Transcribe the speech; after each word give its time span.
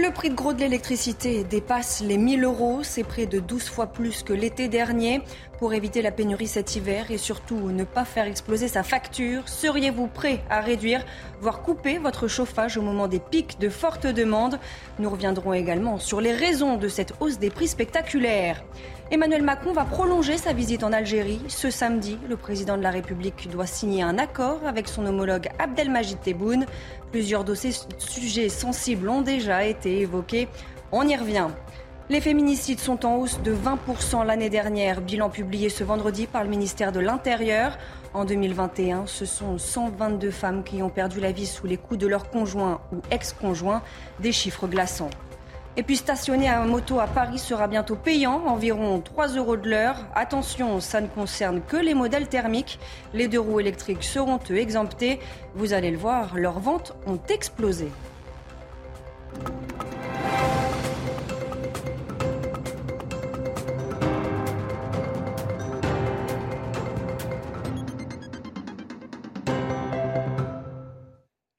Le 0.00 0.12
prix 0.12 0.30
de 0.30 0.36
gros 0.36 0.52
de 0.52 0.60
l'électricité 0.60 1.42
dépasse 1.42 2.02
les 2.02 2.18
1000 2.18 2.44
euros. 2.44 2.84
C'est 2.84 3.02
près 3.02 3.26
de 3.26 3.40
12 3.40 3.68
fois 3.68 3.88
plus 3.88 4.22
que 4.22 4.32
l'été 4.32 4.68
dernier. 4.68 5.22
Pour 5.58 5.74
éviter 5.74 6.02
la 6.02 6.12
pénurie 6.12 6.46
cet 6.46 6.76
hiver 6.76 7.10
et 7.10 7.18
surtout 7.18 7.72
ne 7.72 7.82
pas 7.82 8.04
faire 8.04 8.26
exploser 8.26 8.68
sa 8.68 8.84
facture, 8.84 9.48
seriez-vous 9.48 10.06
prêt 10.06 10.38
à 10.50 10.60
réduire, 10.60 11.04
voire 11.40 11.62
couper 11.62 11.98
votre 11.98 12.28
chauffage 12.28 12.76
au 12.76 12.82
moment 12.82 13.08
des 13.08 13.18
pics 13.18 13.58
de 13.58 13.68
forte 13.68 14.06
demande? 14.06 14.60
Nous 15.00 15.10
reviendrons 15.10 15.52
également 15.52 15.98
sur 15.98 16.20
les 16.20 16.32
raisons 16.32 16.76
de 16.76 16.86
cette 16.86 17.14
hausse 17.18 17.40
des 17.40 17.50
prix 17.50 17.66
spectaculaires. 17.66 18.62
Emmanuel 19.10 19.42
Macron 19.42 19.72
va 19.72 19.86
prolonger 19.86 20.36
sa 20.36 20.52
visite 20.52 20.84
en 20.84 20.92
Algérie. 20.92 21.40
Ce 21.48 21.70
samedi, 21.70 22.18
le 22.28 22.36
président 22.36 22.76
de 22.76 22.82
la 22.82 22.90
République 22.90 23.48
doit 23.50 23.66
signer 23.66 24.02
un 24.02 24.18
accord 24.18 24.60
avec 24.66 24.86
son 24.86 25.06
homologue 25.06 25.48
Abdelmajid 25.58 26.20
Tebboune. 26.20 26.66
Plusieurs 27.10 27.42
dossiers 27.42 27.72
sujets 27.96 28.50
sensibles 28.50 29.08
ont 29.08 29.22
déjà 29.22 29.64
été 29.64 30.00
évoqués. 30.00 30.46
On 30.92 31.08
y 31.08 31.16
revient. 31.16 31.48
Les 32.10 32.20
féminicides 32.20 32.80
sont 32.80 33.06
en 33.06 33.16
hausse 33.16 33.40
de 33.40 33.54
20% 33.54 34.26
l'année 34.26 34.50
dernière, 34.50 35.00
bilan 35.00 35.30
publié 35.30 35.70
ce 35.70 35.84
vendredi 35.84 36.26
par 36.26 36.44
le 36.44 36.50
ministère 36.50 36.92
de 36.92 37.00
l'Intérieur. 37.00 37.78
En 38.12 38.26
2021, 38.26 39.06
ce 39.06 39.24
sont 39.24 39.56
122 39.56 40.30
femmes 40.30 40.64
qui 40.64 40.82
ont 40.82 40.90
perdu 40.90 41.18
la 41.18 41.32
vie 41.32 41.46
sous 41.46 41.66
les 41.66 41.78
coups 41.78 41.98
de 41.98 42.06
leur 42.06 42.28
conjoint 42.28 42.82
ou 42.92 42.98
ex-conjoint, 43.10 43.80
des 44.20 44.32
chiffres 44.32 44.66
glaçants. 44.66 45.10
Et 45.78 45.84
puis 45.84 45.94
stationner 45.94 46.48
un 46.48 46.64
moto 46.64 46.98
à 46.98 47.06
Paris 47.06 47.38
sera 47.38 47.68
bientôt 47.68 47.94
payant, 47.94 48.42
environ 48.48 49.00
3 49.00 49.28
euros 49.36 49.56
de 49.56 49.70
l'heure. 49.70 49.94
Attention, 50.12 50.80
ça 50.80 51.00
ne 51.00 51.06
concerne 51.06 51.60
que 51.60 51.76
les 51.76 51.94
modèles 51.94 52.26
thermiques. 52.26 52.80
Les 53.14 53.28
deux 53.28 53.38
roues 53.38 53.60
électriques 53.60 54.02
seront 54.02 54.40
eux 54.50 54.56
exemptés. 54.56 55.20
Vous 55.54 55.74
allez 55.74 55.92
le 55.92 55.96
voir, 55.96 56.36
leurs 56.36 56.58
ventes 56.58 56.96
ont 57.06 57.20
explosé. 57.28 57.92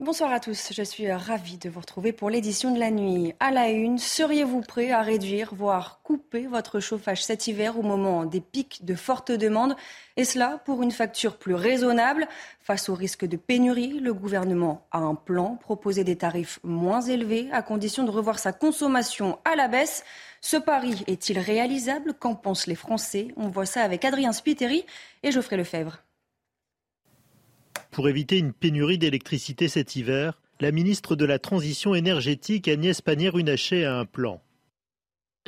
Bonsoir 0.09 0.31
à 0.31 0.39
tous, 0.39 0.73
je 0.73 0.81
suis 0.81 1.11
ravie 1.11 1.59
de 1.59 1.69
vous 1.69 1.81
retrouver 1.81 2.13
pour 2.13 2.31
l'édition 2.31 2.73
de 2.73 2.79
la 2.79 2.89
nuit. 2.89 3.35
À 3.39 3.51
la 3.51 3.69
une, 3.69 3.99
seriez-vous 3.99 4.61
prêt 4.61 4.89
à 4.89 5.03
réduire, 5.03 5.53
voire 5.53 5.99
couper 6.01 6.47
votre 6.47 6.79
chauffage 6.79 7.23
cet 7.23 7.45
hiver 7.45 7.77
au 7.77 7.83
moment 7.83 8.25
des 8.25 8.41
pics 8.41 8.83
de 8.83 8.95
forte 8.95 9.31
demande 9.31 9.75
Et 10.17 10.25
cela 10.25 10.63
pour 10.65 10.81
une 10.81 10.89
facture 10.89 11.37
plus 11.37 11.53
raisonnable 11.53 12.27
Face 12.59 12.89
au 12.89 12.95
risque 12.95 13.25
de 13.25 13.37
pénurie, 13.37 13.99
le 13.99 14.15
gouvernement 14.15 14.87
a 14.91 14.97
un 14.97 15.13
plan, 15.13 15.57
proposer 15.57 16.03
des 16.03 16.15
tarifs 16.15 16.59
moins 16.63 17.01
élevés 17.01 17.47
à 17.51 17.61
condition 17.61 18.03
de 18.03 18.09
revoir 18.09 18.39
sa 18.39 18.51
consommation 18.51 19.37
à 19.45 19.55
la 19.55 19.67
baisse. 19.67 20.03
Ce 20.41 20.57
pari 20.57 21.03
est-il 21.05 21.37
réalisable? 21.37 22.15
Qu'en 22.15 22.33
pensent 22.33 22.65
les 22.65 22.73
Français? 22.73 23.27
On 23.37 23.49
voit 23.49 23.67
ça 23.67 23.83
avec 23.83 24.03
Adrien 24.03 24.33
Spiteri 24.33 24.87
et 25.21 25.31
Geoffrey 25.31 25.55
Lefebvre. 25.55 25.99
Pour 27.91 28.07
éviter 28.07 28.37
une 28.37 28.53
pénurie 28.53 28.97
d'électricité 28.97 29.67
cet 29.67 29.95
hiver, 29.95 30.39
la 30.59 30.71
ministre 30.71 31.15
de 31.15 31.25
la 31.25 31.39
Transition 31.39 31.95
énergétique 31.95 32.67
Agnès 32.67 33.01
Pannier-Runacher 33.01 33.85
a 33.85 33.97
un 33.97 34.05
plan. 34.05 34.41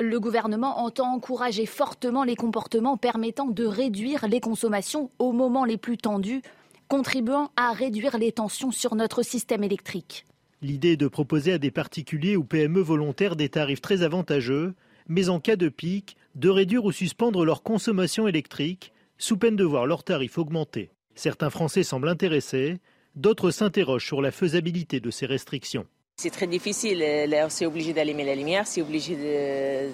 Le 0.00 0.18
gouvernement 0.18 0.80
entend 0.80 1.14
encourager 1.14 1.66
fortement 1.66 2.24
les 2.24 2.34
comportements 2.34 2.96
permettant 2.96 3.46
de 3.46 3.64
réduire 3.64 4.26
les 4.26 4.40
consommations 4.40 5.10
au 5.18 5.32
moment 5.32 5.64
les 5.64 5.76
plus 5.76 5.98
tendus, 5.98 6.42
contribuant 6.88 7.50
à 7.56 7.72
réduire 7.72 8.18
les 8.18 8.32
tensions 8.32 8.72
sur 8.72 8.96
notre 8.96 9.22
système 9.22 9.62
électrique. 9.62 10.26
L'idée 10.62 10.92
est 10.92 10.96
de 10.96 11.08
proposer 11.08 11.52
à 11.52 11.58
des 11.58 11.70
particuliers 11.70 12.36
ou 12.36 12.44
PME 12.44 12.80
volontaires 12.80 13.36
des 13.36 13.50
tarifs 13.50 13.80
très 13.80 14.02
avantageux, 14.02 14.74
mais 15.08 15.28
en 15.28 15.38
cas 15.38 15.56
de 15.56 15.68
pic, 15.68 16.16
de 16.34 16.48
réduire 16.48 16.84
ou 16.84 16.92
suspendre 16.92 17.44
leur 17.44 17.62
consommation 17.62 18.26
électrique, 18.26 18.92
sous 19.18 19.36
peine 19.36 19.56
de 19.56 19.64
voir 19.64 19.86
leurs 19.86 20.04
tarifs 20.04 20.38
augmenter. 20.38 20.90
Certains 21.14 21.50
Français 21.50 21.82
semblent 21.82 22.08
intéressés, 22.08 22.78
d'autres 23.14 23.50
s'interrogent 23.50 24.06
sur 24.06 24.22
la 24.22 24.30
faisabilité 24.30 25.00
de 25.00 25.10
ces 25.10 25.26
restrictions. 25.26 25.86
C'est 26.16 26.30
très 26.30 26.46
difficile, 26.46 27.04
c'est 27.48 27.66
obligé 27.66 27.92
d'allumer 27.92 28.24
la 28.24 28.34
lumière, 28.34 28.66
c'est 28.66 28.82
obligé 28.82 29.16
de 29.16 29.92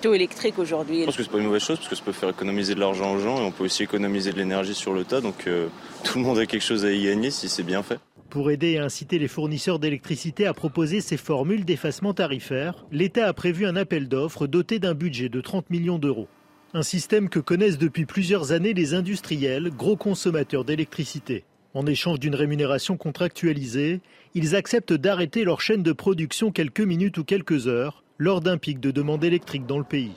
tout 0.00 0.14
électrique 0.14 0.58
aujourd'hui. 0.58 1.00
Je 1.00 1.04
pense 1.06 1.16
que 1.16 1.22
c'est 1.22 1.30
pas 1.30 1.38
une 1.38 1.46
mauvaise 1.46 1.62
chose 1.62 1.78
parce 1.78 1.88
que 1.88 1.96
ça 1.96 2.02
peut 2.02 2.12
faire 2.12 2.30
économiser 2.30 2.74
de 2.74 2.80
l'argent 2.80 3.14
aux 3.14 3.18
gens 3.18 3.38
et 3.38 3.44
on 3.44 3.50
peut 3.50 3.64
aussi 3.64 3.82
économiser 3.82 4.32
de 4.32 4.38
l'énergie 4.38 4.74
sur 4.74 4.92
le 4.92 5.04
tas. 5.04 5.20
Donc 5.20 5.46
euh, 5.46 5.68
tout 6.04 6.18
le 6.18 6.24
monde 6.24 6.38
a 6.38 6.46
quelque 6.46 6.62
chose 6.62 6.84
à 6.84 6.92
y 6.92 7.04
gagner 7.04 7.30
si 7.30 7.48
c'est 7.48 7.62
bien 7.62 7.82
fait. 7.82 7.98
Pour 8.30 8.50
aider 8.50 8.72
et 8.72 8.78
inciter 8.78 9.18
les 9.18 9.28
fournisseurs 9.28 9.78
d'électricité 9.78 10.46
à 10.46 10.52
proposer 10.52 11.00
ces 11.00 11.16
formules 11.16 11.64
d'effacement 11.64 12.12
tarifaire, 12.12 12.86
l'État 12.92 13.26
a 13.26 13.32
prévu 13.32 13.66
un 13.66 13.74
appel 13.74 14.06
d'offres 14.06 14.46
doté 14.46 14.78
d'un 14.78 14.94
budget 14.94 15.30
de 15.30 15.40
30 15.40 15.70
millions 15.70 15.98
d'euros. 15.98 16.28
Un 16.74 16.82
système 16.82 17.30
que 17.30 17.38
connaissent 17.38 17.78
depuis 17.78 18.04
plusieurs 18.04 18.52
années 18.52 18.74
les 18.74 18.92
industriels, 18.92 19.70
gros 19.70 19.96
consommateurs 19.96 20.66
d'électricité. 20.66 21.44
En 21.72 21.86
échange 21.86 22.20
d'une 22.20 22.34
rémunération 22.34 22.98
contractualisée, 22.98 24.02
ils 24.34 24.54
acceptent 24.54 24.92
d'arrêter 24.92 25.44
leur 25.44 25.62
chaîne 25.62 25.82
de 25.82 25.92
production 25.92 26.52
quelques 26.52 26.82
minutes 26.82 27.16
ou 27.16 27.24
quelques 27.24 27.68
heures 27.68 28.04
lors 28.18 28.42
d'un 28.42 28.58
pic 28.58 28.80
de 28.80 28.90
demande 28.90 29.24
électrique 29.24 29.64
dans 29.64 29.78
le 29.78 29.84
pays. 29.84 30.12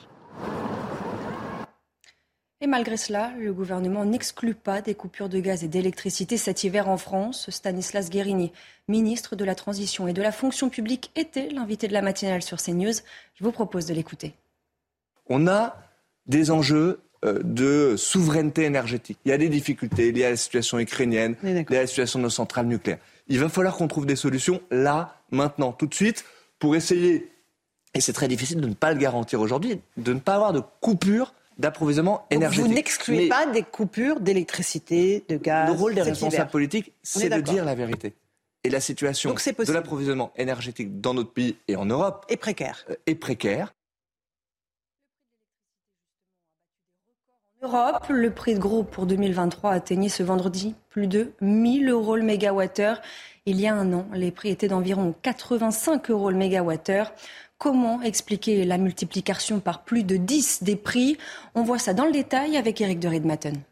Et 2.60 2.66
malgré 2.66 2.98
cela, 2.98 3.32
le 3.38 3.54
gouvernement 3.54 4.04
n'exclut 4.04 4.54
pas 4.54 4.82
des 4.82 4.94
coupures 4.94 5.30
de 5.30 5.40
gaz 5.40 5.64
et 5.64 5.68
d'électricité 5.68 6.36
cet 6.36 6.64
hiver 6.64 6.86
en 6.86 6.98
France. 6.98 7.48
Stanislas 7.48 8.10
Guérini, 8.10 8.52
ministre 8.88 9.36
de 9.36 9.44
la 9.46 9.54
Transition 9.54 10.06
et 10.06 10.12
de 10.12 10.20
la 10.20 10.32
Fonction 10.32 10.68
publique, 10.68 11.12
était 11.16 11.48
l'invité 11.48 11.88
de 11.88 11.94
la 11.94 12.02
matinale 12.02 12.42
sur 12.42 12.58
CNews. 12.58 12.92
Je 13.34 13.42
vous 13.42 13.52
propose 13.52 13.86
de 13.86 13.94
l'écouter. 13.94 14.34
On 15.28 15.46
a 15.46 15.91
des 16.26 16.50
enjeux 16.50 17.00
euh, 17.24 17.40
de 17.44 17.96
souveraineté 17.96 18.64
énergétique. 18.64 19.18
Il 19.24 19.28
y 19.28 19.32
a 19.32 19.38
des 19.38 19.48
difficultés 19.48 20.10
liées 20.12 20.24
à 20.24 20.30
la 20.30 20.36
situation 20.36 20.78
ukrainienne, 20.78 21.36
liées 21.42 21.64
à 21.70 21.82
la 21.82 21.86
situation 21.86 22.18
de 22.18 22.24
nos 22.24 22.30
centrales 22.30 22.66
nucléaires. 22.66 22.98
Il 23.28 23.38
va 23.38 23.48
falloir 23.48 23.76
qu'on 23.76 23.88
trouve 23.88 24.06
des 24.06 24.16
solutions 24.16 24.60
là, 24.70 25.16
maintenant, 25.30 25.72
tout 25.72 25.86
de 25.86 25.94
suite, 25.94 26.24
pour 26.58 26.74
essayer, 26.74 27.30
et 27.94 28.00
c'est 28.00 28.12
très 28.12 28.28
difficile 28.28 28.60
de 28.60 28.66
ne 28.66 28.74
pas 28.74 28.92
le 28.92 28.98
garantir 28.98 29.40
aujourd'hui, 29.40 29.80
de 29.96 30.12
ne 30.12 30.18
pas 30.18 30.34
avoir 30.34 30.52
de 30.52 30.62
coupure 30.80 31.32
d'approvisionnement 31.58 32.26
énergétique. 32.30 32.66
Vous 32.66 32.74
n'excluez 32.74 33.28
pas 33.28 33.46
des 33.46 33.62
coupures 33.62 34.20
d'électricité, 34.20 35.24
de 35.28 35.36
gaz 35.36 35.68
Le 35.68 35.74
rôle 35.74 35.94
des 35.94 36.02
responsables 36.02 36.50
politiques, 36.50 36.92
c'est 37.02 37.28
de 37.28 37.40
dire 37.40 37.64
la 37.64 37.74
vérité. 37.74 38.14
Et 38.64 38.70
la 38.70 38.80
situation 38.80 39.34
de 39.34 39.72
l'approvisionnement 39.72 40.32
énergétique 40.36 41.00
dans 41.00 41.14
notre 41.14 41.32
pays 41.32 41.56
et 41.66 41.76
en 41.76 41.84
Europe 41.84 42.24
est 42.28 42.36
précaire. 42.36 42.84
Euh, 42.90 42.94
est 43.06 43.16
précaire. 43.16 43.74
Europe, 47.64 48.06
le 48.08 48.32
prix 48.32 48.54
de 48.54 48.58
gros 48.58 48.82
pour 48.82 49.06
2023 49.06 49.70
atteignait 49.70 50.08
ce 50.08 50.24
vendredi 50.24 50.74
plus 50.88 51.06
de 51.06 51.30
1000 51.40 51.90
euros 51.90 52.16
le 52.16 52.24
mégawattheure. 52.24 53.00
Il 53.46 53.60
y 53.60 53.68
a 53.68 53.74
un 53.76 53.92
an, 53.92 54.08
les 54.12 54.32
prix 54.32 54.48
étaient 54.48 54.66
d'environ 54.66 55.14
85 55.22 56.10
euros 56.10 56.32
le 56.32 56.36
mégawattheure. 56.36 57.12
Comment 57.58 58.02
expliquer 58.02 58.64
la 58.64 58.78
multiplication 58.78 59.60
par 59.60 59.84
plus 59.84 60.02
de 60.02 60.16
10 60.16 60.64
des 60.64 60.74
prix? 60.74 61.18
On 61.54 61.62
voit 61.62 61.78
ça 61.78 61.94
dans 61.94 62.04
le 62.04 62.10
détail 62.10 62.56
avec 62.56 62.80
Eric 62.80 62.98
de 62.98 63.06
Riedmatten. 63.06 63.62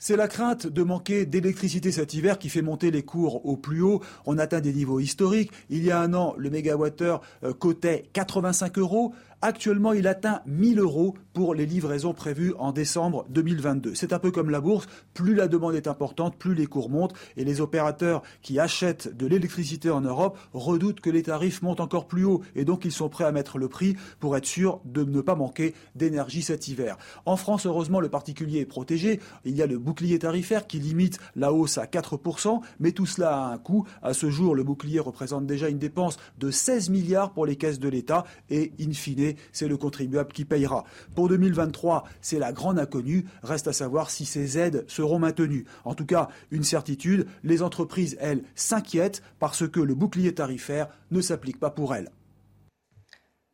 C'est 0.00 0.16
la 0.16 0.28
crainte 0.28 0.68
de 0.68 0.82
manquer 0.84 1.26
d'électricité 1.26 1.90
cet 1.90 2.14
hiver 2.14 2.38
qui 2.38 2.48
fait 2.48 2.62
monter 2.62 2.92
les 2.92 3.02
cours 3.02 3.44
au 3.44 3.56
plus 3.56 3.82
haut. 3.82 4.00
On 4.26 4.38
atteint 4.38 4.60
des 4.60 4.72
niveaux 4.72 5.00
historiques. 5.00 5.50
Il 5.70 5.84
y 5.84 5.90
a 5.90 6.00
un 6.00 6.14
an, 6.14 6.34
le 6.38 6.50
mégawattheure 6.50 7.20
euh, 7.42 7.52
cotait 7.52 8.04
85 8.12 8.78
euros. 8.78 9.12
Actuellement, 9.40 9.92
il 9.92 10.08
atteint 10.08 10.42
1000 10.46 10.80
euros 10.80 11.14
pour 11.32 11.54
les 11.54 11.64
livraisons 11.64 12.12
prévues 12.12 12.54
en 12.58 12.72
décembre 12.72 13.24
2022. 13.28 13.94
C'est 13.94 14.12
un 14.12 14.18
peu 14.18 14.32
comme 14.32 14.50
la 14.50 14.60
bourse, 14.60 14.88
plus 15.14 15.36
la 15.36 15.46
demande 15.46 15.76
est 15.76 15.86
importante, 15.86 16.36
plus 16.36 16.56
les 16.56 16.66
cours 16.66 16.90
montent 16.90 17.14
et 17.36 17.44
les 17.44 17.60
opérateurs 17.60 18.22
qui 18.42 18.58
achètent 18.58 19.16
de 19.16 19.28
l'électricité 19.28 19.90
en 19.90 20.00
Europe 20.00 20.36
redoutent 20.52 20.98
que 21.00 21.10
les 21.10 21.22
tarifs 21.22 21.62
montent 21.62 21.78
encore 21.78 22.08
plus 22.08 22.24
haut 22.24 22.42
et 22.56 22.64
donc 22.64 22.84
ils 22.84 22.90
sont 22.90 23.08
prêts 23.08 23.22
à 23.22 23.30
mettre 23.30 23.58
le 23.58 23.68
prix 23.68 23.94
pour 24.18 24.36
être 24.36 24.44
sûrs 24.44 24.80
de 24.84 25.04
ne 25.04 25.20
pas 25.20 25.36
manquer 25.36 25.72
d'énergie 25.94 26.42
cet 26.42 26.66
hiver. 26.66 26.98
En 27.24 27.36
France, 27.36 27.64
heureusement, 27.64 28.00
le 28.00 28.08
particulier 28.08 28.58
est 28.58 28.66
protégé. 28.66 29.20
Il 29.44 29.56
y 29.56 29.62
a 29.62 29.66
le 29.68 29.78
bouclier 29.78 30.18
tarifaire 30.18 30.66
qui 30.66 30.80
limite 30.80 31.20
la 31.36 31.52
hausse 31.52 31.78
à 31.78 31.84
4%, 31.84 32.60
mais 32.80 32.90
tout 32.90 33.06
cela 33.06 33.36
a 33.36 33.52
un 33.52 33.58
coût. 33.58 33.86
À 34.02 34.14
ce 34.14 34.30
jour, 34.30 34.56
le 34.56 34.64
bouclier 34.64 34.98
représente 34.98 35.46
déjà 35.46 35.68
une 35.68 35.78
dépense 35.78 36.16
de 36.38 36.50
16 36.50 36.90
milliards 36.90 37.30
pour 37.30 37.46
les 37.46 37.54
caisses 37.54 37.78
de 37.78 37.88
l'État 37.88 38.24
et, 38.50 38.72
in 38.80 38.92
fine, 38.92 39.27
c'est 39.52 39.68
le 39.68 39.76
contribuable 39.76 40.32
qui 40.32 40.44
payera. 40.44 40.84
Pour 41.14 41.28
2023, 41.28 42.04
c'est 42.20 42.38
la 42.38 42.52
grande 42.52 42.78
inconnue. 42.78 43.24
Reste 43.42 43.68
à 43.68 43.72
savoir 43.72 44.10
si 44.10 44.24
ces 44.24 44.58
aides 44.58 44.84
seront 44.88 45.18
maintenues. 45.18 45.64
En 45.84 45.94
tout 45.94 46.06
cas, 46.06 46.28
une 46.50 46.64
certitude, 46.64 47.26
les 47.44 47.62
entreprises, 47.62 48.16
elles, 48.20 48.42
s'inquiètent 48.54 49.22
parce 49.38 49.68
que 49.68 49.80
le 49.80 49.94
bouclier 49.94 50.34
tarifaire 50.34 50.88
ne 51.10 51.20
s'applique 51.20 51.58
pas 51.58 51.70
pour 51.70 51.94
elles. 51.94 52.10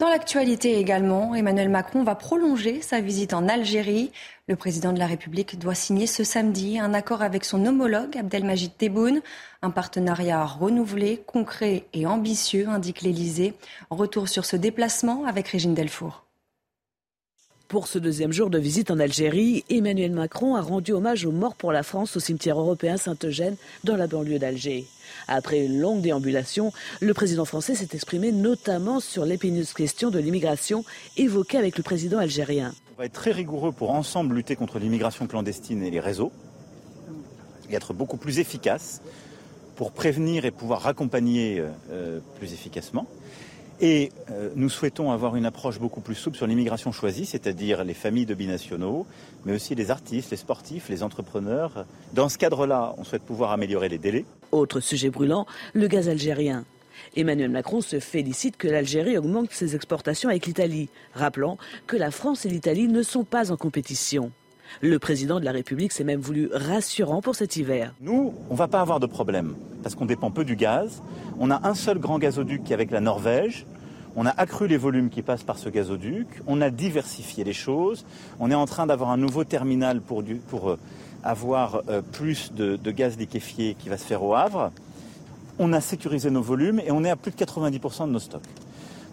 Dans 0.05 0.11
l'actualité 0.11 0.79
également, 0.79 1.35
Emmanuel 1.35 1.71
Macron 1.71 2.05
va 2.05 2.15
prolonger 2.15 2.83
sa 2.83 3.01
visite 3.01 3.33
en 3.33 3.49
Algérie. 3.49 4.13
Le 4.49 4.55
président 4.55 4.93
de 4.93 4.99
la 4.99 5.07
République 5.07 5.59
doit 5.59 5.75
signer 5.75 6.07
ce 6.07 6.25
samedi 6.25 6.79
un 6.79 6.93
accord 6.93 7.23
avec 7.23 7.43
son 7.43 7.65
homologue 7.65 8.15
Abdelmajid 8.19 8.77
Tebboune. 8.77 9.23
Un 9.63 9.71
partenariat 9.71 10.45
renouvelé, 10.45 11.23
concret 11.27 11.87
et 11.95 12.05
ambitieux, 12.05 12.69
indique 12.69 13.01
l'Élysée. 13.01 13.55
Retour 13.89 14.29
sur 14.29 14.45
ce 14.45 14.57
déplacement 14.57 15.25
avec 15.25 15.49
Régine 15.49 15.73
Delfour. 15.73 16.24
Pour 17.69 17.89
ce 17.89 17.99
deuxième 17.99 18.33
jour 18.33 18.51
de 18.51 18.59
visite 18.59 18.91
en 18.91 18.99
Algérie, 18.99 19.65
Emmanuel 19.71 20.13
Macron 20.13 20.55
a 20.55 20.61
rendu 20.61 20.93
hommage 20.93 21.25
aux 21.25 21.33
morts 21.33 21.55
pour 21.55 21.73
la 21.73 21.83
France 21.83 22.17
au 22.17 22.21
cimetière 22.21 22.61
européen 22.61 22.99
Saint-Eugène 22.99 23.57
dans 23.85 23.97
la 23.97 24.07
banlieue 24.07 24.39
d'Alger. 24.39 24.87
Après 25.29 25.65
une 25.65 25.81
longue 25.81 26.03
déambulation, 26.03 26.73
le 27.01 27.15
président 27.15 27.47
français 27.47 27.75
s'est 27.75 27.89
exprimé 27.93 28.33
notamment 28.33 29.01
sur 29.01 29.25
l'épineuse 29.25 29.73
question 29.73 30.11
de 30.11 30.19
l'immigration 30.19 30.85
évoquée 31.17 31.57
avec 31.57 31.79
le 31.79 31.83
président 31.83 32.19
algérien. 32.19 32.75
On 32.97 32.99
va 32.99 33.07
être 33.07 33.13
très 33.13 33.33
rigoureux 33.33 33.73
pour 33.73 33.91
ensemble 33.91 34.35
lutter 34.35 34.57
contre 34.57 34.79
l'immigration 34.79 35.27
clandestine 35.27 35.83
et 35.83 35.91
les 35.91 36.01
réseaux 36.01 36.33
et 37.71 37.75
être 37.75 37.95
beaucoup 37.95 38.19
plus 38.19 38.41
efficace 38.41 39.01
pour 39.75 39.93
prévenir 39.93 40.45
et 40.45 40.51
pouvoir 40.51 40.83
raccompagner 40.83 41.65
euh, 41.91 42.21
plus 42.39 42.53
efficacement. 42.53 43.07
Et 43.81 44.13
euh, 44.31 44.51
nous 44.55 44.69
souhaitons 44.69 45.11
avoir 45.11 45.37
une 45.37 45.47
approche 45.47 45.79
beaucoup 45.79 46.01
plus 46.01 46.15
souple 46.15 46.37
sur 46.37 46.47
l'immigration 46.47 46.93
choisie, 46.93 47.27
c'est-à-dire 47.27 47.85
les 47.85 47.95
familles 47.95 48.27
de 48.27 48.35
binationaux, 48.35 49.07
mais 49.45 49.53
aussi 49.53 49.75
les 49.75 49.91
artistes, 49.91 50.31
les 50.31 50.37
sportifs, 50.37 50.89
les 50.89 51.03
entrepreneurs. 51.03 51.85
Dans 52.13 52.29
ce 52.29 52.39
cadre-là, 52.39 52.95
on 52.99 53.05
souhaite 53.05 53.23
pouvoir 53.23 53.53
améliorer 53.53 53.89
les 53.89 53.99
délais. 53.99 54.25
Autre 54.53 54.81
sujet 54.81 55.11
brûlant, 55.11 55.47
le 55.73 55.89
gaz 55.89 56.09
algérien. 56.09 56.65
Emmanuel 57.17 57.51
Macron 57.51 57.81
se 57.81 57.99
félicite 58.01 58.57
que 58.57 58.69
l'Algérie 58.69 59.19
augmente 59.19 59.51
ses 59.53 59.75
exportations 59.75 60.29
avec 60.29 60.47
l'Italie, 60.47 60.89
rappelant 61.13 61.59
que 61.87 61.97
la 61.97 62.11
France 62.11 62.47
et 62.47 62.49
l'Italie 62.49 62.89
ne 62.89 63.03
sont 63.03 63.25
pas 63.25 63.51
en 63.51 63.57
compétition. 63.57 64.31
Le 64.81 64.99
président 64.99 65.41
de 65.41 65.45
la 65.45 65.53
République 65.53 65.93
s'est 65.93 66.05
même 66.05 66.21
voulu 66.21 66.51
rassurant 66.53 67.23
pour 67.23 67.35
cet 67.35 67.57
hiver. 67.57 67.95
Nous, 68.01 68.35
on 68.49 68.53
ne 68.53 68.59
va 68.59 68.69
pas 68.69 68.81
avoir 68.81 69.01
de 69.01 69.07
problème, 69.07 69.55
parce 69.83 69.95
qu'on 69.95 70.07
dépend 70.07 70.31
peu 70.31 70.45
du 70.45 70.57
gaz. 70.57 71.03
On 71.39 71.51
a 71.51 71.67
un 71.69 71.75
seul 71.75 71.99
grand 71.99 72.19
gazoduc 72.19 72.65
qui 72.65 72.73
est 72.73 72.75
avec 72.75 72.91
la 72.91 73.01
Norvège. 73.01 73.67
On 74.17 74.27
a 74.27 74.31
accru 74.31 74.69
les 74.69 74.77
volumes 74.77 75.11
qui 75.11 75.23
passent 75.23 75.43
par 75.43 75.59
ce 75.59 75.69
gazoduc. 75.69 76.29
On 76.47 76.61
a 76.61 76.71
diversifié 76.71 77.43
les 77.45 77.53
choses. 77.53 78.05
On 78.39 78.51
est 78.51 78.55
en 78.55 78.67
train 78.67 78.87
d'avoir 78.87 79.11
un 79.11 79.17
nouveau 79.17 79.45
terminal 79.45 80.01
pour, 80.01 80.23
euh, 80.23 80.79
avoir 81.25 81.83
euh, 81.89 82.01
plus 82.01 82.53
de, 82.53 82.77
de 82.77 82.91
gaz 82.91 83.19
liquéfié 83.19 83.75
qui 83.79 83.89
va 83.89 83.97
se 83.97 84.05
faire 84.05 84.23
au 84.23 84.35
Havre. 84.35 84.71
On 85.59 85.73
a 85.73 85.81
sécurisé 85.81 86.31
nos 86.31 86.43
volumes 86.43 86.81
et 86.81 86.91
on 86.91 87.05
est 87.05 87.11
à 87.11 87.17
plus 87.17 87.31
de 87.31 87.37
90% 87.37 88.07
de 88.07 88.13
nos 88.13 88.19
stocks. 88.19 88.43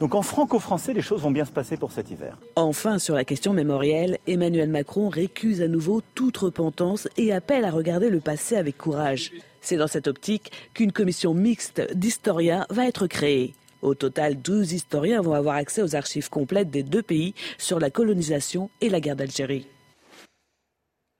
Donc 0.01 0.15
en 0.15 0.23
franco-français, 0.23 0.93
les 0.93 1.03
choses 1.03 1.21
vont 1.21 1.29
bien 1.29 1.45
se 1.45 1.51
passer 1.51 1.77
pour 1.77 1.91
cet 1.91 2.09
hiver. 2.09 2.35
Enfin, 2.55 2.97
sur 2.97 3.13
la 3.13 3.23
question 3.23 3.53
mémorielle, 3.53 4.17
Emmanuel 4.25 4.67
Macron 4.67 5.09
récuse 5.09 5.61
à 5.61 5.67
nouveau 5.67 6.01
toute 6.15 6.37
repentance 6.37 7.07
et 7.17 7.31
appelle 7.31 7.65
à 7.65 7.69
regarder 7.69 8.09
le 8.09 8.19
passé 8.19 8.55
avec 8.55 8.79
courage. 8.79 9.31
C'est 9.61 9.77
dans 9.77 9.85
cette 9.85 10.07
optique 10.07 10.51
qu'une 10.73 10.91
commission 10.91 11.35
mixte 11.35 11.83
d'historiens 11.93 12.65
va 12.71 12.87
être 12.87 13.05
créée. 13.05 13.53
Au 13.83 13.93
total, 13.93 14.41
12 14.41 14.73
historiens 14.73 15.21
vont 15.21 15.35
avoir 15.35 15.55
accès 15.55 15.83
aux 15.83 15.95
archives 15.95 16.31
complètes 16.31 16.71
des 16.71 16.81
deux 16.81 17.03
pays 17.03 17.35
sur 17.59 17.79
la 17.79 17.91
colonisation 17.91 18.71
et 18.81 18.89
la 18.89 19.01
guerre 19.01 19.15
d'Algérie. 19.15 19.67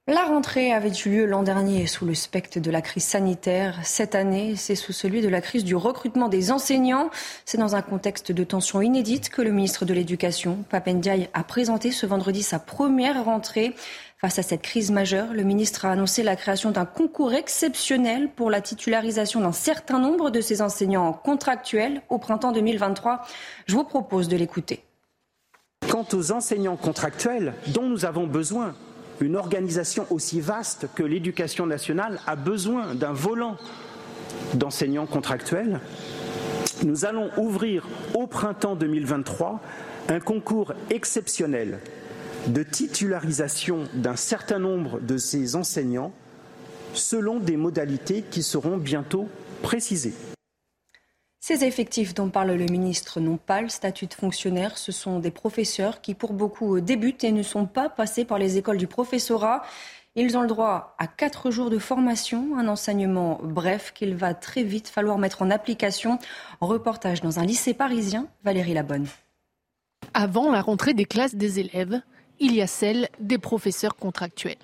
La 0.08 0.24
rentrée 0.24 0.72
avait 0.72 0.90
eu 0.90 1.10
lieu 1.10 1.26
l'an 1.26 1.44
dernier 1.44 1.86
sous 1.86 2.04
le 2.04 2.14
spectre 2.14 2.58
de 2.58 2.70
la 2.72 2.82
crise 2.82 3.04
sanitaire. 3.04 3.78
Cette 3.84 4.16
année, 4.16 4.56
c'est 4.56 4.74
sous 4.74 4.92
celui 4.92 5.20
de 5.20 5.28
la 5.28 5.40
crise 5.40 5.62
du 5.62 5.76
recrutement 5.76 6.28
des 6.28 6.50
enseignants. 6.50 7.08
C'est 7.44 7.58
dans 7.58 7.76
un 7.76 7.82
contexte 7.82 8.32
de 8.32 8.42
tension 8.42 8.82
inédite 8.82 9.28
que 9.28 9.42
le 9.42 9.52
ministre 9.52 9.84
de 9.84 9.94
l'Éducation, 9.94 10.64
Papendiaï, 10.70 11.28
a 11.34 11.44
présenté 11.44 11.92
ce 11.92 12.04
vendredi 12.04 12.42
sa 12.42 12.58
première 12.58 13.24
rentrée. 13.24 13.76
Face 14.18 14.40
à 14.40 14.42
cette 14.42 14.62
crise 14.62 14.90
majeure, 14.90 15.34
le 15.34 15.44
ministre 15.44 15.84
a 15.84 15.92
annoncé 15.92 16.24
la 16.24 16.34
création 16.34 16.72
d'un 16.72 16.84
concours 16.84 17.32
exceptionnel 17.32 18.28
pour 18.28 18.50
la 18.50 18.60
titularisation 18.60 19.40
d'un 19.40 19.52
certain 19.52 20.00
nombre 20.00 20.30
de 20.30 20.40
ses 20.40 20.62
enseignants 20.62 21.12
contractuels 21.12 22.02
au 22.08 22.18
printemps 22.18 22.50
2023. 22.50 23.22
Je 23.66 23.76
vous 23.76 23.84
propose 23.84 24.26
de 24.26 24.36
l'écouter. 24.36 24.82
Quant 25.88 26.06
aux 26.12 26.32
enseignants 26.32 26.76
contractuels 26.76 27.54
dont 27.68 27.88
nous 27.88 28.04
avons 28.04 28.26
besoin 28.26 28.74
une 29.20 29.36
organisation 29.36 30.06
aussi 30.10 30.40
vaste 30.40 30.86
que 30.94 31.02
l'éducation 31.02 31.66
nationale 31.66 32.20
a 32.26 32.36
besoin 32.36 32.94
d'un 32.94 33.12
volant 33.12 33.56
d'enseignants 34.54 35.06
contractuels. 35.06 35.80
Nous 36.84 37.04
allons 37.04 37.30
ouvrir 37.36 37.86
au 38.14 38.26
printemps 38.26 38.74
2023 38.74 39.60
un 40.08 40.20
concours 40.20 40.72
exceptionnel 40.90 41.78
de 42.48 42.62
titularisation 42.62 43.84
d'un 43.94 44.16
certain 44.16 44.58
nombre 44.58 45.00
de 45.00 45.16
ces 45.16 45.54
enseignants 45.54 46.12
selon 46.94 47.38
des 47.38 47.56
modalités 47.56 48.24
qui 48.30 48.42
seront 48.42 48.76
bientôt 48.76 49.28
précisées. 49.62 50.14
Ces 51.44 51.64
effectifs 51.64 52.14
dont 52.14 52.28
parle 52.28 52.52
le 52.52 52.66
ministre 52.66 53.18
n'ont 53.18 53.36
pas 53.36 53.62
le 53.62 53.68
statut 53.68 54.06
de 54.06 54.14
fonctionnaire. 54.14 54.78
Ce 54.78 54.92
sont 54.92 55.18
des 55.18 55.32
professeurs 55.32 56.00
qui, 56.00 56.14
pour 56.14 56.34
beaucoup, 56.34 56.80
débutent 56.80 57.24
et 57.24 57.32
ne 57.32 57.42
sont 57.42 57.66
pas 57.66 57.88
passés 57.88 58.24
par 58.24 58.38
les 58.38 58.58
écoles 58.58 58.76
du 58.76 58.86
professorat. 58.86 59.64
Ils 60.14 60.38
ont 60.38 60.42
le 60.42 60.46
droit 60.46 60.94
à 61.00 61.08
quatre 61.08 61.50
jours 61.50 61.68
de 61.68 61.80
formation, 61.80 62.56
un 62.56 62.68
enseignement 62.68 63.40
bref 63.42 63.92
qu'il 63.92 64.14
va 64.14 64.34
très 64.34 64.62
vite 64.62 64.86
falloir 64.86 65.18
mettre 65.18 65.42
en 65.42 65.50
application. 65.50 66.20
Reportage 66.60 67.22
dans 67.22 67.40
un 67.40 67.44
lycée 67.44 67.74
parisien, 67.74 68.28
Valérie 68.44 68.74
Labonne. 68.74 69.08
Avant 70.14 70.48
la 70.52 70.62
rentrée 70.62 70.94
des 70.94 71.06
classes 71.06 71.34
des 71.34 71.58
élèves, 71.58 72.02
il 72.38 72.54
y 72.54 72.62
a 72.62 72.68
celle 72.68 73.08
des 73.18 73.38
professeurs 73.38 73.96
contractuels. 73.96 74.54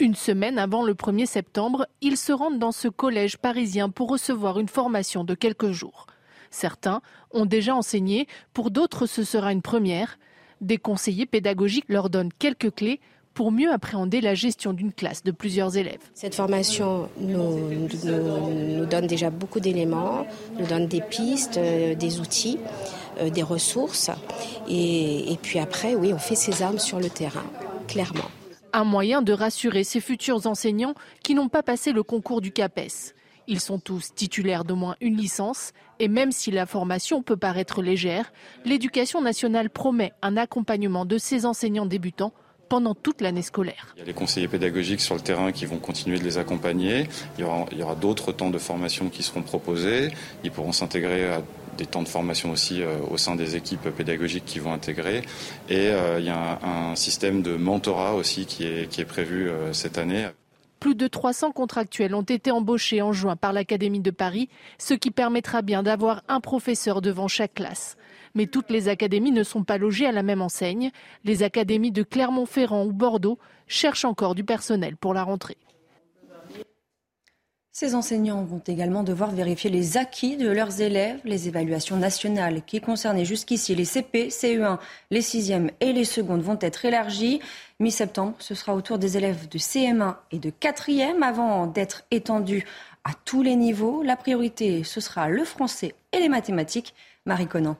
Une 0.00 0.14
semaine 0.14 0.58
avant 0.58 0.82
le 0.82 0.94
1er 0.94 1.26
septembre, 1.26 1.86
ils 2.00 2.16
se 2.16 2.32
rendent 2.32 2.58
dans 2.58 2.72
ce 2.72 2.88
collège 2.88 3.36
parisien 3.36 3.90
pour 3.90 4.08
recevoir 4.08 4.58
une 4.58 4.66
formation 4.66 5.24
de 5.24 5.34
quelques 5.34 5.72
jours. 5.72 6.06
Certains 6.50 7.02
ont 7.32 7.44
déjà 7.44 7.74
enseigné, 7.74 8.26
pour 8.54 8.70
d'autres 8.70 9.04
ce 9.04 9.24
sera 9.24 9.52
une 9.52 9.60
première. 9.60 10.18
Des 10.62 10.78
conseillers 10.78 11.26
pédagogiques 11.26 11.84
leur 11.88 12.08
donnent 12.08 12.32
quelques 12.38 12.74
clés 12.74 12.98
pour 13.34 13.52
mieux 13.52 13.70
appréhender 13.70 14.22
la 14.22 14.34
gestion 14.34 14.72
d'une 14.72 14.94
classe 14.94 15.22
de 15.22 15.32
plusieurs 15.32 15.76
élèves. 15.76 16.00
Cette 16.14 16.34
formation 16.34 17.10
nous, 17.18 17.86
donne 18.86 19.06
déjà 19.06 19.28
beaucoup 19.28 19.60
d'éléments, 19.60 20.26
nous 20.58 20.66
donne 20.66 20.86
des 20.86 21.02
pistes, 21.02 21.58
euh, 21.58 21.94
des 21.94 22.20
outils, 22.20 22.58
euh, 23.18 23.28
des 23.28 23.42
ressources. 23.42 24.10
Et, 24.66 25.30
et 25.30 25.36
puis 25.36 25.58
après, 25.58 25.94
oui, 25.94 26.14
on 26.14 26.18
fait 26.18 26.36
ses 26.36 26.62
armes 26.62 26.78
sur 26.78 27.00
le 27.00 27.10
terrain, 27.10 27.44
clairement. 27.86 28.30
Un 28.72 28.84
moyen 28.84 29.20
de 29.20 29.32
rassurer 29.32 29.82
ces 29.82 30.00
futurs 30.00 30.46
enseignants 30.46 30.94
qui 31.24 31.34
n'ont 31.34 31.48
pas 31.48 31.62
passé 31.62 31.92
le 31.92 32.02
concours 32.02 32.40
du 32.40 32.52
CAPES. 32.52 33.14
Ils 33.48 33.58
sont 33.58 33.80
tous 33.80 34.14
titulaires 34.14 34.64
d'au 34.64 34.76
moins 34.76 34.94
une 35.00 35.16
licence 35.16 35.72
et 35.98 36.06
même 36.06 36.30
si 36.30 36.52
la 36.52 36.66
formation 36.66 37.20
peut 37.20 37.36
paraître 37.36 37.82
légère, 37.82 38.32
l'éducation 38.64 39.20
nationale 39.20 39.70
promet 39.70 40.12
un 40.22 40.36
accompagnement 40.36 41.04
de 41.04 41.18
ces 41.18 41.46
enseignants 41.46 41.86
débutants 41.86 42.32
pendant 42.68 42.94
toute 42.94 43.20
l'année 43.20 43.42
scolaire. 43.42 43.92
Il 43.96 43.98
y 43.98 44.02
a 44.02 44.06
les 44.06 44.14
conseillers 44.14 44.46
pédagogiques 44.46 45.00
sur 45.00 45.16
le 45.16 45.20
terrain 45.20 45.50
qui 45.50 45.66
vont 45.66 45.78
continuer 45.78 46.18
de 46.18 46.24
les 46.24 46.38
accompagner. 46.38 47.08
Il 47.36 47.44
y 47.44 47.82
aura, 47.82 47.96
d'autres 47.96 48.30
temps 48.30 48.50
de 48.50 48.58
formation 48.58 49.08
qui 49.08 49.24
seront 49.24 49.42
proposés. 49.42 50.12
Ils 50.44 50.52
pourront 50.52 50.70
s'intégrer 50.70 51.28
à 51.28 51.42
des 51.80 51.86
temps 51.86 52.02
de 52.02 52.08
formation 52.08 52.50
aussi 52.50 52.82
euh, 52.82 52.98
au 53.10 53.16
sein 53.16 53.36
des 53.36 53.56
équipes 53.56 53.88
pédagogiques 53.88 54.44
qui 54.44 54.58
vont 54.58 54.72
intégrer. 54.72 55.22
Et 55.70 55.88
euh, 55.88 56.20
il 56.20 56.26
y 56.26 56.30
a 56.30 56.58
un, 56.62 56.94
système 56.94 57.40
de 57.40 57.56
mentorat 57.56 58.14
aussi 58.14 58.44
qui 58.44 58.64
est, 58.64 58.88
qui 58.90 59.00
est 59.00 59.06
prévu 59.06 59.48
euh, 59.48 59.72
cette 59.72 59.96
année. 59.96 60.28
Plus 60.78 60.94
de 60.94 61.06
300 61.06 61.52
contractuels 61.52 62.14
ont 62.14 62.22
été 62.22 62.50
embauchés 62.50 63.00
en 63.00 63.12
juin 63.12 63.36
par 63.36 63.52
l'Académie 63.52 64.00
de 64.00 64.10
Paris, 64.10 64.48
ce 64.78 64.92
qui 64.92 65.10
permettra 65.10 65.62
bien 65.62 65.82
d'avoir 65.82 66.22
un 66.28 66.40
professeur 66.40 67.00
devant 67.00 67.28
chaque 67.28 67.54
classe. 67.54 67.96
Mais 68.34 68.46
toutes 68.46 68.70
les 68.70 68.88
académies 68.88 69.32
ne 69.32 69.42
sont 69.42 69.64
pas 69.64 69.78
logées 69.78 70.06
à 70.06 70.12
la 70.12 70.22
même 70.22 70.42
enseigne. 70.42 70.90
Les 71.24 71.42
académies 71.42 71.92
de 71.92 72.02
Clermont-Ferrand 72.02 72.84
ou 72.84 72.92
Bordeaux 72.92 73.38
cherchent 73.66 74.04
encore 74.04 74.34
du 74.34 74.44
personnel 74.44 74.96
pour 74.96 75.14
la 75.14 75.22
rentrée. 75.22 75.56
Ces 77.72 77.94
enseignants 77.94 78.42
vont 78.42 78.62
également 78.66 79.04
devoir 79.04 79.30
vérifier 79.30 79.70
les 79.70 79.96
acquis 79.96 80.36
de 80.36 80.50
leurs 80.50 80.80
élèves. 80.80 81.20
Les 81.24 81.46
évaluations 81.46 81.96
nationales 81.96 82.62
qui 82.66 82.80
concernaient 82.80 83.24
jusqu'ici 83.24 83.76
les 83.76 83.84
CP, 83.84 84.28
CE1, 84.28 84.78
les 85.12 85.20
6e 85.20 85.70
et 85.80 85.92
les 85.92 86.04
secondes 86.04 86.42
vont 86.42 86.58
être 86.60 86.84
élargies. 86.84 87.40
Mi-septembre, 87.78 88.34
ce 88.40 88.56
sera 88.56 88.74
au 88.74 88.80
tour 88.80 88.98
des 88.98 89.16
élèves 89.16 89.48
de 89.48 89.58
CM1 89.58 90.16
et 90.32 90.40
de 90.40 90.50
4e 90.50 91.22
avant 91.22 91.68
d'être 91.68 92.02
étendues 92.10 92.66
à 93.04 93.12
tous 93.24 93.42
les 93.42 93.54
niveaux. 93.54 94.02
La 94.02 94.16
priorité, 94.16 94.82
ce 94.82 95.00
sera 95.00 95.28
le 95.28 95.44
français 95.44 95.94
et 96.12 96.18
les 96.18 96.28
mathématiques. 96.28 96.92
Marie 97.24 97.46
Conan. 97.46 97.76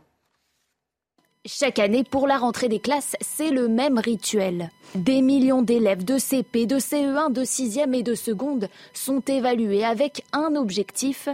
Chaque 1.47 1.79
année, 1.79 2.05
pour 2.05 2.27
la 2.27 2.37
rentrée 2.37 2.69
des 2.69 2.81
classes, 2.81 3.17
c'est 3.23 3.49
le 3.49 3.67
même 3.67 3.99
rituel. 3.99 4.69
Des 4.95 5.23
millions 5.23 5.63
d'élèves 5.63 6.05
de 6.05 6.19
CP, 6.19 6.67
de 6.67 6.79
CE1, 6.79 7.33
de 7.33 7.45
6e 7.45 7.95
et 7.95 8.03
de 8.03 8.15
seconde 8.15 8.69
sont 8.93 9.23
évalués 9.27 9.83
avec 9.83 10.23
un 10.35 10.55
objectif, 10.55 11.31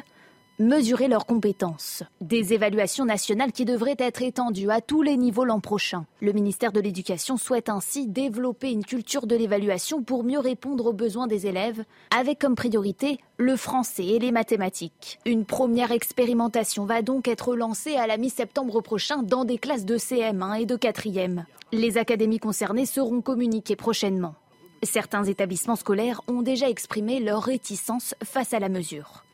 mesurer 0.58 1.08
leurs 1.08 1.26
compétences. 1.26 2.02
Des 2.20 2.54
évaluations 2.54 3.04
nationales 3.04 3.52
qui 3.52 3.64
devraient 3.64 3.96
être 3.98 4.22
étendues 4.22 4.70
à 4.70 4.80
tous 4.80 5.02
les 5.02 5.16
niveaux 5.16 5.44
l'an 5.44 5.60
prochain. 5.60 6.06
Le 6.20 6.32
ministère 6.32 6.72
de 6.72 6.80
l'Éducation 6.80 7.36
souhaite 7.36 7.68
ainsi 7.68 8.06
développer 8.06 8.70
une 8.70 8.84
culture 8.84 9.26
de 9.26 9.36
l'évaluation 9.36 10.02
pour 10.02 10.24
mieux 10.24 10.38
répondre 10.38 10.86
aux 10.86 10.92
besoins 10.92 11.26
des 11.26 11.46
élèves, 11.46 11.84
avec 12.16 12.38
comme 12.38 12.54
priorité 12.54 13.18
le 13.36 13.56
français 13.56 14.06
et 14.06 14.18
les 14.18 14.32
mathématiques. 14.32 15.18
Une 15.26 15.44
première 15.44 15.92
expérimentation 15.92 16.86
va 16.86 17.02
donc 17.02 17.28
être 17.28 17.54
lancée 17.54 17.96
à 17.96 18.06
la 18.06 18.16
mi-septembre 18.16 18.80
prochain 18.80 19.22
dans 19.22 19.44
des 19.44 19.58
classes 19.58 19.84
de 19.84 19.98
CM1 19.98 20.62
et 20.62 20.66
de 20.66 20.76
4e. 20.76 21.44
Les 21.72 21.98
académies 21.98 22.38
concernées 22.38 22.86
seront 22.86 23.20
communiquées 23.20 23.76
prochainement. 23.76 24.34
Certains 24.82 25.24
établissements 25.24 25.76
scolaires 25.76 26.22
ont 26.28 26.42
déjà 26.42 26.70
exprimé 26.70 27.20
leur 27.20 27.42
réticence 27.42 28.14
face 28.22 28.54
à 28.54 28.60
la 28.60 28.68
mesure. 28.68 29.25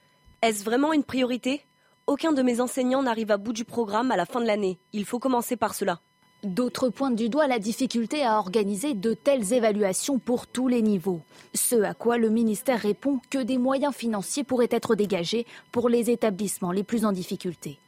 Est-ce 0.43 0.65
vraiment 0.65 0.93
une 0.93 1.05
priorité? 1.05 1.61
Aucun 2.09 2.33
de 2.33 2.43
mes 2.43 2.61
enseignants 2.61 3.05
n'arrive 3.05 3.31
à 3.31 3.37
bout 3.37 3.53
du 3.53 3.65
programme 3.65 4.11
à 4.11 4.17
la 4.17 4.27
fin 4.27 4.41
de 4.41 4.47
l'année. 4.47 4.81
Il 4.93 5.05
faut 5.05 5.21
commencer 5.21 5.55
par 5.55 5.73
cela. 5.73 6.01
D'autres 6.43 6.89
pointent 6.89 7.15
du 7.15 7.29
doigt 7.29 7.47
la 7.47 7.61
difficulté 7.61 8.25
à 8.25 8.39
organiser 8.39 8.95
de 8.95 9.15
telles 9.15 9.53
évaluations 9.53 10.19
pour 10.19 10.49
tous 10.49 10.67
les 10.67 10.83
niveaux. 10.83 11.21
Ce 11.55 11.77
à 11.83 11.95
quoi 11.95 12.19
le 12.19 12.29
ministère 12.29 12.81
répond 12.81 13.21
que 13.31 13.39
des 13.39 13.57
moyens 13.57 13.95
financiers 13.95 14.43
pourraient 14.43 14.67
être 14.69 14.97
dégagés 14.97 15.47
pour 15.71 15.89
les 15.89 16.11
établissements 16.11 16.73
les 16.73 16.83
plus 16.83 17.05
en 17.05 17.13
difficulté. 17.13 17.79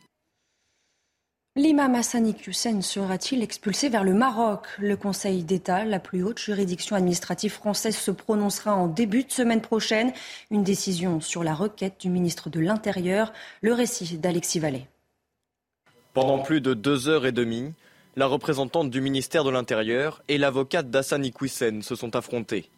L'imam 1.56 1.94
Hassani 1.94 2.34
Hussein 2.49 2.80
sera-t-il 2.82 3.40
expulsé 3.40 3.88
vers 3.88 4.02
le 4.02 4.12
Maroc? 4.12 4.66
Le 4.80 4.96
Conseil 4.96 5.44
d'État, 5.44 5.84
la 5.84 6.00
plus 6.00 6.25
haute 6.25 6.40
juridiction 6.40 6.96
administrative 6.96 7.52
française, 7.52 7.96
se 7.96 8.11
prononcera 8.11 8.75
en 8.75 8.88
début 8.88 9.23
de 9.23 9.30
semaine 9.30 9.61
prochaine. 9.61 10.12
Une 10.50 10.64
décision 10.64 11.20
sur 11.20 11.44
la 11.44 11.54
requête 11.54 12.00
du 12.00 12.11
ministre 12.11 12.50
de 12.50 12.58
l'Intérieur. 12.58 13.32
Le 13.61 13.73
récit 13.73 14.18
d'Alexis 14.18 14.58
Vallée. 14.58 14.88
Pendant 16.12 16.40
plus 16.40 16.61
de 16.61 16.75
deux 16.75 17.08
heures 17.08 17.25
et 17.25 17.30
demie, 17.30 17.73
la 18.16 18.26
représentante 18.26 18.90
du 18.90 19.00
ministère 19.00 19.44
de 19.44 19.50
l'Intérieur 19.50 20.25
et 20.26 20.38
l'avocate 20.38 20.90
d'Hassani 20.90 21.32
Hussein 21.40 21.82
se 21.82 21.94
sont 21.94 22.16
affrontés. 22.16 22.68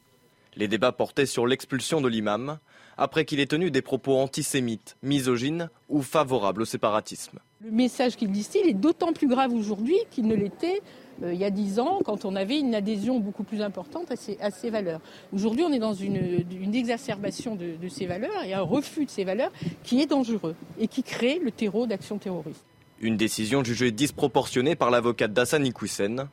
Les 0.54 0.68
débats 0.68 0.92
portaient 0.92 1.24
sur 1.24 1.46
l'expulsion 1.46 2.02
de 2.02 2.08
l'imam, 2.08 2.58
après 2.98 3.24
qu'il 3.24 3.40
ait 3.40 3.46
tenu 3.46 3.70
des 3.70 3.80
propos 3.80 4.18
antisémites, 4.18 4.98
misogynes 5.02 5.70
ou 5.88 6.02
favorables 6.02 6.60
au 6.60 6.66
séparatisme. 6.66 7.38
Le 7.64 7.70
message 7.70 8.16
qu'il 8.16 8.30
distille 8.30 8.68
est 8.68 8.74
d'autant 8.74 9.12
plus 9.14 9.28
grave 9.28 9.52
aujourd'hui 9.54 9.96
qu'il 10.10 10.26
ne 10.26 10.34
l'était 10.34 10.82
euh, 11.22 11.32
il 11.32 11.40
y 11.40 11.44
a 11.44 11.50
dix 11.50 11.78
ans, 11.78 12.00
quand 12.04 12.24
on 12.24 12.36
avait 12.36 12.58
une 12.58 12.74
adhésion 12.74 13.18
beaucoup 13.18 13.44
plus 13.44 13.62
importante 13.62 14.12
à 14.12 14.50
ces, 14.50 14.70
valeurs. 14.70 15.00
Aujourd'hui, 15.32 15.64
on 15.64 15.72
est 15.72 15.78
dans 15.78 15.94
une, 15.94 16.44
exacerbation 16.74 17.56
de, 17.56 17.88
ces 17.88 18.06
valeurs 18.06 18.44
et 18.44 18.52
un 18.52 18.60
refus 18.60 19.06
de 19.06 19.10
ces 19.10 19.24
valeurs 19.24 19.52
qui 19.82 20.02
est 20.02 20.06
dangereux 20.06 20.54
et 20.78 20.88
qui 20.88 21.02
crée 21.02 21.40
le 21.42 21.50
terreau 21.50 21.86
d'actions 21.86 22.18
terroristes. 22.18 22.64
Une 23.00 23.16
décision 23.16 23.64
jugée 23.64 23.90
disproportionnée 23.90 24.74
par 24.74 24.90
l'avocate 24.90 25.32
d'Assani 25.32 25.72
Koussen. 25.72 26.28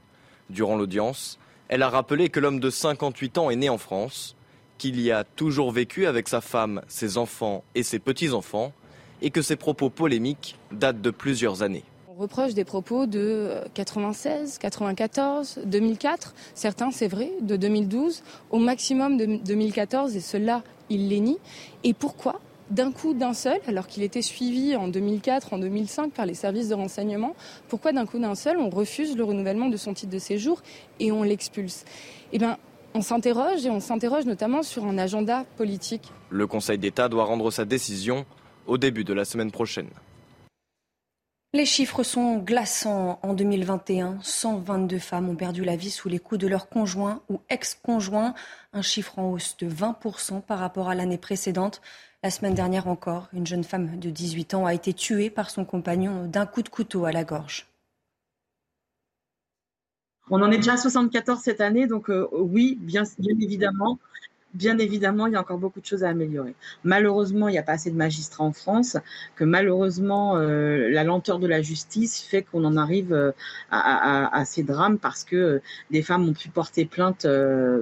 Durant 0.50 0.76
l'audience, 0.76 1.40
elle 1.70 1.84
a 1.84 1.90
rappelé 1.90 2.30
que 2.30 2.40
l'homme 2.40 2.60
de 2.60 2.70
58 2.70 3.38
ans 3.38 3.50
est 3.50 3.56
né 3.56 3.70
en 3.70 3.78
France, 3.78 4.36
qu'il 4.78 5.00
y 5.00 5.12
a 5.12 5.24
toujours 5.24 5.72
vécu 5.72 6.06
avec 6.06 6.28
sa 6.28 6.42
femme, 6.42 6.82
ses 6.88 7.18
enfants 7.18 7.64
et 7.76 7.84
ses 7.84 8.00
petits-enfants, 8.00 8.74
et 9.24 9.32
que 9.32 9.42
ses 9.42 9.56
propos 9.56 9.90
polémiques 9.90 10.60
datent 10.72 11.02
de 11.02 11.10
plusieurs 11.10 11.64
années. 11.64 11.84
On 12.16 12.22
reproche 12.22 12.54
des 12.54 12.66
propos 12.66 13.08
de 13.08 13.56
96, 13.74 14.60
94, 14.60 15.62
2004, 15.66 16.36
certains 16.54 16.92
c'est 16.92 17.08
vrai, 17.08 17.32
de 17.42 17.56
2012, 17.56 18.22
au 18.52 18.60
maximum 18.60 19.18
de 19.18 19.26
2014, 19.44 20.16
et 20.16 20.20
cela, 20.20 20.62
il 20.92 21.08
les 21.10 21.22
nie. 21.22 21.40
Et 21.84 21.96
pourquoi? 21.96 22.40
D'un 22.70 22.92
coup, 22.92 23.14
d'un 23.14 23.34
seul, 23.34 23.60
alors 23.68 23.88
qu'il 23.88 24.04
était 24.04 24.22
suivi 24.22 24.76
en 24.76 24.88
2004, 24.88 25.54
en 25.54 25.58
2005 25.58 26.12
par 26.14 26.26
les 26.26 26.34
services 26.34 26.70
de 26.70 26.76
renseignement, 26.76 27.36
pourquoi 27.68 27.94
d'un 27.94 28.06
coup 28.06 28.20
d'un 28.20 28.36
seul 28.36 28.58
on 28.58 28.70
refuse 28.70 29.18
le 29.18 29.24
renouvellement 29.24 29.68
de 29.68 29.78
son 29.78 29.94
titre 29.94 30.12
de 30.12 30.20
séjour 30.20 30.62
et 31.00 31.12
on 31.12 31.24
l'expulse? 31.24 31.84
Eh 32.32 32.38
bien, 32.38 32.58
on 32.94 33.02
s'interroge 33.02 33.66
et 33.66 33.70
on 33.70 33.80
s'interroge 33.80 34.26
notamment 34.26 34.64
sur 34.64 34.86
un 34.86 34.98
agenda 34.98 35.46
politique. 35.58 36.12
Le 36.30 36.46
Conseil 36.48 36.78
d'État 36.78 37.10
doit 37.10 37.26
rendre 37.26 37.50
sa 37.52 37.66
décision 37.66 38.26
au 38.68 38.78
début 38.78 39.04
de 39.04 39.14
la 39.14 39.26
semaine 39.26 39.52
prochaine. 39.52 39.90
Les 41.56 41.68
chiffres 41.68 42.02
sont 42.02 42.38
glaçants. 42.40 43.20
En 43.22 43.34
2021, 43.34 44.18
122 44.24 44.98
femmes 44.98 45.30
ont 45.30 45.36
perdu 45.36 45.64
la 45.64 45.76
vie 45.76 45.92
sous 45.92 46.10
les 46.10 46.18
coups 46.18 46.42
de 46.42 46.48
leur 46.48 46.68
conjoint 46.68 47.22
ou 47.30 47.42
ex-conjoint, 47.50 48.34
un 48.74 48.82
chiffre 48.82 49.20
en 49.20 49.32
hausse 49.32 49.56
de 49.58 49.70
20% 49.70 50.42
par 50.42 50.58
rapport 50.58 50.90
à 50.90 50.96
l'année 50.96 51.20
précédente. 51.20 51.82
La 52.24 52.32
semaine 52.32 52.56
dernière 52.56 52.88
encore, 52.88 53.28
une 53.34 53.46
jeune 53.46 53.64
femme 53.64 54.00
de 54.00 54.10
18 54.10 54.56
ans 54.56 54.66
a 54.66 54.74
été 54.74 54.94
tuée 54.94 55.30
par 55.30 55.52
son 55.52 55.64
compagnon 55.64 56.26
d'un 56.26 56.48
coup 56.48 56.64
de 56.64 56.70
couteau 56.70 57.06
à 57.06 57.12
la 57.12 57.24
gorge. 57.24 57.68
On 60.32 60.42
en 60.42 60.52
est 60.52 60.58
déjà 60.58 60.74
à 60.74 60.78
74 60.78 61.40
cette 61.40 61.62
année, 61.62 61.86
donc 61.86 62.10
euh, 62.10 62.28
oui, 62.32 62.80
bien, 62.82 63.04
bien 63.20 63.36
évidemment, 63.40 64.00
bien 64.54 64.78
évidemment, 64.78 65.28
il 65.28 65.34
y 65.34 65.36
a 65.36 65.40
encore 65.40 65.58
beaucoup 65.58 65.82
de 65.82 65.86
choses 65.86 66.04
à 66.04 66.10
améliorer. 66.10 66.54
Malheureusement, 66.84 67.48
il 67.48 67.54
n'y 67.54 67.58
a 67.58 67.64
pas 67.64 67.74
assez 67.74 67.92
de 67.92 67.96
magistrats 67.96 68.44
en 68.44 68.54
France, 68.54 68.98
que 69.36 69.44
malheureusement, 69.44 70.38
euh, 70.38 70.90
la 70.90 71.04
lenteur 71.04 71.40
de 71.40 71.48
la 71.48 71.62
justice 71.62 72.22
fait 72.22 72.44
qu'on 72.44 72.64
en 72.66 72.78
arrive 72.78 73.14
euh, 73.14 73.32
à, 73.72 74.44
ces 74.46 74.64
drames 74.64 75.00
parce 75.00 75.24
que 75.24 75.36
euh, 75.36 75.62
des 75.92 76.02
femmes 76.02 76.28
ont 76.28 76.34
pu 76.34 76.50
porter 76.50 76.86
plainte 76.86 77.26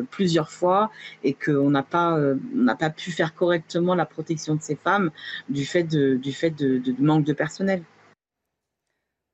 plusieurs 0.10 0.52
fois 0.52 0.92
et 1.24 1.34
qu'on 1.34 1.70
n'a 1.70 1.84
pas, 1.84 2.18
n'a 2.54 2.76
pas 2.76 2.90
pu 2.90 3.12
faire 3.12 3.34
correctement 3.34 3.96
la 3.96 4.06
protection 4.06 4.56
de 4.56 4.62
ces 4.62 4.76
femmes 4.76 5.12
du 5.50 5.66
fait 5.66 5.84
du 5.84 6.34
fait 6.34 6.52
de 6.52 6.82
manque 7.00 7.26
de 7.26 7.34
personnel. 7.34 7.84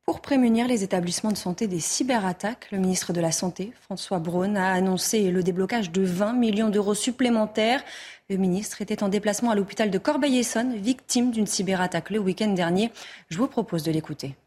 Pour 0.07 0.21
prémunir 0.21 0.69
les 0.69 0.85
établissements 0.85 1.33
de 1.33 1.37
santé 1.37 1.67
des 1.67 1.81
cyberattaques, 1.81 2.69
le 2.71 2.77
ministre 2.77 3.11
de 3.11 3.19
la 3.19 3.33
Santé, 3.33 3.73
François 3.81 4.19
Braun, 4.19 4.55
a 4.55 4.71
annoncé 4.71 5.31
le 5.31 5.43
déblocage 5.43 5.91
de 5.91 6.01
20 6.01 6.31
millions 6.31 6.69
d'euros 6.69 6.93
supplémentaires. 6.93 7.83
Le 8.29 8.37
ministre 8.37 8.81
était 8.81 9.03
en 9.03 9.09
déplacement 9.09 9.51
à 9.51 9.55
l'hôpital 9.55 9.91
de 9.91 9.97
Corbeil-Essonne, 9.97 10.77
victime 10.77 11.31
d'une 11.31 11.45
cyberattaque 11.45 12.09
le 12.09 12.19
week-end 12.19 12.53
dernier. 12.53 12.89
Je 13.27 13.37
vous 13.37 13.47
propose 13.47 13.83
de 13.83 13.91
l'écouter. 13.91 14.37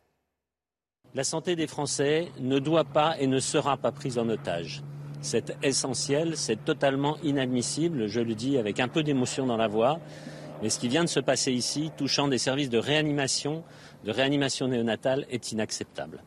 La 1.14 1.24
santé 1.24 1.56
des 1.56 1.66
Français 1.66 2.28
ne 2.40 2.58
doit 2.58 2.84
pas 2.84 3.20
et 3.20 3.26
ne 3.26 3.38
sera 3.38 3.76
pas 3.76 3.92
prise 3.92 4.16
en 4.16 4.30
otage. 4.30 4.82
C'est 5.20 5.54
essentiel, 5.62 6.38
c'est 6.38 6.64
totalement 6.64 7.18
inadmissible, 7.22 8.06
je 8.06 8.22
le 8.22 8.34
dis 8.34 8.56
avec 8.56 8.80
un 8.80 8.88
peu 8.88 9.02
d'émotion 9.02 9.44
dans 9.44 9.58
la 9.58 9.68
voix. 9.68 10.00
Mais 10.62 10.68
ce 10.68 10.78
qui 10.78 10.88
vient 10.88 11.04
de 11.04 11.08
se 11.08 11.20
passer 11.20 11.52
ici, 11.52 11.90
touchant 11.96 12.28
des 12.28 12.38
services 12.38 12.68
de 12.68 12.78
réanimation, 12.78 13.64
de 14.04 14.10
réanimation 14.10 14.68
néonatale 14.68 15.26
est 15.30 15.52
inacceptable. 15.52 16.22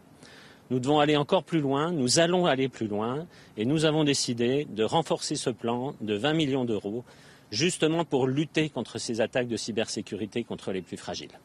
Nous 0.71 0.79
devons 0.79 0.99
aller 0.99 1.17
encore 1.17 1.43
plus 1.43 1.59
loin, 1.59 1.91
nous 1.91 2.19
allons 2.19 2.45
aller 2.45 2.67
plus 2.67 2.87
loin, 2.87 3.27
et 3.57 3.65
nous 3.65 3.85
avons 3.85 4.03
décidé 4.03 4.65
de 4.65 4.83
renforcer 4.83 5.35
ce 5.35 5.51
plan 5.51 5.93
de 6.01 6.15
20 6.15 6.33
millions 6.33 6.65
d'euros, 6.65 7.03
justement 7.51 8.05
pour 8.05 8.25
lutter 8.25 8.69
contre 8.69 8.97
ces 8.97 9.21
attaques 9.21 9.47
de 9.47 9.57
cybersécurité 9.57 10.43
contre 10.43 10.71
les 10.71 10.81
plus 10.81 10.97
fragiles. 10.97 11.39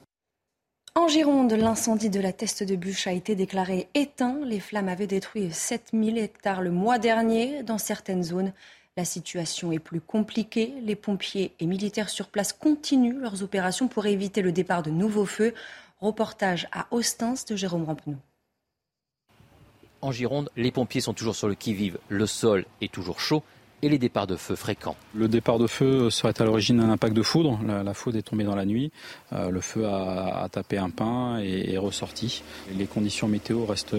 En 0.95 1.07
Gironde, 1.07 1.53
l'incendie 1.53 2.11
de 2.11 2.21
la 2.21 2.33
Teste 2.33 2.65
de 2.65 2.75
Bûche 2.75 3.07
a 3.07 3.13
été 3.13 3.35
déclaré 3.35 3.89
éteint. 3.95 4.41
Les 4.45 4.59
flammes 4.59 4.89
avaient 4.89 5.07
détruit 5.07 5.51
7000 5.53 6.19
hectares 6.19 6.63
le 6.63 6.71
mois 6.71 6.99
dernier 6.99 7.63
dans 7.63 7.79
certaines 7.79 8.25
zones. 8.25 8.53
La 8.99 9.05
situation 9.05 9.71
est 9.71 9.79
plus 9.79 10.01
compliquée. 10.01 10.75
Les 10.83 10.97
pompiers 10.97 11.55
et 11.61 11.67
militaires 11.67 12.09
sur 12.09 12.27
place 12.27 12.53
continuent 12.53 13.21
leurs 13.21 13.45
opérations 13.45 13.87
pour 13.87 14.07
éviter 14.07 14.43
le 14.43 14.51
départ 14.51 14.83
de 14.83 14.91
nouveaux 14.91 15.25
feux. 15.25 15.55
Reportage 16.01 16.67
à 16.73 16.89
Ostens 16.91 17.45
de 17.49 17.55
Jérôme 17.55 17.85
Rampenou. 17.85 18.17
En 20.03 20.11
Gironde, 20.11 20.51
les 20.57 20.73
pompiers 20.73 21.01
sont 21.01 21.15
toujours 21.15 21.37
sur 21.37 21.47
le 21.47 21.55
qui-vive. 21.55 22.01
Le 22.09 22.27
sol 22.27 22.65
est 22.81 22.91
toujours 22.91 23.21
chaud 23.21 23.45
et 23.83 23.89
les 23.89 23.99
départs 23.99 24.27
de 24.27 24.37
feu 24.37 24.57
fréquents. 24.57 24.97
Le 25.15 25.29
départ 25.29 25.59
de 25.59 25.67
feu 25.67 26.11
serait 26.11 26.41
à 26.41 26.45
l'origine 26.45 26.79
d'un 26.79 26.91
impact 26.91 27.15
de 27.15 27.23
foudre. 27.23 27.59
La, 27.67 27.95
foudre 27.95 28.19
est 28.19 28.23
tombée 28.23 28.45
dans 28.45 28.57
la 28.57 28.65
nuit. 28.65 28.91
Euh, 29.33 29.51
le 29.51 29.61
feu 29.61 29.87
a, 29.87 30.49
tapé 30.51 30.79
un 30.79 30.91
pin 30.91 31.41
et 31.41 31.75
est 31.75 31.79
ressorti. 31.79 32.43
Les 32.77 32.87
conditions 32.87 33.29
météo 33.29 33.65
restent, 33.67 33.97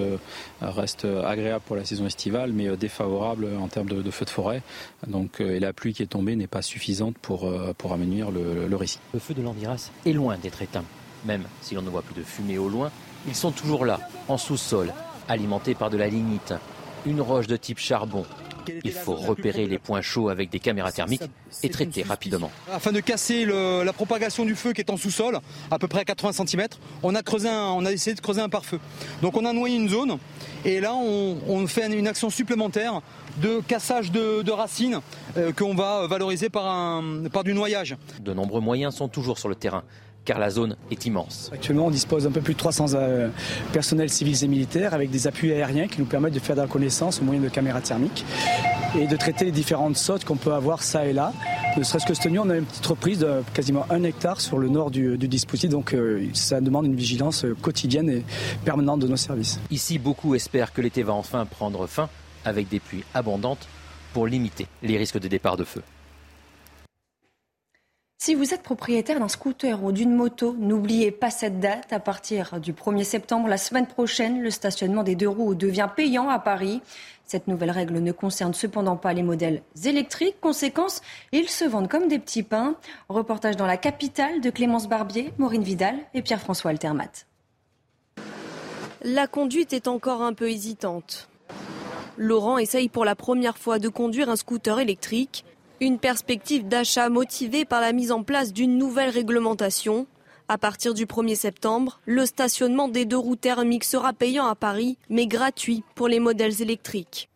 restent 0.62 1.06
agréables 1.06 1.64
pour 1.66 1.76
la 1.76 1.86
saison 1.86 2.06
estivale, 2.06 2.52
mais 2.54 2.76
défavorables 2.76 3.48
en 3.60 3.68
termes 3.68 3.90
de, 3.90 4.12
feu 4.12 4.26
de 4.26 4.30
forêt. 4.30 4.62
Donc, 5.08 5.40
et 5.40 5.60
la 5.60 5.74
pluie 5.74 5.94
qui 5.94 6.04
est 6.04 6.08
tombée 6.08 6.36
n'est 6.36 6.48
pas 6.48 6.62
suffisante 6.62 7.18
pour, 7.18 7.52
pour 7.78 7.98
le, 7.98 8.68
le 8.68 8.76
récit. 8.76 9.00
Le 9.14 9.20
feu 9.20 9.34
de 9.34 9.42
l'Andiras 9.42 9.92
est 10.06 10.14
loin 10.14 10.38
d'être 10.38 10.62
éteint. 10.62 10.86
Même 11.26 11.44
si 11.62 11.76
l'on 11.76 11.82
ne 11.82 11.90
voit 11.90 12.02
plus 12.02 12.16
de 12.16 12.24
fumée 12.24 12.58
au 12.58 12.70
loin, 12.70 12.92
ils 13.28 13.36
sont 13.36 13.52
toujours 13.52 13.86
là, 13.86 14.00
en 14.28 14.38
sous-sol, 14.38 14.94
alimentés 15.28 15.76
par 15.76 15.90
de 15.90 15.98
la 15.98 16.08
lignite, 16.08 16.54
une 17.06 17.22
roche 17.22 17.48
de 17.48 17.58
type 17.58 17.80
charbon. 17.80 18.26
Il 18.84 18.92
faut 18.92 19.16
repérer 19.16 19.66
les 19.66 19.78
points 19.78 20.02
chauds 20.02 20.30
avec 20.30 20.50
des 20.50 20.60
caméras 20.60 20.92
thermiques 20.92 21.24
et 21.64 21.70
traiter 21.70 22.04
rapidement. 22.04 22.52
Afin 22.72 22.92
de 22.92 23.00
casser 23.00 23.46
la 23.46 23.94
propagation 23.94 24.46
du 24.46 24.56
feu 24.56 24.74
qui 24.74 24.82
est 24.82 24.90
en 24.90 24.98
sous-sol, 24.98 25.40
à 25.72 25.80
peu 25.80 25.88
près 25.88 26.02
à 26.02 26.06
80 26.06 26.46
cm, 26.46 26.68
on 27.04 27.16
a, 27.16 27.24
creusé 27.24 27.50
on 27.50 27.86
a 27.86 27.92
essayé 27.92 28.16
de 28.16 28.22
creuser 28.22 28.42
un 28.42 28.50
pare-feu. 28.50 28.80
Donc 29.22 29.38
on 29.38 29.46
a 29.46 29.54
noyé 29.54 29.76
une 29.76 29.90
zone 29.90 30.18
et 30.66 30.80
là 30.80 30.94
on, 30.94 31.68
fait 31.68 31.88
une 31.88 32.08
action 32.08 32.30
supplémentaire 32.30 33.02
de 33.38 33.62
cassage 33.68 34.12
de, 34.12 34.52
racines 34.52 35.00
euh, 35.38 35.52
qu'on 35.54 35.76
va 35.76 36.08
valoriser 36.08 36.50
par, 36.50 37.02
par 37.32 37.44
du 37.44 37.54
noyage. 37.54 37.96
De 38.22 38.34
nombreux 38.34 38.62
moyens 38.62 38.96
sont 38.96 39.08
toujours 39.08 39.38
sur 39.38 39.50
le 39.50 39.56
terrain 39.56 39.84
car 40.26 40.40
la 40.40 40.50
zone 40.50 40.76
est 40.92 41.06
immense. 41.06 41.50
Actuellement, 41.54 41.88
on 41.88 41.90
dispose 41.90 42.24
d'un 42.24 42.32
peu 42.32 42.42
plus 42.42 42.54
de 42.54 42.60
300 42.60 42.94
euh, 42.94 43.30
personnels 43.74 44.10
civils 44.10 44.44
et 44.44 44.48
militaires 44.48 44.94
avec 44.94 45.10
des 45.10 45.28
appuis 45.28 45.52
aériens 45.52 45.88
qui 45.88 46.00
nous 46.00 46.06
permettent 46.06 46.34
de 46.34 46.40
faire 46.40 46.56
de 46.56 46.62
la 46.62 46.68
connaissance 46.68 47.22
au 47.22 47.24
moyen 47.24 47.42
de 47.42 47.50
caméras 47.50 47.82
thermiques 47.82 48.26
et 48.98 49.08
de 49.08 49.16
traiter 49.16 49.46
les 49.46 49.52
différentes 49.52 49.98
sautes 49.98 50.26
qu'on 50.26 50.36
peut 50.36 50.54
avoir 50.54 50.84
ça 50.84 51.06
et 51.06 51.14
là. 51.14 51.34
Ne 51.78 51.84
serait-ce 51.84 52.06
que 52.06 52.14
cette 52.14 52.32
nuit, 52.32 52.40
on 52.40 52.50
a 52.50 52.58
une 52.58 52.66
petite 52.66 52.86
reprise 52.86 53.20
de 53.20 53.44
quasiment 53.54 53.86
un 53.90 54.04
hectare 54.04 54.42
sur 54.42 54.58
le 54.58 54.70
nord 54.70 54.92
du, 54.92 55.18
dispositif, 55.18 55.70
donc 55.70 55.94
euh, 55.94 56.28
ça 56.34 56.62
demande 56.62 56.86
une 56.86 56.96
vigilance 56.96 57.46
euh, 57.46 57.56
quotidienne 57.62 58.10
et 58.10 58.24
permanente 58.66 59.00
de 59.00 59.08
nos 59.08 59.18
services. 59.18 59.60
Ici, 59.70 60.00
beaucoup 60.00 60.36
espèrent 60.36 60.74
que 60.74 60.82
l'été 60.82 61.04
va 61.04 61.14
enfin 61.14 61.46
prendre 61.46 61.86
fin 61.88 62.10
avec 62.46 62.70
des 62.70 62.80
pluies 62.80 63.04
abondantes 63.14 63.68
pour 64.14 64.26
limiter 64.28 64.68
les 64.82 64.98
risques 64.98 65.20
de 65.20 65.28
départ 65.28 65.58
de 65.58 65.64
feu. 65.64 65.84
Si 68.22 68.36
vous 68.36 68.54
êtes 68.54 68.64
propriétaire 68.64 69.18
d'un 69.18 69.30
scooter 69.30 69.82
ou 69.82 69.94
d'une 69.94 70.14
moto, 70.14 70.54
n'oubliez 70.60 71.10
pas 71.10 71.32
cette 71.32 71.62
date. 71.62 71.94
À 71.94 72.02
partir 72.02 72.60
du 72.60 72.74
1er 72.74 73.06
septembre, 73.06 73.48
la 73.48 73.56
semaine 73.56 73.88
prochaine, 73.88 74.42
le 74.42 74.52
stationnement 74.52 75.04
des 75.04 75.16
deux 75.16 75.30
roues 75.30 75.56
devient 75.56 75.88
payant 75.96 76.28
à 76.28 76.38
Paris. 76.38 76.82
Cette 77.24 77.48
nouvelle 77.48 77.72
règle 77.72 78.00
ne 78.00 78.12
concerne 78.12 78.54
cependant 78.54 78.98
pas 78.98 79.14
les 79.14 79.24
modèles 79.24 79.62
électriques. 79.86 80.36
Conséquence, 80.42 81.00
ils 81.32 81.48
se 81.48 81.64
vendent 81.64 81.88
comme 81.88 82.10
des 82.10 82.20
petits 82.20 82.44
pains. 82.44 82.76
Reportage 83.08 83.56
dans 83.56 83.66
la 83.66 83.78
capitale 83.78 84.42
de 84.42 84.50
Clémence 84.50 84.90
Barbier, 84.90 85.32
Maureen 85.38 85.64
Vidal 85.64 85.96
et 86.14 86.22
Pierre-François 86.22 86.72
Altermat. 86.72 87.26
La 89.02 89.28
conduite 89.28 89.72
est 89.72 89.88
encore 89.88 90.24
un 90.24 90.34
peu 90.34 90.50
hésitante. 90.50 91.30
Laurent 92.18 92.58
essaye 92.58 92.90
pour 92.90 93.06
la 93.06 93.16
première 93.16 93.58
fois 93.58 93.80
de 93.80 93.88
conduire 93.88 94.28
un 94.30 94.36
scooter 94.36 94.78
électrique. 94.82 95.46
Une 95.82 95.98
perspective 95.98 96.68
d'achat 96.68 97.08
motivée 97.08 97.64
par 97.64 97.80
la 97.80 97.94
mise 97.94 98.12
en 98.12 98.24
place 98.24 98.52
d'une 98.52 98.78
nouvelle 98.78 99.12
réglementation. 99.12 100.08
À 100.50 100.58
partir 100.58 100.94
du 100.94 101.06
1er 101.06 101.36
septembre, 101.36 102.02
le 102.06 102.26
stationnement 102.26 102.90
des 102.90 103.06
deux 103.06 103.18
roues 103.18 103.38
thermiques 103.38 103.86
sera 103.86 104.12
payant 104.12 104.46
à 104.46 104.56
Paris, 104.56 104.98
mais 105.10 105.26
gratuit 105.26 105.86
pour 105.96 106.10
les 106.10 106.20
modèles 106.20 106.62
électriques. 106.62 107.30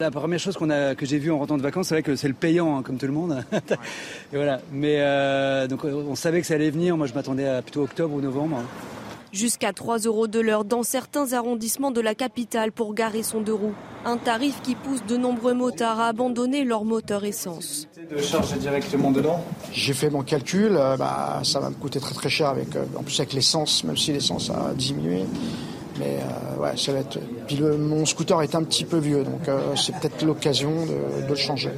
La 0.00 0.10
première 0.10 0.40
chose 0.40 0.56
que 0.56 1.06
j'ai 1.06 1.18
vue 1.18 1.30
en 1.30 1.38
rentrant 1.38 1.56
de 1.56 1.62
vacances, 1.62 1.86
c'est 1.86 1.94
vrai 1.94 2.02
que 2.02 2.16
c'est 2.16 2.26
le 2.26 2.34
payant, 2.34 2.76
hein, 2.76 2.82
comme 2.82 2.98
tout 2.98 3.06
le 3.06 3.12
monde. 3.12 3.44
voilà. 4.32 4.60
Mais 4.72 4.96
euh, 4.98 5.68
donc 5.68 5.84
on 5.84 6.16
savait 6.16 6.40
que 6.40 6.48
ça 6.48 6.54
allait 6.54 6.70
venir. 6.70 6.96
Moi, 6.96 7.06
je 7.06 7.14
m'attendais 7.14 7.46
à 7.46 7.62
plutôt 7.62 7.84
octobre 7.84 8.12
ou 8.12 8.20
novembre 8.20 8.60
jusqu'à 9.34 9.72
3 9.72 9.98
euros 9.98 10.28
de 10.28 10.40
l'heure 10.40 10.64
dans 10.64 10.82
certains 10.82 11.32
arrondissements 11.32 11.90
de 11.90 12.00
la 12.00 12.14
capitale 12.14 12.72
pour 12.72 12.94
garer 12.94 13.22
son 13.22 13.40
deux 13.40 13.52
roues. 13.52 13.74
Un 14.04 14.16
tarif 14.16 14.62
qui 14.62 14.74
pousse 14.76 15.04
de 15.06 15.16
nombreux 15.16 15.54
motards 15.54 16.00
à 16.00 16.08
abandonner 16.08 16.64
leur 16.64 16.84
moteur 16.84 17.24
essence. 17.24 17.88
De 18.10 18.18
charger 18.18 18.56
directement 18.56 19.10
dedans 19.10 19.42
J'ai 19.72 19.92
fait 19.92 20.10
mon 20.10 20.22
calcul, 20.22 20.76
euh, 20.76 20.96
bah, 20.96 21.40
ça 21.42 21.58
va 21.58 21.70
me 21.70 21.74
coûter 21.74 22.00
très 22.00 22.14
très 22.14 22.28
cher 22.28 22.48
avec, 22.48 22.76
euh, 22.76 22.84
en 22.96 23.02
plus 23.02 23.18
avec 23.18 23.32
l'essence, 23.32 23.82
même 23.84 23.96
si 23.96 24.12
l'essence 24.12 24.50
a 24.50 24.72
diminué. 24.74 25.24
Mais 25.98 26.18
euh, 26.18 26.62
ouais, 26.62 26.76
ça 26.76 26.92
va 26.92 27.00
être. 27.00 27.18
Puis 27.46 27.60
mon 27.60 28.04
scooter 28.04 28.42
est 28.42 28.54
un 28.54 28.62
petit 28.62 28.84
peu 28.84 28.98
vieux, 28.98 29.22
donc 29.24 29.48
c'est 29.76 29.94
peut-être 29.96 30.24
l'occasion 30.24 30.86
de, 30.86 31.22
de, 31.22 31.28
le 31.28 31.34
changer. 31.36 31.70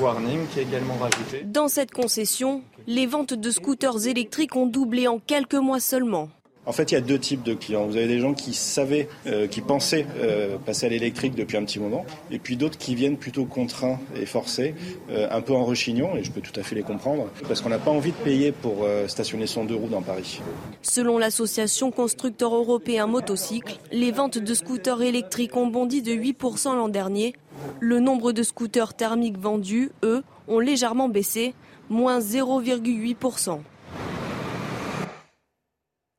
Warning 0.00 0.46
qui 0.52 0.60
est 0.60 0.62
également 0.62 0.94
rajouté. 0.94 1.42
Dans 1.44 1.66
cette 1.66 1.90
concession, 1.90 2.62
les 2.86 3.06
ventes 3.06 3.34
de 3.34 3.50
scooters 3.50 4.06
électriques 4.06 4.54
ont 4.54 4.66
doublé 4.66 5.08
en 5.08 5.18
quelques 5.18 5.54
mois 5.54 5.80
seulement. 5.80 6.28
En 6.66 6.72
fait, 6.72 6.92
il 6.92 6.94
y 6.94 6.98
a 6.98 7.02
deux 7.02 7.18
types 7.18 7.42
de 7.42 7.54
clients. 7.54 7.86
Vous 7.86 7.96
avez 7.96 8.06
des 8.06 8.20
gens 8.20 8.32
qui 8.32 8.54
savaient, 8.54 9.08
euh, 9.26 9.46
qui 9.46 9.60
pensaient 9.60 10.06
euh, 10.16 10.56
passer 10.56 10.86
à 10.86 10.88
l'électrique 10.88 11.34
depuis 11.34 11.56
un 11.56 11.64
petit 11.64 11.78
moment, 11.78 12.06
et 12.30 12.38
puis 12.38 12.56
d'autres 12.56 12.78
qui 12.78 12.94
viennent 12.94 13.18
plutôt 13.18 13.44
contraints 13.44 13.98
et 14.16 14.24
forcés, 14.24 14.74
euh, 15.10 15.28
un 15.30 15.42
peu 15.42 15.52
en 15.52 15.64
rechignant, 15.64 16.16
et 16.16 16.24
je 16.24 16.30
peux 16.30 16.40
tout 16.40 16.58
à 16.58 16.62
fait 16.62 16.74
les 16.74 16.82
comprendre, 16.82 17.28
parce 17.46 17.60
qu'on 17.60 17.68
n'a 17.68 17.78
pas 17.78 17.90
envie 17.90 18.12
de 18.12 18.16
payer 18.16 18.52
pour 18.52 18.86
stationner 19.08 19.46
son 19.46 19.64
deux 19.64 19.74
roues 19.74 19.88
dans 19.88 20.02
Paris. 20.02 20.40
Selon 20.82 21.18
l'association 21.18 21.90
Constructeurs 21.90 22.54
Européens 22.54 23.06
Motocycles, 23.06 23.78
les 23.92 24.10
ventes 24.10 24.38
de 24.38 24.54
scooters 24.54 25.02
électriques 25.02 25.56
ont 25.56 25.66
bondi 25.66 26.02
de 26.02 26.12
8% 26.12 26.76
l'an 26.76 26.88
dernier. 26.88 27.34
Le 27.80 28.00
nombre 28.00 28.32
de 28.32 28.42
scooters 28.42 28.94
thermiques 28.94 29.38
vendus, 29.38 29.90
eux, 30.02 30.22
ont 30.48 30.60
légèrement 30.60 31.08
baissé, 31.08 31.54
moins 31.88 32.20
0,8%. 32.20 33.60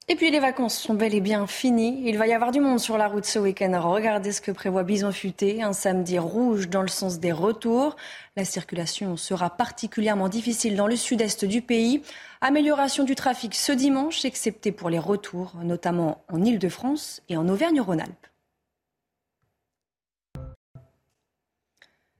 Et 0.07 0.13
puis 0.15 0.29
les 0.29 0.39
vacances 0.39 0.77
sont 0.77 0.93
bel 0.93 1.15
et 1.15 1.19
bien 1.19 1.47
finies. 1.47 2.03
Il 2.05 2.19
va 2.19 2.27
y 2.27 2.33
avoir 2.33 2.51
du 2.51 2.59
monde 2.59 2.79
sur 2.79 2.95
la 2.95 3.07
route 3.07 3.25
ce 3.25 3.39
week-end. 3.39 3.81
Regardez 3.81 4.31
ce 4.31 4.39
que 4.39 4.51
prévoit 4.51 4.83
Bison 4.83 5.11
Futé. 5.11 5.63
Un 5.63 5.73
samedi 5.73 6.19
rouge 6.19 6.69
dans 6.69 6.83
le 6.83 6.87
sens 6.87 7.19
des 7.19 7.31
retours. 7.31 7.95
La 8.37 8.45
circulation 8.45 9.17
sera 9.17 9.49
particulièrement 9.49 10.29
difficile 10.29 10.75
dans 10.75 10.85
le 10.85 10.95
sud-est 10.95 11.43
du 11.45 11.63
pays. 11.63 12.03
Amélioration 12.41 13.03
du 13.03 13.15
trafic 13.15 13.55
ce 13.55 13.71
dimanche, 13.71 14.25
excepté 14.25 14.71
pour 14.71 14.91
les 14.91 14.99
retours, 14.99 15.53
notamment 15.63 16.23
en 16.31 16.43
Ile-de-France 16.43 17.23
et 17.27 17.35
en 17.35 17.49
Auvergne-Rhône-Alpes. 17.49 18.27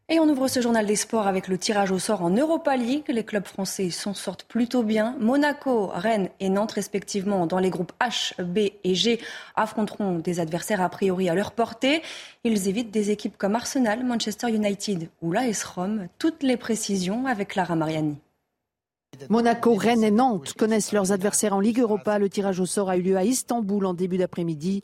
Et 0.07 0.19
on 0.19 0.29
ouvre 0.29 0.47
ce 0.47 0.61
journal 0.61 0.85
des 0.85 0.95
sports 0.95 1.25
avec 1.25 1.47
le 1.47 1.57
tirage 1.57 1.89
au 1.89 1.97
sort 1.97 2.21
en 2.21 2.29
Europa 2.29 2.77
League. 2.77 3.05
Les 3.07 3.23
clubs 3.23 3.47
français 3.47 3.89
s'en 3.89 4.13
sortent 4.13 4.43
plutôt 4.43 4.83
bien. 4.83 5.15
Monaco, 5.19 5.87
Rennes 5.87 6.29
et 6.39 6.49
Nantes, 6.49 6.73
respectivement, 6.73 7.47
dans 7.47 7.57
les 7.57 7.71
groupes 7.71 7.91
H, 7.99 8.39
B 8.39 8.69
et 8.83 8.93
G, 8.93 9.19
affronteront 9.55 10.19
des 10.19 10.39
adversaires 10.39 10.81
a 10.81 10.89
priori 10.89 11.27
à 11.27 11.33
leur 11.33 11.53
portée. 11.53 12.03
Ils 12.43 12.67
évitent 12.67 12.91
des 12.91 13.09
équipes 13.09 13.35
comme 13.35 13.55
Arsenal, 13.55 14.05
Manchester 14.05 14.49
United 14.49 15.09
ou 15.23 15.31
l'AS 15.31 15.63
Rome. 15.63 16.07
Toutes 16.19 16.43
les 16.43 16.57
précisions 16.57 17.25
avec 17.25 17.47
Clara 17.47 17.75
Mariani. 17.75 18.17
Monaco, 19.29 19.73
Rennes 19.73 20.03
et 20.03 20.11
Nantes 20.11 20.53
connaissent 20.53 20.91
leurs 20.91 21.13
adversaires 21.13 21.55
en 21.55 21.59
Ligue 21.59 21.79
Europa. 21.79 22.19
Le 22.19 22.29
tirage 22.29 22.59
au 22.59 22.67
sort 22.67 22.91
a 22.91 22.97
eu 22.97 23.01
lieu 23.01 23.17
à 23.17 23.23
Istanbul 23.23 23.87
en 23.87 23.95
début 23.95 24.19
d'après-midi. 24.19 24.83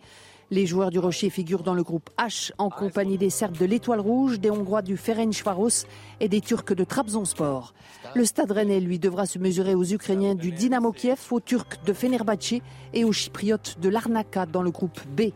Les 0.53 0.65
joueurs 0.65 0.89
du 0.89 0.99
Rocher 0.99 1.29
figurent 1.29 1.63
dans 1.63 1.73
le 1.73 1.81
groupe 1.81 2.09
H 2.17 2.51
en 2.57 2.69
compagnie 2.69 3.17
des 3.17 3.29
Serbes 3.29 3.57
de 3.57 3.63
l'Étoile 3.63 4.01
Rouge, 4.01 4.37
des 4.37 4.51
Hongrois 4.51 4.81
du 4.81 4.97
Ferencvaros 4.97 5.85
et 6.19 6.27
des 6.27 6.41
Turcs 6.41 6.75
de 6.75 6.83
Trabzonspor. 6.83 7.73
Le 8.15 8.25
Stade 8.25 8.51
Rennais, 8.51 8.81
lui, 8.81 8.99
devra 8.99 9.25
se 9.25 9.39
mesurer 9.39 9.75
aux 9.75 9.85
Ukrainiens 9.85 10.35
du 10.35 10.51
Dynamo 10.51 10.91
Kiev, 10.91 11.21
aux 11.31 11.39
Turcs 11.39 11.79
de 11.85 11.93
Fenerbahçe 11.93 12.55
et 12.93 13.05
aux 13.05 13.13
Chypriotes 13.13 13.77
de 13.79 13.87
Larnaca 13.87 14.45
dans 14.45 14.61
le 14.61 14.71
groupe 14.71 14.99
B. 15.15 15.31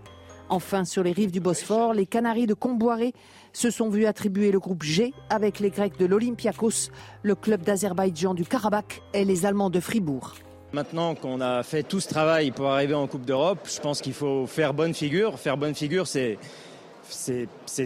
Enfin, 0.49 0.83
sur 0.83 1.01
les 1.01 1.13
rives 1.13 1.31
du 1.31 1.39
Bosphore, 1.39 1.93
les 1.93 2.05
Canaries 2.05 2.45
de 2.45 2.53
Comboiré 2.53 3.13
se 3.53 3.69
sont 3.69 3.87
vus 3.87 4.07
attribuer 4.07 4.51
le 4.51 4.59
groupe 4.59 4.83
G 4.83 5.13
avec 5.29 5.61
les 5.61 5.69
Grecs 5.69 5.97
de 5.97 6.05
l'Olympiakos, 6.05 6.91
le 7.23 7.35
club 7.35 7.61
d'Azerbaïdjan 7.61 8.33
du 8.33 8.43
Karabakh 8.43 9.01
et 9.13 9.23
les 9.23 9.45
Allemands 9.45 9.69
de 9.69 9.79
Fribourg. 9.79 10.33
Maintenant 10.75 11.15
qu'on 11.15 11.39
a 11.39 11.63
fait 11.63 11.83
tout 11.83 12.01
ce 12.01 12.09
travail 12.09 12.51
pour 12.51 12.69
arriver 12.69 12.93
en 12.93 13.07
Coupe 13.07 13.23
d'Europe, 13.23 13.59
je 13.63 13.79
pense 13.79 14.01
qu'il 14.01 14.11
faut 14.11 14.45
faire 14.45 14.73
bonne 14.73 14.93
figure. 14.93 15.39
Faire 15.39 15.55
bonne 15.55 15.73
figure, 15.73 16.05
c'est, 16.05 16.37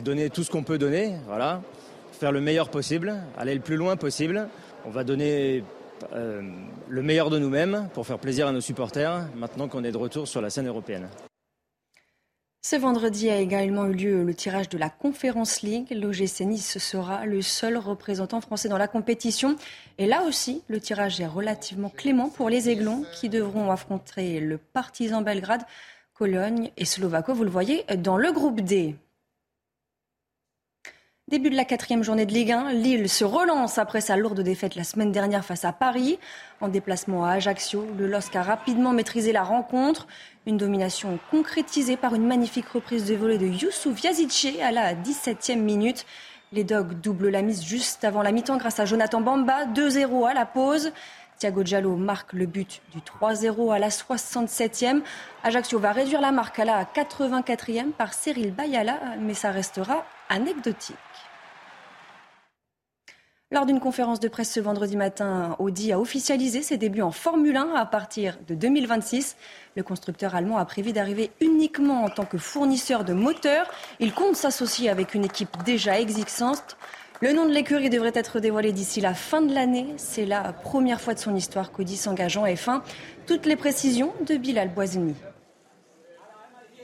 donner 0.02 0.32
tout 0.32 0.44
ce 0.44 0.50
qu'on 0.50 0.64
peut 0.64 0.80
donner. 0.80 1.14
Faire 2.14 2.32
le 2.32 2.42
meilleur 2.42 2.70
possible, 2.70 3.14
aller 3.38 3.54
le 3.54 3.60
plus 3.60 3.76
loin 3.76 3.96
possible. 3.96 4.50
On 4.88 4.90
va 4.90 5.04
donner 5.04 5.64
euh, 6.14 6.42
le 6.88 7.02
meilleur 7.04 7.30
de 7.30 7.38
nous-mêmes 7.38 7.90
pour 7.94 8.08
faire 8.08 8.18
plaisir 8.18 8.48
à 8.48 8.52
nos 8.52 8.60
supporters, 8.60 9.28
maintenant 9.36 9.68
qu'on 9.68 9.84
est 9.84 9.92
de 9.92 9.98
retour 9.98 10.28
sur 10.28 10.42
la 10.42 10.50
scène 10.50 10.68
européenne. 10.68 11.10
Ce 12.62 12.76
vendredi 12.76 13.30
a 13.30 13.38
également 13.38 13.86
eu 13.86 13.94
lieu 13.94 14.24
le 14.26 14.34
tirage 14.34 14.68
de 14.68 14.78
la 14.78 14.90
Conférence 14.90 15.62
League. 15.62 15.88
L'OGC 15.92 16.42
Nice 16.42 16.78
sera 16.78 17.26
le 17.26 17.42
seul 17.42 17.78
représentant 17.78 18.42
français 18.42 18.68
dans 18.68 18.78
la 18.78 18.90
compétition. 18.90 19.56
Et 19.98 20.06
là 20.06 20.24
aussi, 20.24 20.62
le 20.68 20.82
tirage 20.82 21.22
est 21.22 21.26
relativement 21.26 21.90
clément 21.90 22.28
pour 22.28 22.50
les 22.50 22.68
Aiglons 22.68 23.06
qui 23.14 23.30
devront 23.30 23.72
affronter 23.72 24.42
le 24.42 24.58
Partizan 24.58 25.22
Belgrade, 25.22 25.64
Cologne 26.14 26.72
et 26.76 26.84
Slovako. 26.84 27.34
Vous 27.34 27.46
le 27.46 27.50
voyez 27.50 27.86
dans 27.98 28.18
le 28.18 28.30
groupe 28.34 28.60
D. 28.60 28.98
Début 31.30 31.52
de 31.52 31.56
la 31.56 31.64
quatrième 31.64 32.02
journée 32.02 32.26
de 32.26 32.34
Ligue 32.34 32.52
1, 32.52 32.74
Lille 32.74 33.08
se 33.08 33.24
relance 33.24 33.78
après 33.78 34.02
sa 34.02 34.18
lourde 34.18 34.40
défaite 34.40 34.74
la 34.74 34.84
semaine 34.84 35.12
dernière 35.12 35.46
face 35.46 35.64
à 35.64 35.72
Paris. 35.72 36.18
En 36.60 36.70
déplacement 36.70 37.24
à 37.24 37.34
Ajaccio, 37.34 37.86
le 38.00 38.08
LOSC 38.08 38.36
a 38.36 38.42
rapidement 38.42 38.94
maîtrisé 38.94 39.32
la 39.32 39.44
rencontre. 39.44 40.08
Une 40.48 40.58
domination 40.58 41.20
concrétisée 41.30 41.98
par 41.98 42.16
une 42.16 42.26
magnifique 42.26 42.68
reprise 42.70 43.06
de 43.06 43.14
volée 43.14 43.38
de 43.38 43.46
Youssouf 43.46 44.02
Yazice 44.02 44.60
à 44.64 44.72
la 44.72 44.96
17e 44.96 45.60
minute. 45.60 46.08
Les 46.52 46.64
Dogs 46.64 47.00
doublent 47.00 47.30
la 47.30 47.44
mise 47.44 47.64
juste 47.64 48.04
avant 48.06 48.24
la 48.24 48.32
mi-temps 48.32 48.58
grâce 48.58 48.80
à 48.80 48.86
Jonathan 48.86 49.22
Bamba, 49.22 49.66
2-0 49.66 50.28
à 50.28 50.34
la 50.34 50.48
pause. 50.48 50.92
Thiago 51.38 51.64
Giallo 51.64 51.96
marque 51.96 52.34
le 52.34 52.48
but 52.48 52.82
du 52.92 53.02
3-0 53.02 53.72
à 53.72 53.78
la 53.78 53.90
67e. 53.90 55.02
Ajaccio 55.44 55.78
va 55.78 55.92
réduire 55.92 56.22
la 56.22 56.32
marque 56.32 56.58
à 56.58 56.66
la 56.66 56.86
84e 56.86 57.92
par 57.92 58.16
Cyril 58.16 58.52
Bayala, 58.52 59.00
mais 59.20 59.36
ça 59.36 59.52
restera 59.52 60.06
anecdotique. 60.28 60.96
Lors 63.52 63.66
d'une 63.66 63.80
conférence 63.80 64.20
de 64.20 64.28
presse 64.28 64.52
ce 64.52 64.60
vendredi 64.60 64.96
matin, 64.96 65.56
Audi 65.58 65.92
a 65.92 66.00
officialisé 66.00 66.62
ses 66.62 66.78
débuts 66.78 67.02
en 67.02 67.10
Formule 67.10 67.58
1 67.58 67.74
à 67.74 67.84
partir 67.88 68.38
de 68.48 68.54
2026. 68.54 69.36
Le 69.76 69.82
constructeur 69.82 70.36
allemand 70.36 70.60
a 70.60 70.66
prévu 70.66 70.94
d'arriver 70.94 71.32
uniquement 71.42 72.04
en 72.04 72.10
tant 72.10 72.26
que 72.26 72.38
fournisseur 72.38 73.04
de 73.04 73.14
moteurs. 73.14 73.66
Il 74.00 74.14
compte 74.14 74.36
s'associer 74.36 74.88
avec 74.88 75.16
une 75.16 75.26
équipe 75.26 75.64
déjà 75.66 76.00
existante. 76.00 76.78
Le 77.22 77.34
nom 77.34 77.48
de 77.48 77.52
l'écurie 77.52 77.90
devrait 77.90 78.12
être 78.14 78.40
dévoilé 78.40 78.72
d'ici 78.72 79.02
la 79.02 79.16
fin 79.16 79.42
de 79.42 79.52
l'année. 79.52 79.96
C'est 79.98 80.28
la 80.28 80.54
première 80.54 81.02
fois 81.02 81.16
de 81.16 81.20
son 81.20 81.36
histoire 81.36 81.72
qu'Audi 81.72 81.98
s'engage 81.98 82.38
en 82.38 82.46
F1. 82.46 82.82
Toutes 83.26 83.48
les 83.48 83.56
précisions 83.56 84.14
de 84.28 84.38
Bilal 84.38 84.72
Boisini. 84.72 85.16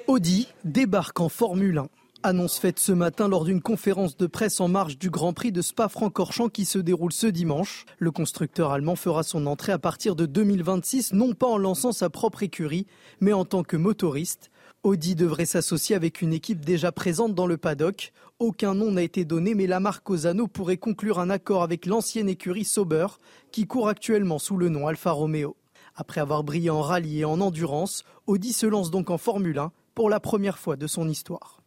Audi 0.07 0.47
débarque 0.63 1.19
en 1.19 1.29
Formule 1.29 1.77
1. 1.77 2.04
Annonce 2.27 2.57
faite 2.57 2.79
ce 2.79 2.91
matin 2.91 3.27
lors 3.27 3.45
d'une 3.45 3.61
conférence 3.61 4.17
de 4.17 4.25
presse 4.25 4.59
en 4.59 4.67
marge 4.67 4.97
du 4.97 5.11
Grand 5.11 5.31
Prix 5.31 5.51
de 5.51 5.61
Spa-Francorchamps 5.61 6.49
qui 6.49 6.65
se 6.65 6.79
déroule 6.79 7.13
ce 7.13 7.27
dimanche. 7.27 7.85
Le 7.99 8.09
constructeur 8.09 8.71
allemand 8.71 8.95
fera 8.95 9.21
son 9.21 9.45
entrée 9.45 9.71
à 9.71 9.77
partir 9.77 10.15
de 10.15 10.25
2026, 10.25 11.13
non 11.13 11.33
pas 11.33 11.45
en 11.45 11.59
lançant 11.59 11.91
sa 11.91 12.09
propre 12.09 12.41
écurie, 12.41 12.87
mais 13.19 13.31
en 13.31 13.45
tant 13.45 13.61
que 13.61 13.77
motoriste. 13.77 14.49
Audi 14.81 15.13
devrait 15.13 15.45
s'associer 15.45 15.95
avec 15.95 16.23
une 16.23 16.33
équipe 16.33 16.65
déjà 16.65 16.91
présente 16.91 17.35
dans 17.35 17.45
le 17.45 17.57
paddock. 17.57 18.11
Aucun 18.39 18.73
nom 18.73 18.89
n'a 18.89 19.03
été 19.03 19.23
donné, 19.23 19.53
mais 19.53 19.67
la 19.67 19.79
marque 19.79 20.09
Ozano 20.09 20.47
pourrait 20.47 20.77
conclure 20.77 21.19
un 21.19 21.29
accord 21.29 21.61
avec 21.61 21.85
l'ancienne 21.85 22.27
écurie 22.27 22.65
Sauber, 22.65 23.05
qui 23.51 23.67
court 23.67 23.87
actuellement 23.87 24.39
sous 24.39 24.57
le 24.57 24.69
nom 24.69 24.87
Alfa 24.87 25.11
Romeo. 25.11 25.57
Après 25.95 26.21
avoir 26.21 26.43
brillé 26.43 26.71
en 26.71 26.81
rallye 26.81 27.19
et 27.19 27.25
en 27.25 27.39
endurance, 27.39 28.03
Audi 28.25 28.51
se 28.51 28.65
lance 28.65 28.89
donc 28.89 29.11
en 29.11 29.19
Formule 29.19 29.59
1 29.59 29.71
pour 29.93 30.09
la 30.09 30.19
première 30.19 30.57
fois 30.57 30.75
de 30.75 30.87
son 30.87 31.07
histoire. 31.07 31.61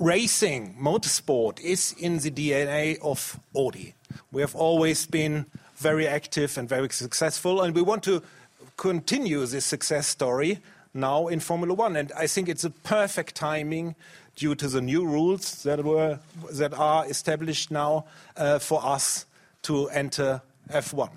Racing, 0.00 0.76
motorsport 0.80 1.60
is 1.60 1.94
in 1.98 2.18
the 2.18 2.30
DNA 2.30 2.98
of 3.00 3.38
Audi. 3.54 3.94
We 4.32 4.40
have 4.40 4.54
always 4.54 5.06
been 5.06 5.46
very 5.76 6.06
active 6.06 6.56
and 6.58 6.68
very 6.68 6.88
successful, 6.90 7.62
and 7.62 7.74
we 7.74 7.82
want 7.82 8.02
to 8.04 8.22
continue 8.76 9.44
this 9.46 9.64
success 9.64 10.06
story 10.06 10.60
now 10.92 11.28
in 11.28 11.40
Formula 11.40 11.74
One. 11.74 11.96
And 11.96 12.12
I 12.12 12.26
think 12.26 12.48
it's 12.48 12.64
a 12.64 12.70
perfect 12.70 13.34
timing 13.34 13.94
due 14.36 14.54
to 14.54 14.68
the 14.68 14.80
new 14.80 15.04
rules 15.04 15.62
that 15.62 15.84
were 15.84 16.18
that 16.52 16.74
are 16.74 17.06
established 17.06 17.70
now 17.70 18.06
uh, 18.36 18.58
for 18.58 18.84
us 18.84 19.26
to 19.62 19.88
enter 19.90 20.42
F1. 20.70 21.10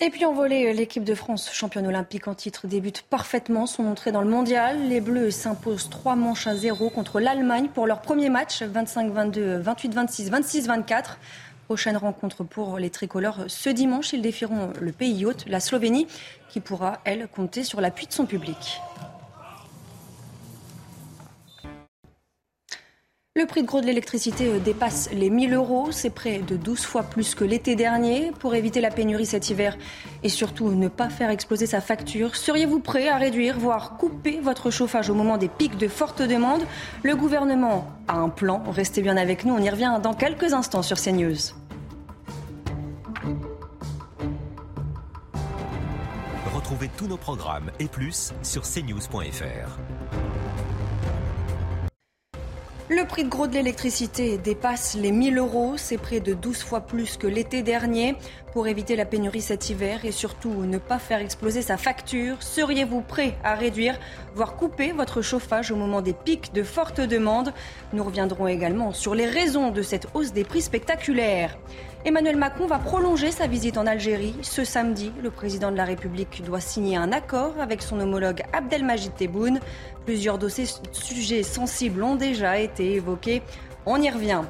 Et 0.00 0.10
puis 0.10 0.24
en 0.24 0.32
volée, 0.32 0.72
l'équipe 0.72 1.04
de 1.04 1.14
France, 1.14 1.50
championne 1.52 1.86
olympique 1.86 2.26
en 2.26 2.34
titre, 2.34 2.66
débute 2.66 3.02
parfaitement 3.02 3.64
son 3.66 3.86
entrée 3.86 4.10
dans 4.10 4.22
le 4.22 4.28
mondial. 4.28 4.88
Les 4.88 5.00
Bleus 5.00 5.30
s'imposent 5.30 5.88
trois 5.88 6.16
manches 6.16 6.48
à 6.48 6.56
zéro 6.56 6.90
contre 6.90 7.20
l'Allemagne 7.20 7.68
pour 7.72 7.86
leur 7.86 8.00
premier 8.00 8.28
match, 8.28 8.62
25-22, 8.62 9.62
28-26, 9.62 10.30
26-24. 10.30 11.04
Prochaine 11.66 11.96
rencontre 11.96 12.42
pour 12.42 12.78
les 12.78 12.90
tricolores 12.90 13.44
ce 13.46 13.70
dimanche. 13.70 14.12
Ils 14.12 14.20
défieront 14.20 14.72
le 14.80 14.90
pays 14.90 15.24
hôte, 15.24 15.44
la 15.46 15.60
Slovénie, 15.60 16.08
qui 16.48 16.58
pourra, 16.58 17.00
elle, 17.04 17.28
compter 17.28 17.62
sur 17.62 17.80
l'appui 17.80 18.08
de 18.08 18.12
son 18.12 18.26
public. 18.26 18.80
Le 23.36 23.46
prix 23.46 23.62
de 23.62 23.66
gros 23.66 23.80
de 23.80 23.86
l'électricité 23.86 24.46
euh, 24.46 24.60
dépasse 24.60 25.10
les 25.12 25.28
1000 25.28 25.54
euros. 25.54 25.88
C'est 25.90 26.10
près 26.10 26.38
de 26.38 26.56
12 26.56 26.84
fois 26.84 27.02
plus 27.02 27.34
que 27.34 27.42
l'été 27.42 27.74
dernier. 27.74 28.30
Pour 28.38 28.54
éviter 28.54 28.80
la 28.80 28.92
pénurie 28.92 29.26
cet 29.26 29.50
hiver 29.50 29.76
et 30.22 30.28
surtout 30.28 30.70
ne 30.70 30.86
pas 30.86 31.08
faire 31.08 31.30
exploser 31.30 31.66
sa 31.66 31.80
facture, 31.80 32.36
seriez-vous 32.36 32.78
prêt 32.78 33.08
à 33.08 33.16
réduire, 33.16 33.58
voire 33.58 33.96
couper 33.96 34.38
votre 34.38 34.70
chauffage 34.70 35.10
au 35.10 35.14
moment 35.14 35.36
des 35.36 35.48
pics 35.48 35.76
de 35.76 35.88
forte 35.88 36.22
demande? 36.22 36.62
Le 37.02 37.16
gouvernement 37.16 37.88
a 38.06 38.18
un 38.18 38.28
plan. 38.28 38.62
Restez 38.70 39.02
bien 39.02 39.16
avec 39.16 39.44
nous. 39.44 39.52
On 39.52 39.58
y 39.58 39.68
revient 39.68 39.98
dans 40.00 40.14
quelques 40.14 40.52
instants 40.52 40.82
sur 40.82 41.00
CNews. 41.00 41.56
Retrouvez 46.54 46.88
tous 46.96 47.08
nos 47.08 47.16
programmes 47.16 47.72
et 47.80 47.88
plus 47.88 48.32
sur 48.44 48.62
cnews.fr. 48.62 49.80
Le 52.90 53.06
prix 53.06 53.24
de 53.24 53.30
gros 53.30 53.46
de 53.46 53.54
l'électricité 53.54 54.36
dépasse 54.36 54.94
les 54.94 55.10
1000 55.10 55.38
euros. 55.38 55.72
C'est 55.78 55.96
près 55.96 56.20
de 56.20 56.34
12 56.34 56.62
fois 56.62 56.82
plus 56.82 57.16
que 57.16 57.26
l'été 57.26 57.62
dernier. 57.62 58.14
Pour 58.52 58.68
éviter 58.68 58.94
la 58.94 59.06
pénurie 59.06 59.40
cet 59.40 59.70
hiver 59.70 60.04
et 60.04 60.12
surtout 60.12 60.52
ne 60.52 60.76
pas 60.76 60.98
faire 60.98 61.20
exploser 61.20 61.62
sa 61.62 61.78
facture, 61.78 62.36
seriez-vous 62.40 63.00
prêt 63.00 63.38
à 63.42 63.54
réduire, 63.54 63.98
voire 64.34 64.54
couper 64.54 64.92
votre 64.92 65.22
chauffage 65.22 65.70
au 65.70 65.76
moment 65.76 66.02
des 66.02 66.12
pics 66.12 66.52
de 66.52 66.62
forte 66.62 67.00
demande? 67.00 67.54
Nous 67.94 68.04
reviendrons 68.04 68.48
également 68.48 68.92
sur 68.92 69.14
les 69.14 69.26
raisons 69.26 69.70
de 69.70 69.80
cette 69.80 70.08
hausse 70.12 70.34
des 70.34 70.44
prix 70.44 70.60
spectaculaires. 70.60 71.56
Emmanuel 72.06 72.36
Macron 72.36 72.66
va 72.66 72.78
prolonger 72.78 73.30
sa 73.30 73.46
visite 73.46 73.78
en 73.78 73.86
Algérie. 73.86 74.34
Ce 74.42 74.62
samedi, 74.62 75.10
le 75.22 75.30
président 75.30 75.72
de 75.72 75.76
la 75.78 75.86
République 75.86 76.44
doit 76.44 76.60
signer 76.60 76.98
un 76.98 77.12
accord 77.12 77.54
avec 77.58 77.80
son 77.80 77.98
homologue 77.98 78.42
Abdelmajid 78.52 79.14
Tebboune. 79.14 79.58
Plusieurs 80.04 80.36
dossiers, 80.36 80.66
sujets 80.92 81.42
sensibles 81.42 82.02
ont 82.02 82.14
déjà 82.14 82.58
été 82.58 82.92
évoqués. 82.92 83.40
On 83.86 84.02
y 84.02 84.10
revient. 84.10 84.42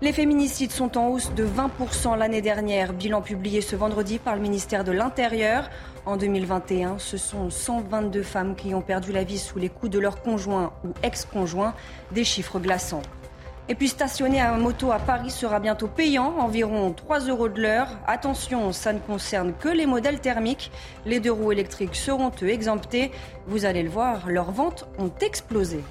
Les 0.00 0.12
féminicides 0.12 0.70
sont 0.70 0.96
en 0.96 1.08
hausse 1.08 1.32
de 1.34 1.44
20% 1.44 2.16
l'année 2.16 2.40
dernière, 2.40 2.92
bilan 2.92 3.20
publié 3.20 3.62
ce 3.62 3.74
vendredi 3.74 4.20
par 4.20 4.36
le 4.36 4.40
ministère 4.40 4.84
de 4.84 4.92
l'Intérieur. 4.92 5.70
En 6.06 6.16
2021, 6.16 7.00
ce 7.00 7.16
sont 7.16 7.50
122 7.50 8.22
femmes 8.22 8.54
qui 8.54 8.74
ont 8.74 8.80
perdu 8.80 9.10
la 9.10 9.24
vie 9.24 9.38
sous 9.38 9.58
les 9.58 9.70
coups 9.70 9.90
de 9.90 9.98
leur 9.98 10.22
conjoint 10.22 10.72
ou 10.84 10.92
ex-conjoint, 11.02 11.74
des 12.12 12.22
chiffres 12.22 12.60
glaçants. 12.60 13.02
Et 13.72 13.74
puis 13.74 13.88
stationner 13.88 14.38
un 14.38 14.58
moto 14.58 14.92
à 14.92 14.98
Paris 14.98 15.30
sera 15.30 15.58
bientôt 15.58 15.88
payant, 15.88 16.34
environ 16.38 16.92
3 16.92 17.20
euros 17.20 17.48
de 17.48 17.62
l'heure. 17.62 17.88
Attention, 18.06 18.70
ça 18.70 18.92
ne 18.92 18.98
concerne 18.98 19.54
que 19.58 19.70
les 19.70 19.86
modèles 19.86 20.20
thermiques. 20.20 20.70
Les 21.06 21.20
deux 21.20 21.32
roues 21.32 21.52
électriques 21.52 21.96
seront 21.96 22.30
eux 22.42 22.50
exemptés. 22.50 23.12
Vous 23.46 23.64
allez 23.64 23.82
le 23.82 23.88
voir, 23.88 24.28
leurs 24.28 24.50
ventes 24.50 24.86
ont 24.98 25.10
explosé. 25.22 25.82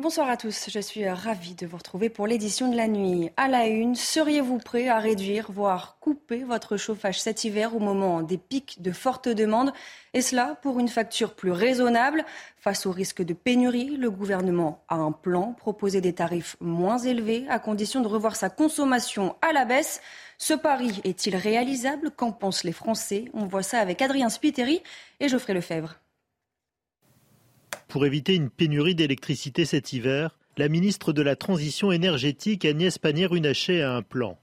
Bonsoir 0.00 0.30
à 0.30 0.36
tous, 0.36 0.70
je 0.70 0.78
suis 0.78 1.08
ravie 1.08 1.56
de 1.56 1.66
vous 1.66 1.76
retrouver 1.76 2.08
pour 2.08 2.28
l'édition 2.28 2.70
de 2.70 2.76
la 2.76 2.86
nuit. 2.86 3.30
À 3.36 3.48
la 3.48 3.66
une, 3.66 3.96
seriez-vous 3.96 4.58
prêt 4.58 4.86
à 4.86 5.00
réduire, 5.00 5.50
voire 5.50 5.96
couper 5.98 6.44
votre 6.44 6.76
chauffage 6.76 7.20
cet 7.20 7.42
hiver 7.42 7.74
au 7.74 7.80
moment 7.80 8.22
des 8.22 8.38
pics 8.38 8.80
de 8.80 8.92
forte 8.92 9.28
demande 9.28 9.72
Et 10.14 10.22
cela 10.22 10.56
pour 10.62 10.78
une 10.78 10.86
facture 10.86 11.34
plus 11.34 11.50
raisonnable 11.50 12.24
Face 12.58 12.86
au 12.86 12.92
risque 12.92 13.24
de 13.24 13.34
pénurie, 13.34 13.96
le 13.96 14.08
gouvernement 14.12 14.84
a 14.88 14.94
un 14.94 15.10
plan, 15.10 15.52
proposer 15.54 16.00
des 16.00 16.12
tarifs 16.12 16.56
moins 16.60 16.98
élevés 16.98 17.44
à 17.48 17.58
condition 17.58 18.00
de 18.00 18.06
revoir 18.06 18.36
sa 18.36 18.50
consommation 18.50 19.34
à 19.42 19.52
la 19.52 19.64
baisse. 19.64 20.00
Ce 20.38 20.54
pari 20.54 21.00
est-il 21.02 21.34
réalisable? 21.34 22.12
Qu'en 22.12 22.30
pensent 22.30 22.62
les 22.62 22.70
Français? 22.70 23.24
On 23.34 23.46
voit 23.46 23.64
ça 23.64 23.80
avec 23.80 24.00
Adrien 24.00 24.28
Spiteri 24.28 24.80
et 25.18 25.28
Geoffrey 25.28 25.54
Lefebvre. 25.54 25.98
Pour 27.88 28.04
éviter 28.04 28.34
une 28.34 28.50
pénurie 28.50 28.94
d'électricité 28.94 29.64
cet 29.64 29.94
hiver, 29.94 30.38
la 30.58 30.68
ministre 30.68 31.14
de 31.14 31.22
la 31.22 31.36
Transition 31.36 31.90
énergétique 31.90 32.66
Agnès 32.66 32.98
Pannier-Runacher 32.98 33.80
a 33.80 33.96
un 33.96 34.02
plan. 34.02 34.36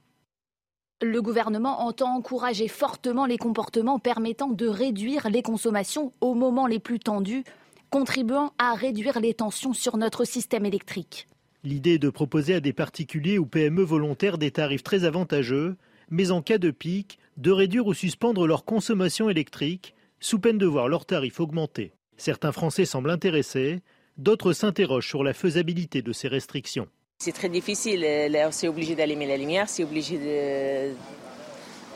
Le 1.00 1.22
gouvernement 1.22 1.82
entend 1.82 2.16
encourager 2.16 2.66
fortement 2.66 3.24
les 3.24 3.38
comportements 3.38 4.00
permettant 4.00 4.48
de 4.48 4.66
réduire 4.66 5.30
les 5.30 5.42
consommations 5.42 6.12
au 6.20 6.34
moment 6.34 6.66
les 6.66 6.80
plus 6.80 6.98
tendus, 6.98 7.44
contribuant 7.88 8.52
à 8.58 8.74
réduire 8.74 9.20
les 9.20 9.34
tensions 9.34 9.74
sur 9.74 9.96
notre 9.96 10.24
système 10.24 10.66
électrique. 10.66 11.28
L'idée 11.62 11.94
est 11.94 11.98
de 11.98 12.10
proposer 12.10 12.54
à 12.54 12.60
des 12.60 12.72
particuliers 12.72 13.38
ou 13.38 13.46
PME 13.46 13.82
volontaires 13.82 14.38
des 14.38 14.50
tarifs 14.50 14.82
très 14.82 15.04
avantageux, 15.04 15.76
mais 16.10 16.32
en 16.32 16.42
cas 16.42 16.58
de 16.58 16.72
pic, 16.72 17.20
de 17.36 17.52
réduire 17.52 17.86
ou 17.86 17.94
suspendre 17.94 18.44
leur 18.48 18.64
consommation 18.64 19.30
électrique, 19.30 19.94
sous 20.18 20.40
peine 20.40 20.58
de 20.58 20.66
voir 20.66 20.88
leurs 20.88 21.06
tarifs 21.06 21.38
augmenter. 21.38 21.92
Certains 22.16 22.52
Français 22.52 22.84
semblent 22.84 23.10
intéressés, 23.10 23.80
d'autres 24.16 24.52
s'interrogent 24.52 25.08
sur 25.08 25.22
la 25.22 25.34
faisabilité 25.34 26.02
de 26.02 26.12
ces 26.12 26.28
restrictions. 26.28 26.88
C'est 27.18 27.32
très 27.32 27.48
difficile. 27.48 28.06
C'est 28.50 28.68
obligé 28.68 28.94
d'allumer 28.94 29.26
la 29.26 29.36
lumière, 29.36 29.68
c'est 29.68 29.84
obligé 29.84 30.18
de 30.18 30.94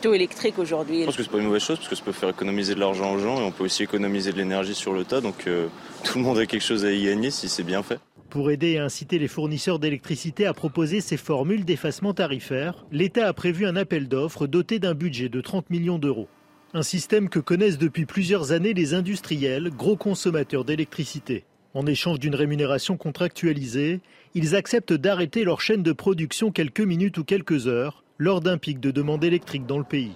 tout 0.01 0.15
électrique 0.15 0.59
aujourd'hui. 0.59 1.01
Je 1.01 1.05
pense 1.07 1.17
que 1.17 1.23
c'est 1.23 1.31
pas 1.31 1.39
une 1.39 1.45
mauvaise 1.45 1.63
chose 1.63 1.77
parce 1.77 1.89
que 1.89 1.95
ça 1.95 2.03
peut 2.03 2.13
faire 2.13 2.31
économiser 2.31 2.75
de 2.75 2.81
l'argent 2.81 3.13
aux 3.13 3.19
gens 3.19 3.39
et 3.41 3.45
on 3.45 3.53
peut 3.53 3.65
aussi 3.65 3.83
économiser 3.83 4.33
de 4.33 4.39
l'énergie 4.39 4.75
sur 4.75 4.93
le 4.93 5.05
tas. 5.05 5.21
Donc 5.21 5.47
euh, 5.47 5.69
tout 6.05 6.19
le 6.19 6.25
monde 6.25 6.39
a 6.39 6.47
quelque 6.47 6.65
chose 6.65 6.85
à 6.85 6.91
y 6.91 7.05
gagner 7.05 7.31
si 7.31 7.49
c'est 7.49 7.63
bien 7.63 7.83
fait. 7.83 7.99
Pour 8.31 8.51
aider 8.51 8.73
et 8.73 8.79
inciter 8.79 9.19
les 9.19 9.29
fournisseurs 9.29 9.79
d'électricité 9.79 10.47
à 10.47 10.55
proposer 10.55 11.01
ces 11.01 11.17
formules 11.17 11.65
d'effacement 11.65 12.15
tarifaire, 12.15 12.87
l'État 12.93 13.27
a 13.27 13.33
prévu 13.33 13.67
un 13.67 13.77
appel 13.77 14.09
d'offres 14.09 14.47
doté 14.47 14.79
d'un 14.79 14.95
budget 14.95 15.29
de 15.29 15.41
30 15.41 15.69
millions 15.69 15.99
d'euros. 15.99 16.29
Un 16.73 16.85
système 16.85 17.29
que 17.29 17.41
connaissent 17.41 17.79
depuis 17.79 18.07
plusieurs 18.07 18.53
années 18.53 18.75
les 18.75 18.95
industriels, 18.95 19.71
gros 19.71 19.97
consommateurs 19.97 20.65
d'électricité. 20.65 21.43
En 21.75 21.85
échange 21.85 22.21
d'une 22.21 22.37
rémunération 22.37 22.97
contractualisée, 22.97 24.01
ils 24.35 24.55
acceptent 24.55 24.93
d'arrêter 24.93 25.43
leur 25.43 25.61
chaîne 25.61 25.83
de 25.83 25.91
production 25.91 26.53
quelques 26.53 26.81
minutes 26.81 27.19
ou 27.19 27.25
quelques 27.25 27.67
heures 27.67 28.05
lors 28.19 28.41
d'un 28.41 28.57
pic 28.57 28.79
de 28.79 28.93
demande 28.93 29.25
électrique 29.25 29.67
dans 29.67 29.79
le 29.79 29.85
pays. 29.85 30.15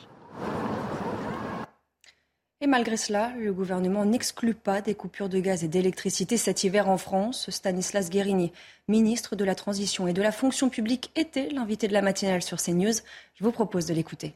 Et 2.60 2.68
malgré 2.68 2.96
cela, 2.96 3.32
le 3.36 3.52
gouvernement 3.52 4.04
n'exclut 4.04 4.54
pas 4.54 4.80
des 4.80 4.94
coupures 4.94 5.28
de 5.28 5.40
gaz 5.40 5.64
et 5.64 5.68
d'électricité 5.68 6.36
cet 6.36 6.62
hiver 6.62 6.88
en 6.88 6.98
France. 6.98 7.50
Stanislas 7.50 8.10
Guérini, 8.10 8.52
ministre 8.86 9.34
de 9.34 9.44
la 9.44 9.56
Transition 9.56 10.06
et 10.06 10.12
de 10.12 10.22
la 10.22 10.30
Fonction 10.30 10.70
publique, 10.70 11.10
était 11.16 11.48
l'invité 11.48 11.88
de 11.88 11.92
la 11.92 12.00
matinale 12.00 12.42
sur 12.42 12.62
CNews. 12.62 12.94
Je 13.34 13.42
vous 13.42 13.50
propose 13.50 13.86
de 13.86 13.94
l'écouter. 13.94 14.34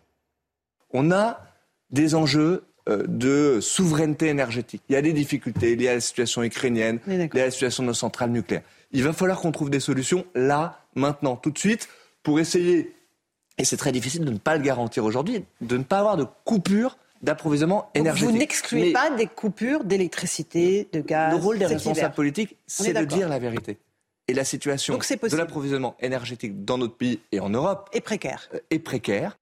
On 0.90 1.12
a 1.12 1.44
des 1.90 2.14
enjeux 2.14 2.64
euh, 2.88 3.04
de 3.06 3.60
souveraineté 3.60 4.28
énergétique. 4.28 4.82
Il 4.88 4.94
y 4.94 4.96
a 4.96 5.02
des 5.02 5.12
difficultés 5.12 5.76
liées 5.76 5.88
à 5.88 5.94
la 5.94 6.00
situation 6.00 6.42
ukrainienne, 6.42 7.00
liées 7.06 7.28
à 7.32 7.46
la 7.46 7.50
situation 7.50 7.82
de 7.82 7.88
nos 7.88 7.94
centrales 7.94 8.30
nucléaires. 8.30 8.62
Il 8.92 9.02
va 9.04 9.12
falloir 9.12 9.40
qu'on 9.40 9.52
trouve 9.52 9.70
des 9.70 9.80
solutions 9.80 10.24
là, 10.34 10.80
maintenant, 10.94 11.36
tout 11.36 11.50
de 11.50 11.58
suite, 11.58 11.88
pour 12.22 12.40
essayer, 12.40 12.94
et 13.58 13.64
c'est 13.64 13.76
très 13.76 13.92
difficile 13.92 14.24
de 14.24 14.30
ne 14.30 14.38
pas 14.38 14.56
le 14.56 14.62
garantir 14.62 15.04
aujourd'hui, 15.04 15.44
de 15.60 15.76
ne 15.76 15.82
pas 15.82 15.98
avoir 15.98 16.16
de 16.16 16.26
coupure 16.44 16.96
d'approvisionnement 17.22 17.90
énergétique. 17.94 18.30
Vous 18.30 18.38
n'excluez 18.38 18.92
pas 18.92 19.10
des 19.10 19.26
coupures 19.26 19.84
d'électricité, 19.84 20.88
de 20.92 21.00
gaz 21.00 21.32
Le 21.32 21.38
rôle 21.38 21.58
des 21.58 21.66
responsables 21.66 22.14
politiques, 22.14 22.56
c'est 22.66 22.92
de 22.92 23.04
dire 23.04 23.28
la 23.28 23.38
vérité. 23.38 23.78
Et 24.28 24.34
la 24.34 24.44
situation 24.44 24.98
de 24.98 25.36
l'approvisionnement 25.36 25.96
énergétique 26.00 26.64
dans 26.64 26.76
notre 26.76 26.96
pays 26.96 27.20
et 27.32 27.40
en 27.40 27.48
Europe 27.48 27.88
est 27.92 28.02
précaire. 28.02 28.48
Euh, 28.54 28.60
est 28.70 28.78
précaire. 28.78 29.38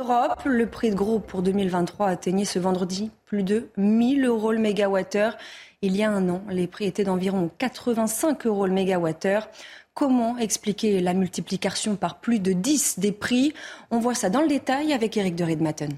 Europe, 0.00 0.40
le 0.46 0.66
prix 0.66 0.88
de 0.88 0.94
gros 0.94 1.18
pour 1.18 1.42
2023 1.42 2.06
atteignait 2.06 2.46
ce 2.46 2.58
vendredi 2.58 3.10
plus 3.26 3.42
de 3.42 3.68
1000 3.76 4.24
euros 4.24 4.50
le 4.50 4.58
mégawattheure. 4.58 5.36
Il 5.82 5.94
y 5.94 6.02
a 6.02 6.10
un 6.10 6.26
an, 6.30 6.42
les 6.48 6.66
prix 6.66 6.86
étaient 6.86 7.04
d'environ 7.04 7.50
85 7.58 8.46
euros 8.46 8.66
le 8.66 8.72
mégawattheure. 8.72 9.50
Comment 9.92 10.38
expliquer 10.38 11.00
la 11.00 11.12
multiplication 11.12 11.96
par 11.96 12.18
plus 12.18 12.40
de 12.40 12.54
10 12.54 12.98
des 12.98 13.12
prix? 13.12 13.52
On 13.90 13.98
voit 13.98 14.14
ça 14.14 14.30
dans 14.30 14.40
le 14.40 14.48
détail 14.48 14.94
avec 14.94 15.18
Eric 15.18 15.36
de 15.36 15.44
Redmatten. 15.44 15.92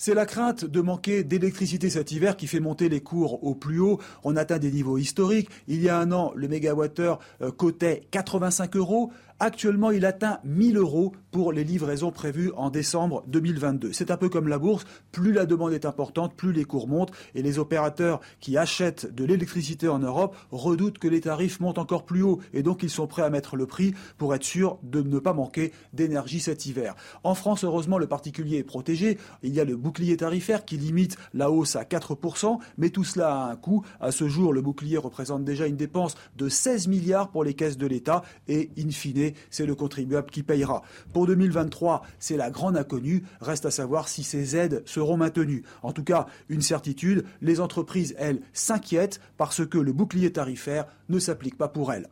C'est 0.00 0.14
la 0.14 0.26
crainte 0.26 0.64
de 0.64 0.80
manquer 0.80 1.24
d'électricité 1.24 1.90
cet 1.90 2.12
hiver 2.12 2.36
qui 2.36 2.46
fait 2.46 2.60
monter 2.60 2.88
les 2.88 3.00
cours 3.00 3.42
au 3.42 3.56
plus 3.56 3.80
haut. 3.80 3.98
On 4.22 4.36
atteint 4.36 4.60
des 4.60 4.70
niveaux 4.70 4.96
historiques. 4.96 5.50
Il 5.66 5.82
y 5.82 5.88
a 5.88 5.98
un 5.98 6.12
an, 6.12 6.30
le 6.36 6.46
mégawattheure 6.46 7.18
euh, 7.42 7.50
cotait 7.50 8.02
85 8.12 8.76
euros. 8.76 9.10
Actuellement, 9.40 9.92
il 9.92 10.04
atteint 10.04 10.40
1000 10.42 10.78
euros 10.78 11.12
pour 11.30 11.52
les 11.52 11.62
livraisons 11.62 12.10
prévues 12.10 12.50
en 12.56 12.70
décembre 12.70 13.22
2022. 13.28 13.92
C'est 13.92 14.10
un 14.10 14.16
peu 14.16 14.28
comme 14.28 14.48
la 14.48 14.58
bourse, 14.58 14.84
plus 15.12 15.32
la 15.32 15.46
demande 15.46 15.72
est 15.72 15.84
importante, 15.84 16.34
plus 16.34 16.52
les 16.52 16.64
cours 16.64 16.88
montent 16.88 17.12
et 17.36 17.42
les 17.42 17.60
opérateurs 17.60 18.20
qui 18.40 18.56
achètent 18.56 19.14
de 19.14 19.24
l'électricité 19.24 19.86
en 19.86 20.00
Europe 20.00 20.36
redoutent 20.50 20.98
que 20.98 21.06
les 21.06 21.20
tarifs 21.20 21.60
montent 21.60 21.78
encore 21.78 22.04
plus 22.04 22.22
haut 22.22 22.40
et 22.52 22.64
donc 22.64 22.82
ils 22.82 22.90
sont 22.90 23.06
prêts 23.06 23.22
à 23.22 23.30
mettre 23.30 23.54
le 23.54 23.66
prix 23.66 23.94
pour 24.16 24.34
être 24.34 24.42
sûr 24.42 24.78
de 24.82 25.02
ne 25.02 25.20
pas 25.20 25.34
manquer 25.34 25.72
d'énergie 25.92 26.40
cet 26.40 26.66
hiver. 26.66 26.96
En 27.22 27.36
France, 27.36 27.62
heureusement, 27.62 27.98
le 27.98 28.08
particulier 28.08 28.56
est 28.56 28.64
protégé. 28.64 29.18
Il 29.44 29.54
y 29.54 29.60
a 29.60 29.64
le 29.64 29.76
bouclier 29.76 30.16
tarifaire 30.16 30.64
qui 30.64 30.78
limite 30.78 31.16
la 31.32 31.52
hausse 31.52 31.76
à 31.76 31.84
4%, 31.84 32.58
mais 32.76 32.90
tout 32.90 33.04
cela 33.04 33.32
a 33.32 33.50
un 33.52 33.56
coût. 33.56 33.84
À 34.00 34.10
ce 34.10 34.26
jour, 34.26 34.52
le 34.52 34.62
bouclier 34.62 34.98
représente 34.98 35.44
déjà 35.44 35.68
une 35.68 35.76
dépense 35.76 36.16
de 36.36 36.48
16 36.48 36.88
milliards 36.88 37.30
pour 37.30 37.44
les 37.44 37.54
caisses 37.54 37.78
de 37.78 37.86
l'État 37.86 38.22
et 38.48 38.70
in 38.76 38.90
fine, 38.90 39.27
c'est 39.50 39.66
le 39.66 39.74
contribuable 39.74 40.30
qui 40.30 40.42
payera. 40.42 40.82
Pour 41.12 41.26
2023, 41.26 42.02
c'est 42.18 42.36
la 42.36 42.50
grande 42.50 42.76
inconnue. 42.76 43.24
Reste 43.40 43.66
à 43.66 43.70
savoir 43.70 44.08
si 44.08 44.22
ces 44.22 44.56
aides 44.56 44.82
seront 44.86 45.16
maintenues. 45.16 45.62
En 45.82 45.92
tout 45.92 46.04
cas, 46.04 46.26
une 46.48 46.62
certitude, 46.62 47.24
les 47.40 47.60
entreprises, 47.60 48.14
elles, 48.18 48.40
s'inquiètent 48.52 49.20
parce 49.36 49.66
que 49.66 49.78
le 49.78 49.92
bouclier 49.92 50.32
tarifaire 50.32 50.86
ne 51.08 51.18
s'applique 51.18 51.56
pas 51.56 51.68
pour 51.68 51.92
elles. 51.92 52.08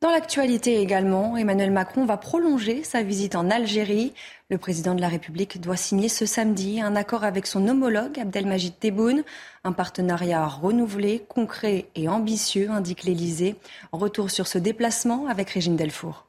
Dans 0.00 0.12
l'actualité 0.12 0.80
également, 0.80 1.36
Emmanuel 1.36 1.72
Macron 1.72 2.04
va 2.04 2.16
prolonger 2.16 2.84
sa 2.84 3.02
visite 3.02 3.34
en 3.34 3.50
Algérie. 3.50 4.12
Le 4.48 4.56
président 4.56 4.94
de 4.94 5.00
la 5.00 5.08
République 5.08 5.60
doit 5.60 5.76
signer 5.76 6.08
ce 6.08 6.24
samedi 6.24 6.80
un 6.80 6.94
accord 6.94 7.24
avec 7.24 7.48
son 7.48 7.66
homologue 7.66 8.16
Abdelmajid 8.16 8.78
Tebboune. 8.78 9.24
Un 9.64 9.72
partenariat 9.72 10.46
renouvelé, 10.46 11.24
concret 11.28 11.86
et 11.96 12.08
ambitieux, 12.08 12.70
indique 12.70 13.02
l'Élysée. 13.02 13.56
Retour 13.90 14.30
sur 14.30 14.46
ce 14.46 14.58
déplacement 14.58 15.26
avec 15.26 15.50
Régine 15.50 15.74
Delfour. 15.74 16.26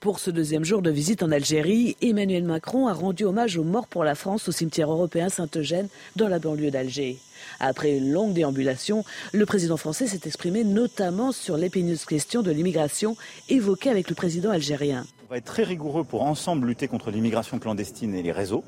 Pour 0.00 0.20
ce 0.20 0.30
deuxième 0.30 0.64
jour 0.64 0.82
de 0.82 0.90
visite 0.90 1.22
en 1.22 1.32
Algérie, 1.32 1.96
Emmanuel 2.02 2.44
Macron 2.44 2.88
a 2.88 2.92
rendu 2.92 3.24
hommage 3.24 3.56
aux 3.56 3.64
morts 3.64 3.88
pour 3.88 4.04
la 4.04 4.14
France 4.14 4.50
au 4.50 4.52
cimetière 4.52 4.92
européen 4.92 5.30
Saint-Eugène 5.30 5.88
dans 6.14 6.28
la 6.28 6.38
banlieue 6.38 6.70
d'Alger. 6.70 7.18
Après 7.60 7.96
une 7.96 8.10
longue 8.10 8.32
déambulation, 8.32 9.04
le 9.32 9.46
président 9.46 9.76
français 9.76 10.06
s'est 10.06 10.20
exprimé 10.24 10.64
notamment 10.64 11.32
sur 11.32 11.56
l'épineuse 11.56 12.04
question 12.04 12.42
de 12.42 12.50
l'immigration 12.50 13.16
évoquée 13.48 13.90
avec 13.90 14.08
le 14.08 14.14
président 14.14 14.50
algérien. 14.50 15.04
On 15.26 15.30
va 15.30 15.38
être 15.38 15.44
très 15.44 15.64
rigoureux 15.64 16.04
pour 16.04 16.22
ensemble 16.22 16.66
lutter 16.66 16.88
contre 16.88 17.10
l'immigration 17.10 17.58
clandestine 17.58 18.14
et 18.14 18.22
les 18.22 18.32
réseaux 18.32 18.64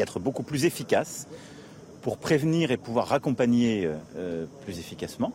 être 0.00 0.18
beaucoup 0.18 0.42
plus 0.42 0.64
efficace 0.64 1.26
pour 2.00 2.18
prévenir 2.18 2.70
et 2.70 2.76
pouvoir 2.76 3.08
raccompagner 3.08 3.88
euh, 4.16 4.46
plus 4.64 4.78
efficacement. 4.78 5.32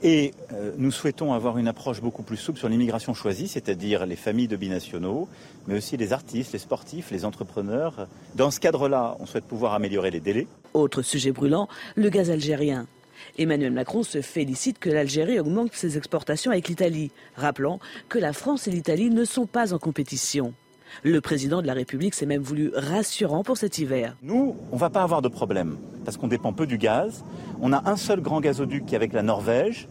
Et 0.00 0.32
euh, 0.52 0.70
nous 0.78 0.92
souhaitons 0.92 1.32
avoir 1.32 1.58
une 1.58 1.66
approche 1.66 2.00
beaucoup 2.00 2.22
plus 2.22 2.36
souple 2.36 2.60
sur 2.60 2.68
l'immigration 2.68 3.14
choisie, 3.14 3.48
c'est-à-dire 3.48 4.06
les 4.06 4.14
familles 4.14 4.46
de 4.46 4.56
binationaux, 4.56 5.28
mais 5.66 5.76
aussi 5.76 5.96
les 5.96 6.12
artistes, 6.12 6.52
les 6.52 6.60
sportifs, 6.60 7.10
les 7.10 7.24
entrepreneurs. 7.24 8.06
Dans 8.36 8.52
ce 8.52 8.60
cadre-là, 8.60 9.16
on 9.18 9.26
souhaite 9.26 9.44
pouvoir 9.44 9.74
améliorer 9.74 10.12
les 10.12 10.20
délais. 10.20 10.46
Autre 10.78 11.02
sujet 11.02 11.32
brûlant, 11.32 11.68
le 11.96 12.08
gaz 12.08 12.30
algérien. 12.30 12.86
Emmanuel 13.36 13.72
Macron 13.72 14.04
se 14.04 14.22
félicite 14.22 14.78
que 14.78 14.88
l'Algérie 14.88 15.40
augmente 15.40 15.74
ses 15.74 15.96
exportations 15.96 16.52
avec 16.52 16.68
l'Italie, 16.68 17.10
rappelant 17.34 17.80
que 18.08 18.20
la 18.20 18.32
France 18.32 18.68
et 18.68 18.70
l'Italie 18.70 19.10
ne 19.10 19.24
sont 19.24 19.46
pas 19.46 19.74
en 19.74 19.78
compétition. 19.78 20.54
Le 21.02 21.20
président 21.20 21.62
de 21.62 21.66
la 21.66 21.74
République 21.74 22.14
s'est 22.14 22.26
même 22.26 22.42
voulu 22.42 22.70
rassurant 22.74 23.42
pour 23.42 23.56
cet 23.56 23.78
hiver. 23.78 24.16
Nous, 24.22 24.54
on 24.70 24.76
ne 24.76 24.80
va 24.80 24.88
pas 24.88 25.02
avoir 25.02 25.20
de 25.20 25.28
problème, 25.28 25.78
parce 26.04 26.16
qu'on 26.16 26.28
dépend 26.28 26.52
peu 26.52 26.66
du 26.66 26.78
gaz. 26.78 27.24
On 27.60 27.72
a 27.72 27.90
un 27.90 27.96
seul 27.96 28.20
grand 28.20 28.40
gazoduc 28.40 28.86
qui 28.86 28.94
est 28.94 28.96
avec 28.96 29.12
la 29.12 29.22
Norvège. 29.22 29.88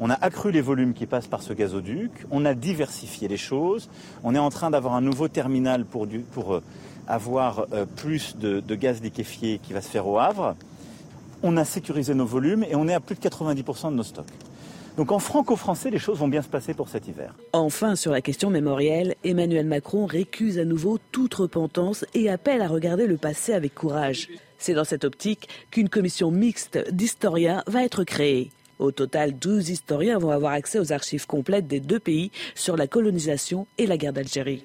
On 0.00 0.08
a 0.08 0.14
accru 0.14 0.50
les 0.50 0.62
volumes 0.62 0.94
qui 0.94 1.04
passent 1.04 1.26
par 1.26 1.42
ce 1.42 1.52
gazoduc. 1.52 2.10
On 2.30 2.46
a 2.46 2.54
diversifié 2.54 3.28
les 3.28 3.36
choses. 3.36 3.90
On 4.24 4.34
est 4.34 4.38
en 4.38 4.48
train 4.48 4.70
d'avoir 4.70 4.94
un 4.94 5.02
nouveau 5.02 5.28
terminal 5.28 5.84
pour, 5.84 6.06
euh, 6.06 6.62
avoir 7.08 7.66
euh, 7.72 7.84
plus 7.84 8.36
de, 8.36 8.60
de 8.60 8.74
gaz 8.74 9.02
liquéfié 9.02 9.58
qui 9.62 9.72
va 9.72 9.80
se 9.80 9.88
faire 9.88 10.06
au 10.06 10.18
Havre. 10.18 10.56
On 11.42 11.56
a 11.56 11.64
sécurisé 11.64 12.14
nos 12.14 12.26
volumes 12.26 12.64
et 12.64 12.74
on 12.74 12.86
est 12.88 12.94
à 12.94 13.00
plus 13.00 13.14
de 13.14 13.20
90% 13.20 13.90
de 13.90 13.96
nos 13.96 14.02
stocks. 14.02 14.26
Donc 14.96 15.12
en 15.12 15.18
franco-français, 15.18 15.90
les 15.90 15.98
choses 15.98 16.18
vont 16.18 16.28
bien 16.28 16.42
se 16.42 16.48
passer 16.48 16.74
pour 16.74 16.88
cet 16.88 17.08
hiver. 17.08 17.34
Enfin, 17.52 17.96
sur 17.96 18.12
la 18.12 18.20
question 18.20 18.50
mémorielle, 18.50 19.14
Emmanuel 19.24 19.66
Macron 19.66 20.04
récuse 20.04 20.58
à 20.58 20.64
nouveau 20.64 20.98
toute 21.12 21.32
repentance 21.34 22.04
et 22.12 22.28
appelle 22.28 22.60
à 22.60 22.68
regarder 22.68 23.06
le 23.06 23.16
passé 23.16 23.54
avec 23.54 23.74
courage. 23.74 24.28
C'est 24.58 24.74
dans 24.74 24.84
cette 24.84 25.04
optique 25.04 25.48
qu'une 25.70 25.88
commission 25.88 26.30
mixte 26.30 26.78
d'historiens 26.92 27.62
va 27.66 27.82
être 27.82 28.04
créée. 28.04 28.50
Au 28.78 28.92
total, 28.92 29.38
12 29.38 29.70
historiens 29.70 30.18
vont 30.18 30.30
avoir 30.30 30.52
accès 30.52 30.78
aux 30.78 30.92
archives 30.92 31.26
complètes 31.26 31.66
des 31.66 31.80
deux 31.80 32.00
pays 32.00 32.30
sur 32.54 32.76
la 32.76 32.86
colonisation 32.86 33.66
et 33.78 33.86
la 33.86 33.96
guerre 33.96 34.12
d'Algérie. 34.12 34.64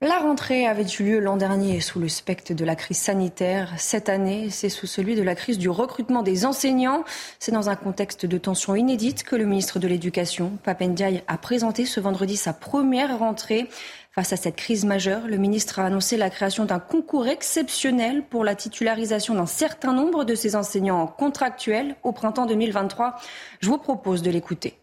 La 0.00 0.20
rentrée 0.20 0.64
avait 0.64 0.86
eu 0.86 1.02
lieu 1.02 1.18
l'an 1.18 1.36
dernier 1.36 1.80
sous 1.80 1.98
le 1.98 2.08
spectre 2.08 2.54
de 2.54 2.64
la 2.64 2.76
crise 2.76 2.98
sanitaire. 2.98 3.72
Cette 3.78 4.08
année, 4.08 4.48
c'est 4.48 4.68
sous 4.68 4.86
celui 4.86 5.16
de 5.16 5.24
la 5.24 5.34
crise 5.34 5.58
du 5.58 5.68
recrutement 5.68 6.22
des 6.22 6.46
enseignants. 6.46 7.02
C'est 7.40 7.50
dans 7.50 7.68
un 7.68 7.74
contexte 7.74 8.24
de 8.24 8.38
tension 8.38 8.76
inédite 8.76 9.24
que 9.24 9.34
le 9.34 9.44
ministre 9.44 9.80
de 9.80 9.88
l'Éducation, 9.88 10.52
Papendiaï, 10.62 11.24
a 11.26 11.36
présenté 11.36 11.84
ce 11.84 11.98
vendredi 11.98 12.36
sa 12.36 12.52
première 12.52 13.18
rentrée. 13.18 13.68
Face 14.12 14.32
à 14.32 14.36
cette 14.36 14.54
crise 14.54 14.84
majeure, 14.84 15.26
le 15.26 15.36
ministre 15.36 15.80
a 15.80 15.86
annoncé 15.86 16.16
la 16.16 16.30
création 16.30 16.64
d'un 16.64 16.78
concours 16.78 17.26
exceptionnel 17.26 18.22
pour 18.22 18.44
la 18.44 18.54
titularisation 18.54 19.34
d'un 19.34 19.46
certain 19.46 19.92
nombre 19.92 20.22
de 20.22 20.36
ces 20.36 20.54
enseignants 20.54 21.08
contractuels 21.08 21.96
au 22.04 22.12
printemps 22.12 22.46
2023. 22.46 23.16
Je 23.58 23.68
vous 23.68 23.78
propose 23.78 24.22
de 24.22 24.30
l'écouter. 24.30 24.78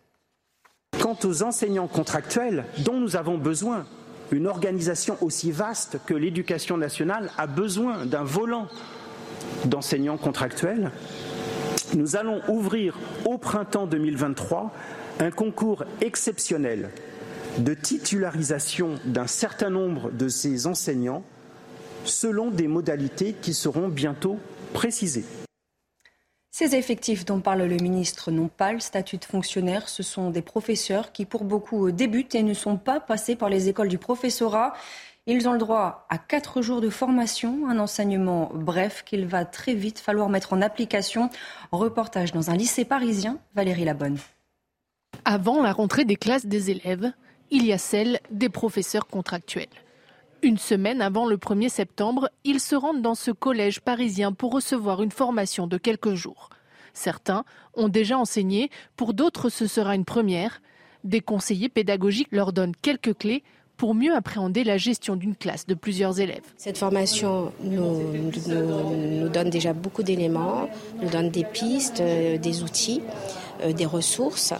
Quant 0.99 1.17
aux 1.23 1.41
enseignants 1.41 1.88
contractuels 1.88 2.65
dont 2.80 2.99
nous 2.99 3.15
avons 3.15 3.38
besoin, 3.38 3.86
une 4.31 4.47
organisation 4.47 5.17
aussi 5.21 5.51
vaste 5.51 5.99
que 6.05 6.13
l'éducation 6.13 6.77
nationale 6.77 7.31
a 7.38 7.47
besoin 7.47 8.05
d'un 8.05 8.23
volant 8.23 8.67
d'enseignants 9.65 10.17
contractuels, 10.17 10.91
nous 11.93 12.15
allons 12.15 12.41
ouvrir 12.47 12.97
au 13.25 13.38
printemps 13.38 13.88
2023 13.88 14.73
un 15.19 15.31
concours 15.31 15.83
exceptionnel 16.01 16.89
de 17.57 17.73
titularisation 17.73 18.95
d'un 19.05 19.27
certain 19.27 19.69
nombre 19.69 20.11
de 20.11 20.27
ces 20.27 20.67
enseignants 20.67 21.23
selon 22.03 22.51
des 22.51 22.67
modalités 22.67 23.35
qui 23.41 23.53
seront 23.53 23.88
bientôt 23.88 24.38
précisées. 24.73 25.25
Ces 26.57 26.73
effectifs 26.73 27.25
dont 27.25 27.41
parle 27.41 27.63
le 27.63 27.75
ministre 27.75 28.31
n'ont 28.31 28.47
pas 28.47 28.71
le 28.71 28.79
statut 28.79 29.17
de 29.17 29.25
fonctionnaire. 29.25 29.89
Ce 29.89 30.03
sont 30.03 30.29
des 30.29 30.41
professeurs 30.41 31.11
qui, 31.11 31.25
pour 31.25 31.43
beaucoup, 31.43 31.91
débutent 31.91 32.33
et 32.33 32.43
ne 32.43 32.53
sont 32.53 32.77
pas 32.77 33.01
passés 33.01 33.35
par 33.35 33.49
les 33.49 33.67
écoles 33.67 33.89
du 33.89 33.97
professorat. 33.97 34.71
Ils 35.27 35.49
ont 35.49 35.51
le 35.51 35.57
droit 35.57 36.07
à 36.09 36.17
quatre 36.17 36.61
jours 36.61 36.79
de 36.79 36.89
formation, 36.89 37.67
un 37.67 37.77
enseignement 37.77 38.51
bref 38.53 39.03
qu'il 39.05 39.25
va 39.25 39.43
très 39.43 39.73
vite 39.73 39.99
falloir 39.99 40.29
mettre 40.29 40.53
en 40.53 40.61
application. 40.61 41.29
Reportage 41.73 42.31
dans 42.31 42.49
un 42.49 42.55
lycée 42.55 42.85
parisien, 42.85 43.37
Valérie 43.53 43.83
Labonne. 43.83 44.17
Avant 45.25 45.61
la 45.61 45.73
rentrée 45.73 46.05
des 46.05 46.15
classes 46.15 46.45
des 46.45 46.71
élèves, 46.71 47.11
il 47.51 47.65
y 47.65 47.73
a 47.73 47.77
celle 47.77 48.21
des 48.31 48.47
professeurs 48.47 49.07
contractuels. 49.07 49.67
Une 50.45 50.60
semaine 50.60 51.01
avant 51.01 51.25
le 51.25 51.38
1er 51.38 51.69
septembre, 51.69 52.29
ils 52.43 52.60
se 52.60 52.75
rendent 52.75 53.01
dans 53.01 53.15
ce 53.15 53.31
collège 53.31 53.79
parisien 53.79 54.31
pour 54.31 54.53
recevoir 54.53 55.01
une 55.01 55.10
formation 55.10 55.65
de 55.65 55.79
quelques 55.79 56.13
jours. 56.13 56.51
Certains 56.93 57.45
ont 57.73 57.88
déjà 57.89 58.19
enseigné, 58.19 58.69
pour 58.95 59.15
d'autres 59.15 59.49
ce 59.49 59.65
sera 59.65 59.95
une 59.95 60.05
première. 60.05 60.62
Des 61.03 61.19
conseillers 61.19 61.67
pédagogiques 61.67 62.27
leur 62.29 62.53
donnent 62.53 62.75
quelques 62.79 63.17
clés 63.17 63.41
pour 63.75 63.95
mieux 63.95 64.13
appréhender 64.13 64.63
la 64.63 64.77
gestion 64.77 65.15
d'une 65.15 65.36
classe 65.36 65.65
de 65.65 65.73
plusieurs 65.73 66.19
élèves. 66.19 66.45
Cette 66.58 66.77
formation 66.77 67.51
nous, 67.63 68.29
donne 69.29 69.49
déjà 69.49 69.73
beaucoup 69.73 70.03
d'éléments, 70.03 70.69
nous 71.01 71.10
donne 71.10 71.31
des 71.31 71.43
pistes, 71.43 72.01
euh, 72.01 72.38
des 72.38 72.62
outils, 72.62 73.01
euh, 73.63 73.73
des 73.73 73.88
ressources. 73.88 74.53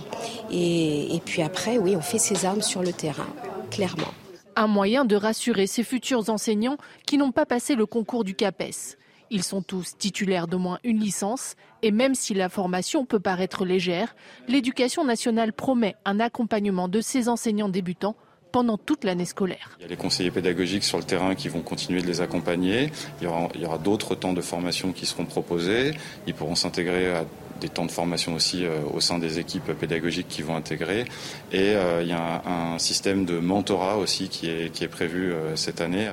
Et, 0.50 1.15
et 1.15 1.19
puis 1.19 1.43
après, 1.43 1.78
oui, 1.78 1.95
on 1.95 2.02
fait 2.02 2.17
ses 2.17 2.43
armes 2.43 2.63
sur 2.63 2.82
le 2.82 2.91
terrain, 2.91 3.28
clairement. 3.69 4.15
Un 4.58 4.68
moyen 4.68 5.04
de 5.04 5.15
rassurer 5.15 5.68
ces 5.68 5.84
futurs 5.84 6.30
enseignants 6.30 6.78
qui 7.06 7.18
n'ont 7.18 7.32
pas 7.32 7.46
passé 7.46 7.76
le 7.76 7.86
concours 7.86 8.24
du 8.24 8.36
CAPES. 8.36 8.98
Ils 9.30 9.44
sont 9.44 9.62
tous 9.62 9.98
titulaires 9.98 10.48
d'au 10.48 10.60
moins 10.60 10.80
une 10.84 11.00
licence 11.00 11.56
et 11.82 11.91
même 11.91 12.15
si 12.15 12.34
la 12.34 12.48
formation 12.48 13.06
peut 13.06 13.20
paraître 13.20 13.65
légère, 13.65 14.15
l'éducation 14.48 15.04
nationale 15.04 15.52
promet 15.52 15.96
un 16.06 16.20
accompagnement 16.20 16.88
de 16.88 17.02
ces 17.02 17.28
enseignants 17.28 17.70
débutants 17.70 18.15
pendant 18.54 18.78
toute 18.78 19.04
l'année 19.04 19.26
scolaire. 19.26 19.78
Il 19.80 19.82
y 19.82 19.86
a 19.86 19.89
les 19.89 19.98
conseillers 19.98 20.32
pédagogiques 20.32 20.86
sur 20.86 20.98
le 20.98 21.04
terrain 21.04 21.36
qui 21.36 21.50
vont 21.50 21.60
continuer 21.60 22.02
de 22.02 22.08
les 22.08 22.22
accompagner. 22.22 22.89
Il 23.20 23.26
y 23.26 23.65
aura, 23.65 23.78
d'autres 23.78 24.15
temps 24.15 24.32
de 24.32 24.39
formation 24.39 24.94
qui 24.94 25.06
seront 25.06 25.26
proposés. 25.26 25.91
Ils 26.26 26.34
pourront 26.34 26.56
s'intégrer 26.56 27.13
à 27.13 27.26
des 27.60 27.70
temps 27.70 27.86
de 27.86 27.91
formation 27.91 28.34
aussi 28.34 28.65
euh, 28.65 28.80
au 28.94 29.00
sein 29.00 29.20
des 29.20 29.39
équipes 29.39 29.72
pédagogiques 29.74 30.28
qui 30.28 30.41
vont 30.41 30.56
intégrer. 30.56 31.06
Et 31.52 31.76
euh, 31.76 32.02
il 32.02 32.10
y 32.10 32.13
a 32.13 32.44
un, 32.46 32.80
système 32.80 33.26
de 33.26 33.39
mentorat 33.39 33.98
aussi 33.98 34.30
qui 34.30 34.50
est, 34.50 34.72
qui 34.72 34.84
est 34.84 34.89
prévu 34.89 35.32
euh, 35.32 35.56
cette 35.56 35.82
année. 35.82 36.12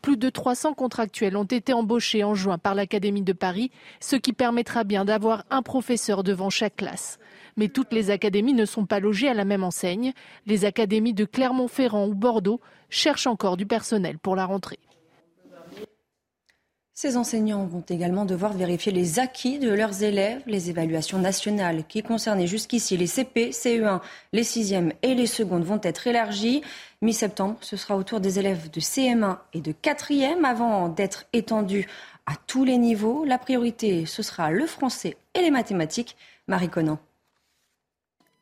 Plus 0.00 0.16
de 0.16 0.28
300 0.28 0.74
contractuels 0.74 1.36
ont 1.36 1.44
été 1.44 1.72
embauchés 1.72 2.24
en 2.24 2.34
juin 2.34 2.58
par 2.58 2.74
l'Académie 2.74 3.22
de 3.22 3.32
Paris, 3.32 3.70
ce 4.00 4.16
qui 4.16 4.32
permettra 4.32 4.84
bien 4.84 5.04
d'avoir 5.04 5.44
un 5.50 5.62
professeur 5.62 6.22
devant 6.22 6.50
chaque 6.50 6.76
classe. 6.76 7.18
Mais 7.56 7.68
toutes 7.68 7.92
les 7.92 8.10
académies 8.10 8.52
ne 8.52 8.66
sont 8.66 8.84
pas 8.84 9.00
logées 9.00 9.28
à 9.28 9.34
la 9.34 9.44
même 9.44 9.64
enseigne. 9.64 10.12
Les 10.46 10.64
académies 10.64 11.14
de 11.14 11.24
Clermont-Ferrand 11.24 12.06
ou 12.06 12.14
Bordeaux 12.14 12.60
cherchent 12.90 13.26
encore 13.26 13.56
du 13.56 13.66
personnel 13.66 14.18
pour 14.18 14.36
la 14.36 14.44
rentrée. 14.44 14.78
Ces 16.96 17.16
enseignants 17.16 17.66
vont 17.66 17.82
également 17.88 18.24
devoir 18.24 18.52
vérifier 18.52 18.92
les 18.92 19.18
acquis 19.18 19.58
de 19.58 19.68
leurs 19.68 20.04
élèves. 20.04 20.42
Les 20.46 20.70
évaluations 20.70 21.18
nationales 21.18 21.82
qui 21.88 22.04
concernaient 22.04 22.46
jusqu'ici 22.46 22.96
les 22.96 23.08
CP, 23.08 23.50
CE1, 23.50 24.00
les 24.32 24.44
6e 24.44 24.92
et 25.02 25.16
les 25.16 25.26
secondes 25.26 25.64
vont 25.64 25.80
être 25.82 26.06
élargies. 26.06 26.62
Mi-septembre, 27.02 27.56
ce 27.62 27.76
sera 27.76 27.96
au 27.96 28.04
tour 28.04 28.20
des 28.20 28.38
élèves 28.38 28.70
de 28.70 28.78
CM1 28.78 29.38
et 29.54 29.60
de 29.60 29.72
4e 29.72 30.44
avant 30.44 30.88
d'être 30.88 31.24
étendues 31.32 31.88
à 32.26 32.34
tous 32.46 32.62
les 32.64 32.78
niveaux. 32.78 33.24
La 33.24 33.38
priorité, 33.38 34.06
ce 34.06 34.22
sera 34.22 34.52
le 34.52 34.64
français 34.64 35.16
et 35.34 35.40
les 35.40 35.50
mathématiques. 35.50 36.16
Marie 36.46 36.68
Conan. 36.68 37.00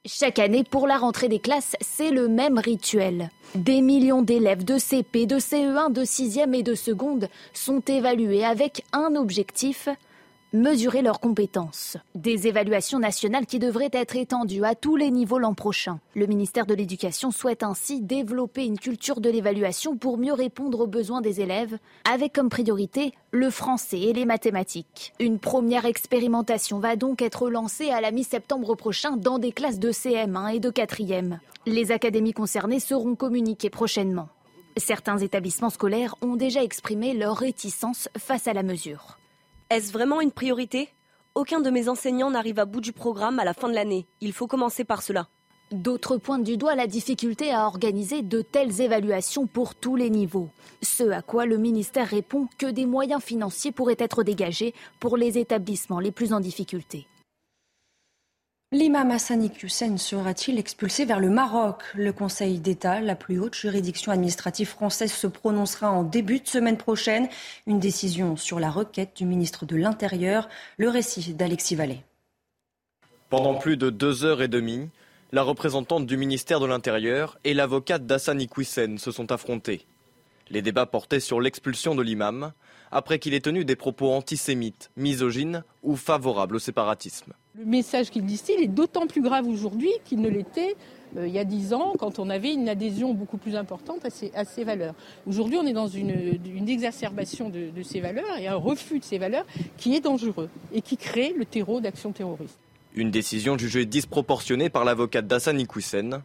Chaque 0.05 0.41
année, 0.41 0.65
pour 0.65 0.89
la 0.89 0.99
rentrée 0.99 1.29
des 1.29 1.39
classes, 1.39 1.77
c'est 1.81 2.11
le 2.11 2.27
même 2.27 2.59
rituel. 2.59 3.31
Des 3.55 3.81
millions 3.81 4.23
d'élèves 4.23 4.65
de 4.65 4.77
CP, 4.77 5.27
de 5.27 5.39
CE1, 5.39 5.93
de 5.93 6.03
6e 6.03 6.53
et 6.55 6.65
de 6.65 6.75
seconde 6.75 7.29
sont 7.53 7.81
évalués 7.87 8.45
avec 8.45 8.85
un 8.93 9.15
objectif, 9.15 9.89
mesurer 10.53 11.03
leurs 11.03 11.21
compétences. 11.21 11.97
Des 12.15 12.47
évaluations 12.47 12.99
nationales 12.99 13.47
qui 13.47 13.59
devraient 13.59 13.91
être 13.93 14.17
étendues 14.17 14.65
à 14.65 14.75
tous 14.75 14.97
les 14.97 15.11
niveaux 15.11 15.39
l'an 15.39 15.55
prochain. 15.55 16.01
Le 16.15 16.27
ministère 16.27 16.67
de 16.67 16.75
l'Éducation 16.75 17.31
souhaite 17.31 17.63
ainsi 17.63 18.01
développer 18.01 18.65
une 18.65 18.79
culture 18.79 19.21
de 19.21 19.31
l'évaluation 19.31 19.97
pour 19.97 20.19
mieux 20.19 20.33
répondre 20.33 20.81
aux 20.81 20.87
besoins 20.87 21.23
des 21.23 21.41
élèves, 21.41 21.79
avec 22.11 22.35
comme 22.35 22.51
priorité 22.51 23.13
le 23.31 23.51
français 23.51 24.01
et 24.01 24.13
les 24.13 24.27
mathématiques. 24.27 25.15
Une 25.19 25.39
première 25.39 25.87
expérimentation 25.87 26.79
va 26.79 26.97
donc 26.97 27.23
être 27.23 27.49
lancée 27.49 27.91
à 27.91 28.01
la 28.01 28.11
mi-septembre 28.11 28.75
prochain 28.75 29.17
dans 29.17 29.39
des 29.39 29.53
classes 29.53 29.79
de 29.79 29.91
CM1 29.91 30.57
et 30.57 30.61
de 30.61 30.71
4e. 30.71 31.39
Les 31.65 31.93
académies 31.93 32.33
concernées 32.33 32.81
seront 32.81 33.15
communiquées 33.15 33.71
prochainement. 33.71 34.29
Certains 34.77 35.19
établissements 35.19 35.71
scolaires 35.71 36.17
ont 36.23 36.37
déjà 36.37 36.63
exprimé 36.63 37.15
leur 37.15 37.37
réticence 37.37 38.09
face 38.19 38.49
à 38.49 38.53
la 38.53 38.63
mesure. 38.63 39.19
Est-ce 39.73 39.91
vraiment 39.91 40.21
une 40.21 40.33
priorité? 40.33 40.91
Aucun 41.35 41.61
de 41.61 41.71
mes 41.71 41.89
enseignants 41.89 42.31
n'arrive 42.31 42.59
à 42.59 42.67
bout 42.67 42.83
du 42.83 42.93
programme 42.93 43.39
à 43.39 43.45
la 43.47 43.55
fin 43.55 43.71
de 43.71 43.75
l'année. 43.75 44.07
Il 44.21 44.35
faut 44.35 44.47
commencer 44.47 44.85
par 44.85 45.01
cela. 45.01 45.29
D'autres 45.71 46.19
pointent 46.19 46.45
du 46.45 46.59
doigt 46.59 46.75
la 46.75 46.87
difficulté 46.87 47.51
à 47.53 47.65
organiser 47.65 48.21
de 48.21 48.43
telles 48.43 48.83
évaluations 48.83 49.47
pour 49.47 49.75
tous 49.75 49.97
les 49.97 50.11
niveaux. 50.11 50.51
Ce 50.83 51.05
à 51.05 51.23
quoi 51.23 51.47
le 51.47 51.57
ministère 51.57 52.07
répond 52.07 52.49
que 52.59 52.67
des 52.67 52.85
moyens 52.85 53.23
financiers 53.23 53.73
pourraient 53.73 53.97
être 53.99 54.23
dégagés 54.23 54.75
pour 55.01 55.17
les 55.17 55.39
établissements 55.39 56.01
les 56.01 56.13
plus 56.13 56.35
en 56.35 56.41
difficulté. 56.41 57.07
L'imam 58.75 59.11
Hassani 59.11 59.53
Hussein 59.63 59.99
sera-t-il 59.99 60.59
expulsé 60.59 61.05
vers 61.05 61.21
le 61.21 61.29
Maroc? 61.29 61.83
Le 61.95 62.11
Conseil 62.11 62.59
d'État, 62.59 63.03
la 63.03 63.15
plus 63.15 63.39
haute 63.39 63.55
juridiction 63.55 64.13
administrative 64.13 64.67
française, 64.67 65.13
se 65.13 65.27
prononcera 65.27 65.91
en 65.91 66.05
début 66.05 66.41
de 66.41 66.49
semaine 66.49 66.79
prochaine. 66.79 67.29
Une 67.67 67.81
décision 67.81 68.35
sur 68.39 68.59
la 68.59 68.71
requête 68.71 69.15
du 69.15 69.27
ministre 69.27 69.67
de 69.67 69.77
l'Intérieur. 69.77 70.49
Le 70.79 70.89
récit 70.89 71.35
d'Alexis 71.35 71.75
Vallée. 71.75 72.03
Pendant 73.29 73.57
plus 73.57 73.77
de 73.77 73.91
deux 73.91 74.25
heures 74.25 74.41
et 74.41 74.49
demie, 74.49 74.89
la 75.33 75.43
représentante 75.43 76.07
du 76.07 76.17
ministère 76.17 76.59
de 76.59 76.67
l'Intérieur 76.67 77.39
et 77.45 77.53
l'avocate 77.53 78.07
d'Hassani 78.07 78.49
Hussein 78.57 78.97
se 78.97 79.11
sont 79.11 79.33
affrontés. 79.33 79.85
Les 80.49 80.63
débats 80.63 80.87
portaient 80.87 81.21
sur 81.21 81.43
l'expulsion 81.43 81.95
de 81.95 82.01
l'imam, 82.01 82.53
après 82.91 83.19
qu'il 83.19 83.35
ait 83.35 83.41
tenu 83.41 83.67
des 83.67 83.77
propos 83.77 84.15
antisémites, 84.15 84.91
misogynes 84.97 85.63
ou 85.83 85.95
favorables 85.95 86.57
au 86.57 86.59
séparatisme. 86.59 87.35
Le 87.59 87.67
message 87.67 88.11
qu'il 88.11 88.25
distille 88.25 88.63
est 88.63 88.67
d'autant 88.67 89.07
plus 89.07 89.21
grave 89.21 89.47
aujourd'hui 89.47 89.91
qu'il 90.05 90.23
ne 90.23 90.29
l'était 90.31 90.75
euh, 91.19 91.27
il 91.27 91.35
y 91.35 91.39
a 91.39 91.45
dix 91.45 91.75
ans, 91.75 91.93
quand 91.99 92.19
on 92.19 92.31
avait 92.31 92.55
une 92.55 92.69
adhésion 92.69 93.13
beaucoup 93.13 93.37
plus 93.37 93.57
importante 93.57 94.07
à 94.07 94.45
ces, 94.45 94.65
valeurs. 94.65 94.95
Aujourd'hui, 95.27 95.59
on 95.59 95.67
est 95.67 95.75
dans 95.75 95.89
une, 95.89 96.39
exacerbation 96.67 97.51
de, 97.51 97.71
ces 97.83 98.01
valeurs 98.01 98.39
et 98.39 98.47
un 98.49 98.57
refus 98.57 98.99
de 98.99 99.05
ces 99.05 99.19
valeurs 99.19 99.45
qui 99.77 99.95
est 99.95 100.01
dangereux 100.01 100.49
et 100.73 100.81
qui 100.81 100.97
crée 100.97 101.35
le 101.37 101.45
terreau 101.45 101.81
d'actions 101.81 102.13
terroristes. 102.13 102.59
Une 102.95 103.11
décision 103.11 103.59
jugée 103.59 103.85
disproportionnée 103.85 104.71
par 104.71 104.87
l'avocate 104.87 105.27
d'Assani 105.27 105.67
Koussen. 105.67 106.23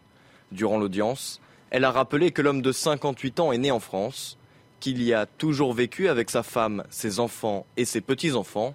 Durant 0.53 0.77
l'audience, 0.77 1.41
elle 1.69 1.83
a 1.83 1.91
rappelé 1.91 2.31
que 2.31 2.41
l'homme 2.41 2.61
de 2.61 2.71
58 2.71 3.41
ans 3.41 3.51
est 3.51 3.57
né 3.57 3.71
en 3.71 3.81
France, 3.81 4.37
qu'il 4.79 5.03
y 5.03 5.13
a 5.13 5.25
toujours 5.25 5.73
vécu 5.73 6.07
avec 6.07 6.29
sa 6.29 6.43
femme, 6.43 6.83
ses 6.89 7.19
enfants 7.19 7.65
et 7.75 7.83
ses 7.83 7.99
petits-enfants, 7.99 8.73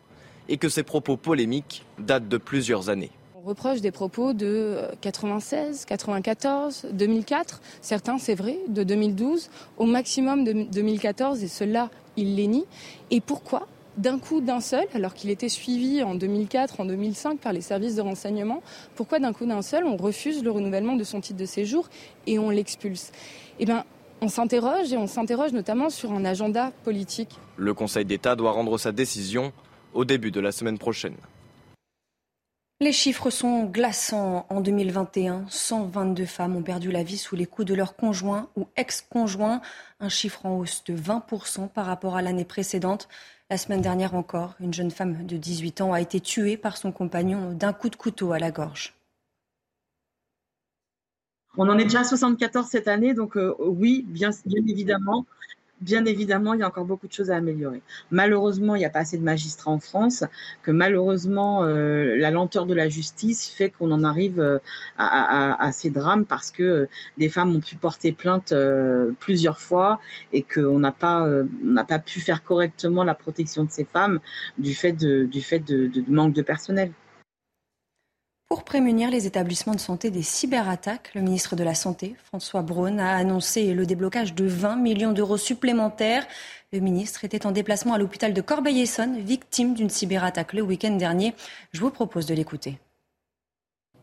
et 0.53 0.59
que 0.59 0.69
ses 0.69 0.83
propos 0.83 1.17
polémiques 1.17 1.83
datent 1.99 2.29
de 2.29 2.37
plusieurs 2.37 2.91
années. 2.91 3.11
On 3.35 3.49
reproche 3.49 3.81
des 3.81 3.91
propos 3.91 4.35
de 4.35 4.83
96, 5.01 5.87
94, 5.87 6.89
2004, 6.93 7.63
certains 7.81 8.19
c'est 8.19 8.35
vrai, 8.35 8.59
de 8.69 8.83
2012, 8.85 9.49
au 9.79 9.87
maximum 9.87 10.45
de 10.45 10.53
2014, 10.53 11.43
et 11.43 11.49
cela, 11.49 11.89
il 12.19 12.37
les 12.37 12.49
nie. 12.49 12.67
Et 13.11 13.23
pourquoi? 13.23 13.67
D'un 13.97 14.19
coup, 14.19 14.43
d'un 14.43 14.61
seul, 14.61 14.85
alors 14.93 15.15
qu'il 15.15 15.31
était 15.31 15.49
suivi 15.49 16.03
en 16.03 16.15
2004, 16.15 16.81
en 16.81 16.85
2005 16.85 17.39
par 17.39 17.55
les 17.55 17.63
services 17.63 17.97
de 17.97 18.03
renseignement, 18.03 18.63
pourquoi 18.95 19.21
d'un 19.21 19.33
coup 19.33 19.47
d'un 19.47 19.63
seul 19.63 19.85
on 19.87 19.97
refuse 19.97 20.45
le 20.45 20.51
renouvellement 20.51 20.97
de 20.97 21.05
son 21.05 21.23
titre 21.23 21.39
de 21.39 21.47
séjour 21.47 21.89
et 22.27 22.39
on 22.39 22.51
l'expulse? 22.51 23.11
Eh 23.59 23.65
bien, 23.65 23.85
on 24.21 24.29
s'interroge 24.29 24.93
et 24.93 24.99
on 24.99 25.07
s'interroge 25.07 25.53
notamment 25.53 25.89
sur 25.89 26.13
un 26.13 26.27
agenda 26.27 26.73
politique. 26.85 27.39
Le 27.57 27.73
Conseil 27.73 28.05
d'État 28.05 28.37
doit 28.37 28.53
rendre 28.53 28.77
sa 28.79 28.93
décision 28.93 29.53
au 29.95 30.05
début 30.05 30.31
de 30.31 30.41
la 30.41 30.53
semaine 30.53 30.79
prochaine. 30.79 31.17
Les 32.83 32.93
chiffres 32.93 33.31
sont 33.31 33.67
glaçants. 33.67 34.45
En 34.49 34.61
2021, 34.61 35.47
122 35.49 36.27
femmes 36.27 36.57
ont 36.57 36.65
perdu 36.65 36.91
la 36.91 37.05
vie 37.05 37.17
sous 37.17 37.37
les 37.37 37.47
coups 37.47 37.69
de 37.69 37.75
leur 37.75 37.95
conjoint 37.95 38.49
ou 38.57 38.67
ex-conjoint, 38.75 39.61
un 40.01 40.09
chiffre 40.09 40.45
en 40.47 40.59
hausse 40.59 40.83
de 40.85 40.97
20% 40.97 41.69
par 41.69 41.87
rapport 41.87 42.17
à 42.17 42.23
l'année 42.23 42.45
précédente. 42.45 43.09
La 43.51 43.57
semaine 43.57 43.83
dernière 43.83 44.17
encore, 44.17 44.55
une 44.59 44.75
jeune 44.75 44.91
femme 44.91 45.27
de 45.27 45.37
18 45.37 45.81
ans 45.81 45.93
a 45.93 46.01
été 46.01 46.19
tuée 46.19 46.57
par 46.57 46.77
son 46.77 46.91
compagnon 46.91 47.53
d'un 47.53 47.73
coup 47.73 47.89
de 47.89 47.95
couteau 47.95 48.33
à 48.33 48.41
la 48.41 48.51
gorge. 48.51 48.95
On 51.57 51.69
en 51.69 51.79
est 51.79 51.85
déjà 51.85 52.01
à 52.01 52.05
74 52.05 52.67
cette 52.67 52.89
année, 52.89 53.15
donc 53.15 53.37
euh, 53.37 53.55
oui, 53.61 54.05
bien, 54.09 54.31
bien 54.47 54.63
évidemment, 54.67 55.27
bien 55.83 56.05
évidemment, 56.05 56.55
il 56.55 56.61
y 56.61 56.63
a 56.63 56.67
encore 56.67 56.85
beaucoup 56.85 57.09
de 57.09 57.13
choses 57.13 57.31
à 57.31 57.37
améliorer. 57.37 57.83
Malheureusement, 58.11 58.75
il 58.77 58.79
n'y 58.79 58.85
a 58.85 58.91
pas 58.91 59.01
assez 59.01 59.19
de 59.19 59.23
magistrats 59.23 59.71
en 59.71 59.81
France, 59.81 60.25
que 60.63 60.71
malheureusement, 60.71 61.65
euh, 61.65 62.17
la 62.17 62.31
lenteur 62.31 62.67
de 62.67 62.75
la 62.75 62.89
justice 62.89 63.49
fait 63.49 63.71
qu'on 63.71 63.91
en 63.91 64.05
arrive 64.05 64.41
euh, 64.41 64.59
à, 64.99 65.71
ces 65.73 65.91
drames 65.91 66.25
parce 66.25 66.51
que 66.51 66.63
euh, 66.63 66.89
des 67.19 67.29
femmes 67.29 67.55
ont 67.55 67.61
pu 67.61 67.77
porter 67.77 68.13
plainte 68.13 68.55
plusieurs 69.19 69.59
fois 69.59 70.01
et 70.33 70.43
qu'on 70.43 70.79
n'a 70.79 70.93
pas, 70.93 71.27
n'a 71.63 71.85
pas 71.85 71.99
pu 71.99 72.21
faire 72.21 72.43
correctement 72.43 73.05
la 73.05 73.15
protection 73.15 73.65
de 73.65 73.71
ces 73.71 73.85
femmes 73.85 74.21
du 74.59 74.75
fait 74.75 74.93
du 74.93 75.41
fait 75.41 75.59
de 75.59 75.91
manque 76.09 76.35
de 76.35 76.43
personnel. 76.43 76.93
Pour 78.53 78.65
prémunir 78.65 79.11
les 79.11 79.27
établissements 79.27 79.73
de 79.75 79.81
santé 79.81 80.11
des 80.11 80.21
cyberattaques, 80.21 81.13
le 81.15 81.23
ministre 81.23 81.57
de 81.57 81.65
la 81.65 81.75
Santé, 81.75 82.17
François 82.23 82.61
Braun, 82.61 82.99
a 82.99 83.17
annoncé 83.17 83.73
le 83.73 83.87
déblocage 83.87 84.35
de 84.35 84.45
20 84.45 84.77
millions 84.77 85.13
d'euros 85.13 85.39
supplémentaires. 85.39 86.27
Le 86.71 86.81
ministre 86.81 87.25
était 87.25 87.47
en 87.47 87.51
déplacement 87.51 87.95
à 87.95 87.99
l'hôpital 87.99 88.35
de 88.35 88.43
Corbeil-Essonne, 88.43 89.21
victime 89.21 89.73
d'une 89.73 89.89
cyberattaque 89.89 90.53
le 90.53 90.61
week-end 90.61 90.95
dernier. 90.95 91.33
Je 91.71 91.81
vous 91.81 91.89
propose 91.89 92.27
de 92.27 92.35
l'écouter. 92.35 92.79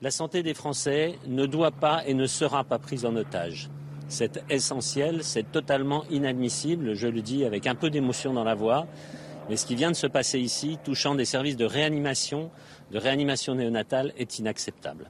La 0.02 0.10
santé 0.10 0.42
des 0.42 0.56
Français 0.56 1.20
ne 1.28 1.46
doit 1.46 1.70
pas 1.70 2.02
et 2.08 2.16
ne 2.16 2.26
sera 2.26 2.64
pas 2.64 2.80
prise 2.80 3.06
en 3.06 3.16
otage. 3.16 3.70
C'est 4.08 4.44
essentiel, 4.50 5.24
c'est 5.24 5.52
totalement 5.52 6.06
inadmissible, 6.10 6.96
je 6.96 7.08
le 7.08 7.22
dis 7.22 7.46
avec 7.46 7.68
un 7.68 7.76
peu 7.76 7.92
d'émotion 7.92 8.34
dans 8.34 8.44
la 8.44 8.56
voix. 8.56 8.88
Mais 9.48 9.58
ce 9.58 9.66
qui 9.66 9.74
vient 9.74 9.90
de 9.90 9.96
se 9.96 10.06
passer 10.08 10.40
ici, 10.40 10.78
touchant 10.84 11.16
des 11.16 11.26
services 11.26 11.58
de 11.58 11.66
réanimation, 11.66 12.52
de 12.92 12.98
réanimation 12.98 13.56
néonatale 13.56 14.14
est 14.18 14.40
inacceptable. 14.40 15.10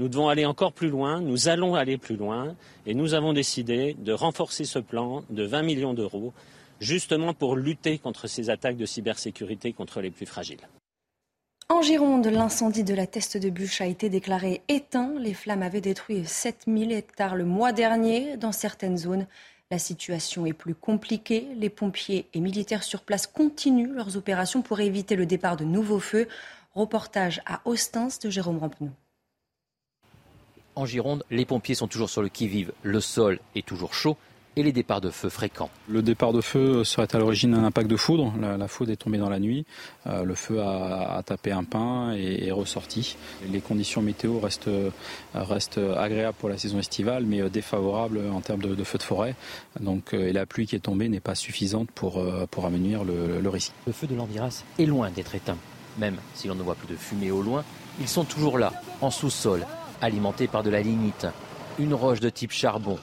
Nous 0.00 0.08
devons 0.08 0.28
aller 0.28 0.44
encore 0.44 0.72
plus 0.72 0.88
loin, 0.88 1.20
nous 1.20 1.48
allons 1.48 1.76
aller 1.76 1.98
plus 1.98 2.16
loin, 2.16 2.56
et 2.86 2.94
nous 2.94 3.14
avons 3.14 3.32
décidé 3.32 3.94
de 3.98 4.12
renforcer 4.12 4.64
ce 4.64 4.80
plan 4.80 5.22
de 5.30 5.44
20 5.44 5.62
millions 5.62 5.94
d'euros, 5.94 6.32
justement 6.80 7.32
pour 7.32 7.54
lutter 7.54 7.98
contre 7.98 8.26
ces 8.26 8.50
attaques 8.50 8.76
de 8.76 8.86
cybersécurité 8.86 9.72
contre 9.72 10.00
les 10.00 10.10
plus 10.10 10.26
fragiles. 10.26 10.68
En 11.70 11.80
Gironde, 11.80 12.26
l'incendie 12.26 12.84
de 12.84 12.92
la 12.92 13.06
Teste 13.06 13.38
de 13.38 13.48
Bûche 13.48 13.80
a 13.80 13.86
été 13.86 14.10
déclaré 14.10 14.60
éteint. 14.68 15.14
Les 15.18 15.32
flammes 15.32 15.62
avaient 15.62 15.80
détruit 15.80 16.24
7000 16.26 16.92
hectares 16.92 17.36
le 17.36 17.44
mois 17.44 17.72
dernier 17.72 18.36
dans 18.36 18.52
certaines 18.52 18.98
zones. 18.98 19.26
La 19.70 19.78
situation 19.78 20.44
est 20.44 20.52
plus 20.52 20.74
compliquée. 20.74 21.48
Les 21.56 21.70
pompiers 21.70 22.28
et 22.34 22.40
militaires 22.40 22.82
sur 22.82 23.00
place 23.00 23.26
continuent 23.26 23.94
leurs 23.94 24.18
opérations 24.18 24.60
pour 24.60 24.80
éviter 24.80 25.16
le 25.16 25.24
départ 25.24 25.56
de 25.56 25.64
nouveaux 25.64 26.00
feux. 26.00 26.28
Reportage 26.74 27.40
à 27.46 27.60
Ostens 27.66 28.18
de 28.20 28.30
Jérôme 28.30 28.58
Rampenou. 28.58 28.90
En 30.74 30.86
Gironde, 30.86 31.22
les 31.30 31.44
pompiers 31.44 31.76
sont 31.76 31.86
toujours 31.86 32.10
sur 32.10 32.20
le 32.20 32.28
qui-vive. 32.28 32.72
Le 32.82 33.00
sol 33.00 33.38
est 33.54 33.64
toujours 33.64 33.94
chaud 33.94 34.16
et 34.56 34.62
les 34.64 34.72
départs 34.72 35.00
de 35.00 35.10
feu 35.10 35.28
fréquents. 35.28 35.70
Le 35.88 36.02
départ 36.02 36.32
de 36.32 36.40
feu 36.40 36.82
serait 36.82 37.14
à 37.14 37.18
l'origine 37.18 37.52
d'un 37.52 37.62
impact 37.62 37.88
de 37.88 37.96
foudre. 37.96 38.32
La, 38.40 38.66
foudre 38.66 38.90
est 38.90 38.96
tombée 38.96 39.18
dans 39.18 39.28
la 39.30 39.38
nuit. 39.38 39.66
Euh, 40.08 40.24
le 40.24 40.34
feu 40.34 40.60
a, 40.62 41.22
tapé 41.24 41.52
un 41.52 41.62
pin 41.62 42.12
et 42.16 42.48
est 42.48 42.52
ressorti. 42.52 43.16
Les 43.48 43.60
conditions 43.60 44.02
météo 44.02 44.40
restent, 44.40 45.78
agréables 45.96 46.36
pour 46.38 46.48
la 46.48 46.58
saison 46.58 46.80
estivale, 46.80 47.24
mais 47.24 47.48
défavorables 47.50 48.20
en 48.32 48.40
termes 48.40 48.62
de, 48.62 48.84
feu 48.84 48.98
de 48.98 49.02
forêt. 49.04 49.36
Donc, 49.78 50.12
euh, 50.12 50.28
et 50.28 50.32
la 50.32 50.44
pluie 50.44 50.66
qui 50.66 50.74
est 50.74 50.80
tombée 50.80 51.08
n'est 51.08 51.20
pas 51.20 51.36
suffisante 51.36 51.90
pour, 51.92 52.18
euh, 52.18 52.46
pour 52.50 52.66
amenuire 52.66 53.04
le, 53.04 53.40
le 53.40 53.48
risque. 53.48 53.72
Le 53.86 53.92
feu 53.92 54.08
de 54.08 54.16
l'Andiras 54.16 54.64
est 54.78 54.86
loin 54.86 55.10
d'être 55.10 55.36
éteint. 55.36 55.58
Même 55.98 56.16
si 56.34 56.48
l'on 56.48 56.54
ne 56.54 56.62
voit 56.62 56.74
plus 56.74 56.88
de 56.88 56.96
fumée 56.96 57.30
au 57.30 57.42
loin, 57.42 57.64
ils 58.00 58.08
sont 58.08 58.24
toujours 58.24 58.58
là, 58.58 58.72
en 59.00 59.10
sous-sol, 59.10 59.66
alimentés 60.00 60.48
par 60.48 60.62
de 60.62 60.70
la 60.70 60.80
lignite, 60.80 61.26
une 61.78 61.94
roche 61.94 62.20
de 62.20 62.30
type 62.30 62.52
charbon. 62.52 62.98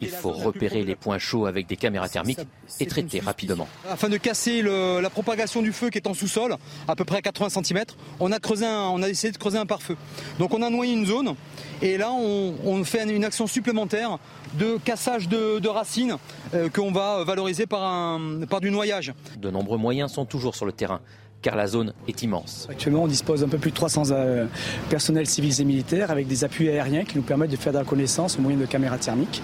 Il 0.00 0.08
faut 0.08 0.32
repérer 0.32 0.82
les 0.82 0.96
points 0.96 1.18
chauds 1.18 1.46
avec 1.46 1.66
des 1.66 1.76
caméras 1.76 2.08
thermiques 2.08 2.40
et 2.80 2.86
traiter 2.86 3.20
rapidement. 3.20 3.68
Afin 3.88 4.08
de 4.08 4.16
casser 4.16 4.62
la 4.62 5.10
propagation 5.10 5.62
du 5.62 5.72
feu 5.72 5.90
qui 5.90 5.98
est 5.98 6.06
en 6.06 6.14
sous-sol, 6.14 6.56
à 6.86 6.96
peu 6.96 7.04
près 7.04 7.18
à 7.18 7.22
80 7.22 7.62
cm, 7.62 7.84
on 8.20 8.32
a, 8.32 8.38
creusé 8.38 8.66
on 8.66 9.02
a 9.02 9.08
essayé 9.08 9.32
de 9.32 9.38
creuser 9.38 9.58
un 9.58 9.66
pare-feu. 9.66 9.96
Donc 10.38 10.54
on 10.54 10.62
a 10.62 10.70
noyé 10.70 10.92
une 10.92 11.06
zone 11.06 11.34
et 11.82 11.96
là 11.96 12.10
on, 12.12 12.84
fait 12.84 13.04
une 13.04 13.24
action 13.24 13.46
supplémentaire 13.46 14.18
de 14.54 14.78
cassage 14.84 15.28
de, 15.28 15.68
racines 15.68 16.16
euh, 16.54 16.68
qu'on 16.70 16.90
va 16.90 17.22
valoriser 17.24 17.66
par, 17.66 18.18
par 18.48 18.60
du 18.60 18.70
noyage. 18.70 19.12
De 19.38 19.50
nombreux 19.50 19.78
moyens 19.78 20.12
sont 20.12 20.24
toujours 20.24 20.54
sur 20.56 20.66
le 20.66 20.72
terrain 20.72 21.00
car 21.42 21.56
la 21.56 21.66
zone 21.66 21.92
est 22.08 22.22
immense. 22.22 22.66
Actuellement, 22.70 23.04
on 23.04 23.06
dispose 23.06 23.40
d'un 23.40 23.48
peu 23.48 23.58
plus 23.58 23.70
de 23.70 23.76
300 23.76 24.10
euh, 24.10 24.46
personnels 24.88 25.26
civils 25.26 25.60
et 25.60 25.64
militaires 25.64 26.10
avec 26.10 26.26
des 26.26 26.44
appuis 26.44 26.68
aériens 26.68 27.04
qui 27.04 27.16
nous 27.16 27.22
permettent 27.22 27.50
de 27.50 27.56
faire 27.56 27.72
de 27.72 27.78
la 27.78 27.84
connaissance 27.84 28.38
au 28.38 28.42
moyen 28.42 28.58
de 28.58 28.66
caméras 28.66 28.98
thermiques 28.98 29.42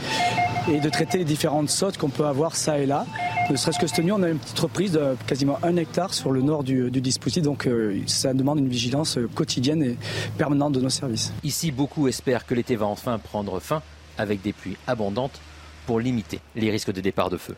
et 0.72 0.80
de 0.80 0.88
traiter 0.88 1.18
les 1.18 1.24
différentes 1.24 1.70
sautes 1.70 1.98
qu'on 1.98 2.08
peut 2.08 2.26
avoir 2.26 2.56
ça 2.56 2.78
et 2.78 2.86
là. 2.86 3.06
Ne 3.50 3.56
serait-ce 3.56 3.78
que 3.78 3.86
cette 3.86 4.02
nuit, 4.02 4.12
on 4.12 4.22
a 4.22 4.28
une 4.28 4.38
petite 4.38 4.58
reprise 4.58 4.92
de 4.92 5.16
quasiment 5.26 5.58
un 5.62 5.76
hectare 5.76 6.14
sur 6.14 6.30
le 6.30 6.40
nord 6.40 6.64
du, 6.64 6.90
dispositif, 6.90 7.42
donc 7.42 7.66
euh, 7.66 8.00
ça 8.06 8.32
demande 8.32 8.58
une 8.58 8.68
vigilance 8.68 9.18
quotidienne 9.34 9.82
et 9.82 9.98
permanente 10.38 10.72
de 10.72 10.80
nos 10.80 10.88
services. 10.88 11.32
Ici, 11.42 11.70
beaucoup 11.70 12.08
espèrent 12.08 12.46
que 12.46 12.54
l'été 12.54 12.76
va 12.76 12.86
enfin 12.86 13.18
prendre 13.18 13.60
fin 13.60 13.82
avec 14.16 14.40
des 14.40 14.52
pluies 14.52 14.76
abondantes 14.86 15.40
pour 15.86 16.00
limiter 16.00 16.40
les 16.56 16.70
risques 16.70 16.92
de 16.92 17.00
départ 17.00 17.30
de 17.30 17.36
feu. 17.36 17.54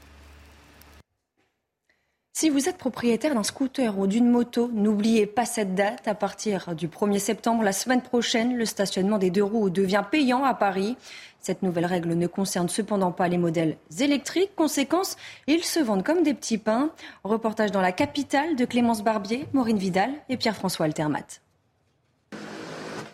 Si 2.38 2.50
vous 2.50 2.68
êtes 2.68 2.76
propriétaire 2.76 3.34
d'un 3.34 3.42
scooter 3.42 3.98
ou 3.98 4.06
d'une 4.06 4.28
moto, 4.28 4.68
n'oubliez 4.74 5.24
pas 5.24 5.46
cette 5.46 5.74
date. 5.74 6.06
À 6.06 6.14
partir 6.14 6.74
du 6.74 6.86
1er 6.86 7.18
septembre, 7.18 7.62
la 7.62 7.72
semaine 7.72 8.02
prochaine, 8.02 8.58
le 8.58 8.66
stationnement 8.66 9.16
des 9.16 9.30
deux 9.30 9.42
roues 9.42 9.70
devient 9.70 10.04
payant 10.10 10.44
à 10.44 10.52
Paris. 10.52 10.98
Cette 11.40 11.62
nouvelle 11.62 11.86
règle 11.86 12.12
ne 12.12 12.26
concerne 12.26 12.68
cependant 12.68 13.10
pas 13.10 13.28
les 13.28 13.38
modèles 13.38 13.78
électriques. 14.00 14.54
Conséquence, 14.54 15.16
ils 15.46 15.64
se 15.64 15.80
vendent 15.80 16.04
comme 16.04 16.22
des 16.22 16.34
petits 16.34 16.58
pains. 16.58 16.90
Reportage 17.24 17.72
dans 17.72 17.80
la 17.80 17.92
capitale 17.92 18.54
de 18.54 18.66
Clémence 18.66 19.02
Barbier, 19.02 19.46
Maureen 19.54 19.78
Vidal 19.78 20.10
et 20.28 20.36
Pierre-François 20.36 20.84
Altermat. 20.84 21.40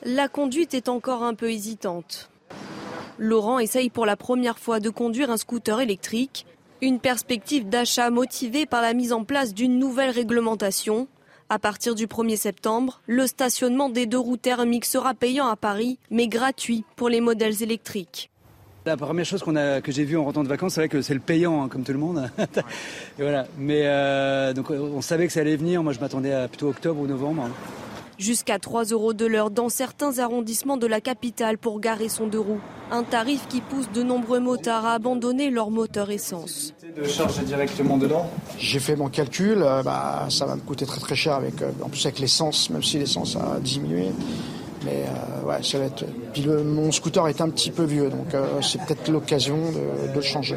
La 0.02 0.26
conduite 0.26 0.74
est 0.74 0.88
encore 0.88 1.22
un 1.22 1.34
peu 1.34 1.48
hésitante. 1.48 2.28
Laurent 3.18 3.60
essaye 3.60 3.88
pour 3.88 4.04
la 4.04 4.16
première 4.16 4.58
fois 4.58 4.80
de 4.80 4.90
conduire 4.90 5.30
un 5.30 5.36
scooter 5.36 5.78
électrique. 5.80 6.44
Une 6.84 6.98
perspective 6.98 7.68
d'achat 7.68 8.10
motivée 8.10 8.66
par 8.66 8.82
la 8.82 8.92
mise 8.92 9.12
en 9.12 9.22
place 9.22 9.54
d'une 9.54 9.78
nouvelle 9.78 10.10
réglementation. 10.10 11.06
À 11.48 11.60
partir 11.60 11.94
du 11.94 12.08
1er 12.08 12.34
septembre, 12.34 13.00
le 13.06 13.28
stationnement 13.28 13.88
des 13.88 14.06
deux 14.06 14.18
roues 14.18 14.36
thermiques 14.36 14.86
sera 14.86 15.14
payant 15.14 15.46
à 15.46 15.54
Paris, 15.54 16.00
mais 16.10 16.26
gratuit 16.26 16.84
pour 16.96 17.08
les 17.08 17.20
modèles 17.20 17.62
électriques. 17.62 18.32
La 18.84 18.96
première 18.96 19.24
chose 19.24 19.44
que 19.44 19.92
j'ai 19.92 20.02
vue 20.02 20.16
en 20.16 20.24
rentrant 20.24 20.42
de 20.42 20.48
vacances, 20.48 20.74
c'est 20.74 20.80
vrai 20.80 20.88
que 20.88 21.02
c'est 21.02 21.14
le 21.14 21.20
payant, 21.20 21.62
hein, 21.62 21.68
comme 21.68 21.84
tout 21.84 21.92
le 21.92 22.00
monde. 22.00 22.28
voilà. 23.16 23.46
Mais 23.58 23.82
euh, 23.84 24.52
donc 24.52 24.70
on 24.70 25.02
savait 25.02 25.28
que 25.28 25.32
ça 25.32 25.38
allait 25.38 25.54
venir. 25.54 25.84
Moi, 25.84 25.92
je 25.92 26.00
m'attendais 26.00 26.32
à 26.32 26.48
plutôt 26.48 26.70
octobre 26.70 27.00
ou 27.00 27.06
novembre. 27.06 27.44
Hein 27.44 27.91
jusqu'à 28.18 28.58
3 28.58 28.84
euros 28.86 29.12
de 29.12 29.26
l'heure 29.26 29.50
dans 29.50 29.68
certains 29.68 30.18
arrondissements 30.18 30.76
de 30.76 30.86
la 30.86 31.00
capitale 31.00 31.58
pour 31.58 31.80
garer 31.80 32.08
son 32.08 32.26
deux 32.26 32.40
roues. 32.40 32.60
Un 32.90 33.04
tarif 33.04 33.48
qui 33.48 33.60
pousse 33.60 33.90
de 33.92 34.02
nombreux 34.02 34.40
motards 34.40 34.86
à 34.86 34.94
abandonner 34.94 35.50
leur 35.50 35.70
moteur 35.70 36.10
essence. 36.10 36.74
De 36.96 37.04
charger 37.04 37.42
directement 37.42 37.96
dedans 37.96 38.28
J'ai 38.58 38.80
fait 38.80 38.96
mon 38.96 39.08
calcul, 39.08 39.62
euh, 39.62 39.82
bah, 39.82 40.26
ça 40.28 40.46
va 40.46 40.56
me 40.56 40.60
coûter 40.60 40.84
très 40.84 41.00
très 41.00 41.14
cher 41.14 41.34
avec, 41.34 41.62
euh, 41.62 41.70
en 41.82 41.88
plus 41.88 42.04
avec 42.04 42.18
l'essence, 42.18 42.68
même 42.70 42.82
si 42.82 42.98
l'essence 42.98 43.36
a 43.36 43.58
diminué. 43.60 44.10
Mais 44.84 45.04
euh, 45.06 45.46
ouais, 45.46 45.62
ça 45.62 45.78
va 45.78 45.84
être. 45.84 46.04
Puis 46.32 46.46
mon 46.46 46.90
scooter 46.90 47.28
est 47.28 47.40
un 47.40 47.48
petit 47.48 47.70
peu 47.70 47.84
vieux, 47.84 48.10
donc 48.10 48.34
c'est 48.62 48.80
peut-être 48.82 49.08
l'occasion 49.10 49.56
de, 49.56 50.10
de, 50.10 50.14
le 50.14 50.20
changer. 50.20 50.56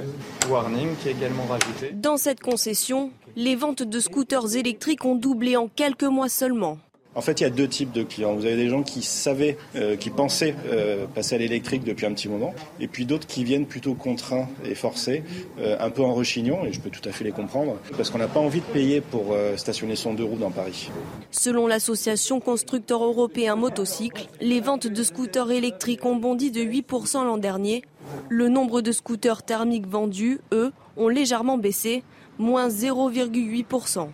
Warning 0.49 0.95
qui 1.01 1.09
est 1.09 1.11
également 1.11 1.45
rajouté. 1.45 1.91
Dans 1.93 2.17
cette 2.17 2.39
concession, 2.39 3.11
les 3.35 3.55
ventes 3.55 3.83
de 3.83 3.99
scooters 3.99 4.55
électriques 4.55 5.05
ont 5.05 5.15
doublé 5.15 5.57
en 5.57 5.67
quelques 5.67 6.03
mois 6.03 6.27
seulement. 6.29 6.79
En 7.15 7.21
fait, 7.21 7.39
il 7.39 7.43
y 7.43 7.47
a 7.47 7.49
deux 7.49 7.67
types 7.67 7.93
de 7.93 8.03
clients. 8.03 8.35
Vous 8.35 8.45
avez 8.45 8.57
des 8.57 8.67
gens 8.67 8.83
qui 8.83 9.01
savaient, 9.01 9.57
euh, 9.77 9.95
qui 9.95 10.09
pensaient 10.09 10.53
euh, 10.67 11.05
passer 11.07 11.35
à 11.35 11.37
l'électrique 11.37 11.85
depuis 11.85 12.05
un 12.05 12.13
petit 12.13 12.27
moment, 12.27 12.53
et 12.81 12.89
puis 12.89 13.05
d'autres 13.05 13.25
qui 13.25 13.45
viennent 13.45 13.65
plutôt 13.65 13.93
contraints 13.93 14.49
et 14.65 14.75
forcés, 14.75 15.23
euh, 15.59 15.77
un 15.79 15.89
peu 15.89 16.03
en 16.03 16.13
rechignant, 16.13 16.65
et 16.65 16.73
je 16.73 16.81
peux 16.81 16.89
tout 16.89 17.07
à 17.07 17.13
fait 17.13 17.23
les 17.23 17.31
comprendre, 17.31 17.77
parce 17.95 18.09
qu'on 18.09 18.17
n'a 18.17 18.27
pas 18.27 18.41
envie 18.41 18.59
de 18.59 18.65
payer 18.65 18.99
pour 18.99 19.33
stationner 19.55 19.95
son 19.95 20.13
deux 20.13 20.25
roues 20.25 20.37
dans 20.37 20.51
Paris. 20.51 20.89
Selon 21.31 21.67
l'association 21.67 22.41
constructeur 22.41 23.03
européen 23.03 23.55
motocycle, 23.55 24.27
les 24.41 24.59
ventes 24.59 24.87
de 24.87 25.03
scooters 25.03 25.51
électriques 25.51 26.05
ont 26.05 26.17
bondi 26.17 26.51
de 26.51 26.61
8% 26.61 27.23
l'an 27.23 27.37
dernier. 27.37 27.83
Le 28.27 28.49
nombre 28.49 28.81
de 28.81 28.91
scooters 28.91 29.43
thermiques 29.43 29.87
vendus, 29.87 30.41
eux, 30.51 30.71
ont 30.97 31.07
légèrement 31.07 31.57
baissé, 31.57 32.03
moins 32.37 32.67
0,8%. 32.67 34.09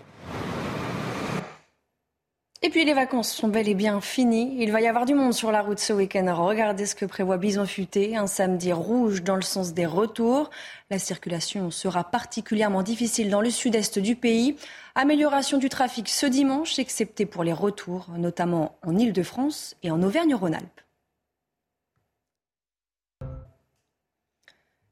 Et 2.64 2.70
puis 2.70 2.86
les 2.86 2.94
vacances 2.94 3.34
sont 3.34 3.48
bel 3.48 3.68
et 3.68 3.74
bien 3.74 4.02
finies. 4.02 4.56
Il 4.60 4.72
va 4.72 4.82
y 4.82 4.88
avoir 4.88 5.08
du 5.08 5.16
monde 5.16 5.34
sur 5.34 5.52
la 5.52 5.64
route 5.64 5.80
ce 5.80 5.94
week-end. 5.94 6.32
Regardez 6.36 6.86
ce 6.86 6.94
que 6.94 7.06
prévoit 7.06 7.38
Bison 7.38 7.66
Futé. 7.66 8.16
Un 8.16 8.28
samedi 8.28 8.72
rouge 8.72 9.24
dans 9.24 9.36
le 9.36 9.42
sens 9.42 9.74
des 9.74 9.88
retours. 9.88 10.52
La 10.92 11.00
circulation 11.00 11.72
sera 11.72 12.04
particulièrement 12.04 12.84
difficile 12.84 13.32
dans 13.32 13.42
le 13.42 13.50
sud-est 13.50 13.98
du 13.98 14.16
pays. 14.16 14.58
Amélioration 14.94 15.58
du 15.58 15.70
trafic 15.70 16.08
ce 16.08 16.28
dimanche, 16.28 16.78
excepté 16.78 17.26
pour 17.26 17.44
les 17.44 17.52
retours, 17.52 18.06
notamment 18.16 18.78
en 18.86 18.96
Ile-de-France 18.96 19.76
et 19.82 19.90
en 19.90 20.04
Auvergne-Rhône-Alpes. 20.04 20.82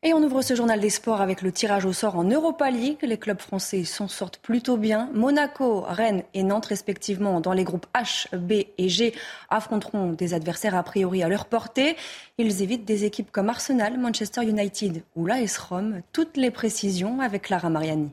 Et 0.01 0.13
on 0.13 0.23
ouvre 0.23 0.41
ce 0.41 0.55
journal 0.55 0.79
des 0.79 0.89
sports 0.89 1.19
avec 1.19 1.41
le 1.41 1.51
tirage 1.51 1.83
au 1.83 1.91
sort 1.91 2.15
en 2.15 2.23
Europa 2.23 2.71
League. 2.71 2.99
Les 3.01 3.17
clubs 3.17 3.41
français 3.41 3.83
s'en 3.83 4.07
sortent 4.07 4.37
plutôt 4.37 4.77
bien. 4.77 5.09
Monaco, 5.13 5.81
Rennes 5.81 6.23
et 6.33 6.43
Nantes, 6.43 6.67
respectivement, 6.67 7.41
dans 7.41 7.51
les 7.51 7.65
groupes 7.65 7.85
H, 7.93 8.33
B 8.33 8.63
et 8.77 8.87
G, 8.87 9.13
affronteront 9.49 10.13
des 10.13 10.33
adversaires 10.33 10.75
a 10.75 10.83
priori 10.83 11.21
à 11.21 11.27
leur 11.27 11.47
portée. 11.47 11.97
Ils 12.37 12.61
évitent 12.61 12.85
des 12.85 13.03
équipes 13.03 13.29
comme 13.29 13.49
Arsenal, 13.49 13.99
Manchester 13.99 14.43
United 14.43 15.03
ou 15.17 15.25
l'AS 15.25 15.57
Rome. 15.57 16.01
Toutes 16.13 16.37
les 16.37 16.49
précisions 16.49 17.19
avec 17.19 17.41
Clara 17.41 17.69
Mariani. 17.69 18.11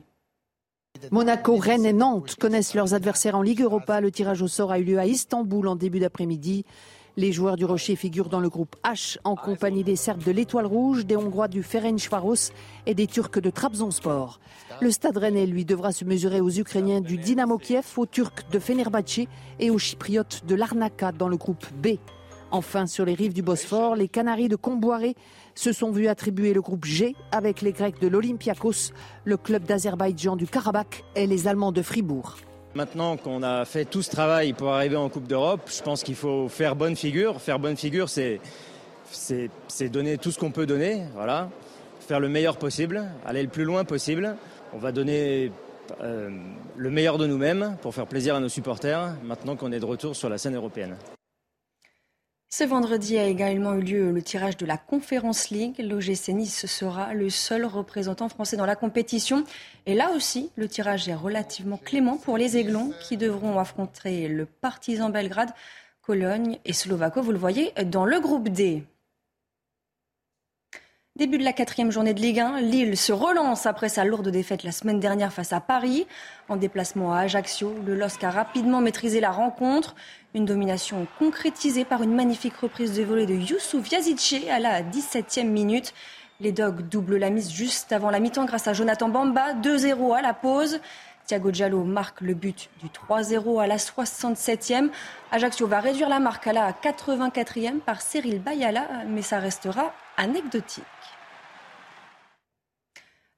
Monaco, 1.11 1.55
Rennes 1.55 1.85
et 1.85 1.93
Nantes 1.93 2.35
connaissent 2.35 2.73
leurs 2.73 2.95
adversaires 2.95 3.37
en 3.37 3.41
Ligue 3.41 3.61
Europa. 3.61 4.01
Le 4.01 4.11
tirage 4.11 4.41
au 4.41 4.49
sort 4.49 4.73
a 4.73 4.79
eu 4.79 4.83
lieu 4.83 4.99
à 4.99 5.05
Istanbul 5.05 5.69
en 5.69 5.77
début 5.77 5.99
d'après-midi. 5.99 6.65
Les 7.19 7.31
joueurs 7.31 7.55
du 7.55 7.65
Rocher 7.65 7.95
figurent 7.95 8.29
dans 8.29 8.39
le 8.39 8.47
groupe 8.47 8.75
H 8.83 9.17
en 9.23 9.35
compagnie 9.35 9.83
des 9.83 9.95
Serbes 9.95 10.23
de 10.23 10.29
l'Étoile 10.29 10.67
Rouge, 10.67 11.03
des 11.03 11.15
Hongrois 11.15 11.47
du 11.47 11.63
Ferencvaros 11.63 12.51
et 12.85 12.93
des 12.93 13.07
Turcs 13.07 13.41
de 13.41 13.49
Trabzonspor. 13.49 14.39
Le 14.81 14.91
Stade 14.91 15.17
Rennais, 15.17 15.47
lui, 15.47 15.65
devra 15.65 15.91
se 15.91 16.05
mesurer 16.05 16.41
aux 16.41 16.51
Ukrainiens 16.51 17.01
du 17.01 17.17
Dynamo 17.17 17.57
Kiev, 17.57 17.87
aux 17.97 18.05
Turcs 18.05 18.45
de 18.51 18.59
Fenerbahçe 18.59 19.21
et 19.59 19.71
aux 19.71 19.79
Chypriotes 19.79 20.43
de 20.45 20.53
Larnaca 20.53 21.11
dans 21.11 21.27
le 21.27 21.37
groupe 21.37 21.65
B. 21.81 21.97
Enfin, 22.51 22.85
sur 22.85 23.03
les 23.03 23.15
rives 23.15 23.33
du 23.33 23.41
Bosphore, 23.41 23.95
les 23.95 24.09
Canaries 24.09 24.47
de 24.47 24.55
Comboiré 24.55 25.15
se 25.55 25.71
sont 25.71 25.89
vus 25.89 26.09
attribuer 26.09 26.53
le 26.53 26.61
groupe 26.61 26.85
G 26.85 27.15
avec 27.31 27.63
les 27.63 27.71
Grecs 27.71 27.99
de 27.99 28.07
l'Olympiakos, 28.07 28.93
le 29.25 29.37
club 29.37 29.63
d'Azerbaïdjan 29.63 30.35
du 30.35 30.45
Karabakh 30.45 31.03
et 31.15 31.25
les 31.25 31.47
Allemands 31.47 31.71
de 31.71 31.81
Fribourg. 31.81 32.37
Maintenant 32.77 33.17
qu'on 33.17 33.41
a 33.41 33.65
fait 33.65 33.85
tout 33.85 34.03
ce 34.03 34.11
travail 34.11 34.53
pour 34.53 34.71
arriver 34.71 34.97
en 34.97 35.09
Coupe 35.09 35.25
d'Europe, 35.25 35.61
je 35.65 35.81
pense 35.81 36.03
qu'il 36.03 36.13
faut 36.13 36.47
faire 36.47 36.75
bonne 36.75 36.95
figure. 36.95 37.41
Faire 37.41 37.57
bonne 37.57 37.75
figure, 37.75 38.07
c'est, 38.07 38.39
donner 39.89 40.19
tout 40.19 40.29
ce 40.29 40.37
qu'on 40.37 40.51
peut 40.51 40.67
donner, 40.67 41.01
voilà. 41.15 41.49
Faire 42.01 42.19
le 42.19 42.29
meilleur 42.29 42.57
possible, 42.57 43.03
aller 43.25 43.41
le 43.41 43.47
plus 43.47 43.63
loin 43.63 43.83
possible. 43.83 44.35
On 44.73 44.77
va 44.77 44.91
donner 44.91 45.51
euh, 46.01 46.29
le 46.75 46.89
meilleur 46.91 47.17
de 47.17 47.25
nous-mêmes 47.25 47.77
pour 47.81 47.95
faire 47.95 48.05
plaisir 48.05 48.35
à 48.35 48.39
nos 48.39 48.47
supporters, 48.47 49.15
maintenant 49.23 49.55
qu'on 49.55 49.71
est 49.71 49.79
de 49.79 49.85
retour 49.85 50.15
sur 50.15 50.29
la 50.29 50.37
scène 50.37 50.55
européenne. 50.55 50.97
Ce 52.49 52.63
vendredi 52.63 53.17
a 53.17 53.25
également 53.25 53.73
eu 53.73 53.81
lieu 53.81 54.11
le 54.11 54.21
tirage 54.21 54.55
de 54.55 54.65
la 54.65 54.77
Conférence 54.77 55.49
League. 55.49 55.75
L'OGC 55.79 56.29
Nice 56.29 56.65
sera 56.65 57.13
le 57.13 57.29
seul 57.29 57.65
représentant 57.65 58.29
français 58.29 58.55
dans 58.55 58.65
la 58.65 58.77
compétition. 58.77 59.43
Et 59.85 59.93
là 59.93 60.11
aussi, 60.15 60.49
le 60.55 60.69
tirage 60.69 61.09
est 61.09 61.13
relativement 61.13 61.75
clément 61.75 62.15
pour 62.15 62.37
les 62.37 62.55
Aiglons 62.55 62.93
qui 63.01 63.17
devront 63.17 63.59
affronter 63.59 64.29
le 64.29 64.45
Partizan 64.45 65.09
Belgrade, 65.09 65.51
Cologne 66.01 66.57
et 66.63 66.71
Slovako. 66.71 67.21
Vous 67.21 67.33
le 67.33 67.37
voyez 67.37 67.73
dans 67.85 68.05
le 68.05 68.17
groupe 68.21 68.47
D. 68.47 68.85
Début 71.17 71.39
de 71.39 71.43
la 71.43 71.51
quatrième 71.51 71.89
journée 71.89 72.13
de 72.13 72.21
Ligue 72.21 72.39
1, 72.39 72.61
Lille 72.61 72.95
se 72.95 73.11
relance 73.11 73.65
après 73.65 73.89
sa 73.89 74.05
lourde 74.05 74.29
défaite 74.29 74.61
la 74.61 74.71
semaine 74.71 74.99
dernière 74.99 75.33
face 75.33 75.51
à 75.51 75.59
Paris. 75.59 76.05
En 76.47 76.57
déplacement 76.57 77.11
à 77.11 77.21
Ajaccio, 77.21 77.73
le 77.87 77.95
LOSC 77.95 78.23
a 78.23 78.29
rapidement 78.29 78.81
maîtrisé 78.81 79.19
la 79.19 79.31
rencontre. 79.31 79.95
Une 80.37 80.45
domination 80.45 81.07
concrétisée 81.17 81.83
par 81.83 82.03
une 82.03 82.13
magnifique 82.13 82.57
reprise 82.57 82.93
de 82.93 83.01
volée 83.01 83.25
de 83.25 83.33
Youssouf 83.33 83.89
Yazice 83.89 84.35
à 84.51 84.59
la 84.59 84.83
17e 84.83 85.47
minute. 85.47 85.95
Les 86.41 86.51
Dogs 86.51 86.87
doublent 86.87 87.17
la 87.17 87.31
mise 87.31 87.51
juste 87.51 87.91
avant 87.91 88.11
la 88.11 88.19
mi-temps 88.19 88.45
grâce 88.45 88.67
à 88.67 88.73
Jonathan 88.73 89.09
Bamba, 89.09 89.55
2-0 89.55 90.15
à 90.15 90.21
la 90.21 90.35
pause. 90.35 90.79
Thiago 91.25 91.49
Diallo 91.49 91.83
marque 91.83 92.21
le 92.21 92.35
but 92.35 92.69
du 92.83 92.87
3-0 92.87 93.63
à 93.63 93.65
la 93.65 93.77
67e. 93.77 94.89
Ajaccio 95.31 95.65
va 95.65 95.79
réduire 95.79 96.07
la 96.07 96.19
marque 96.19 96.45
à 96.45 96.53
la 96.53 96.71
84e 96.71 97.79
par 97.79 98.03
Cyril 98.03 98.39
Bayala, 98.39 98.87
mais 99.07 99.23
ça 99.23 99.39
restera 99.39 99.91
anecdotique. 100.17 100.83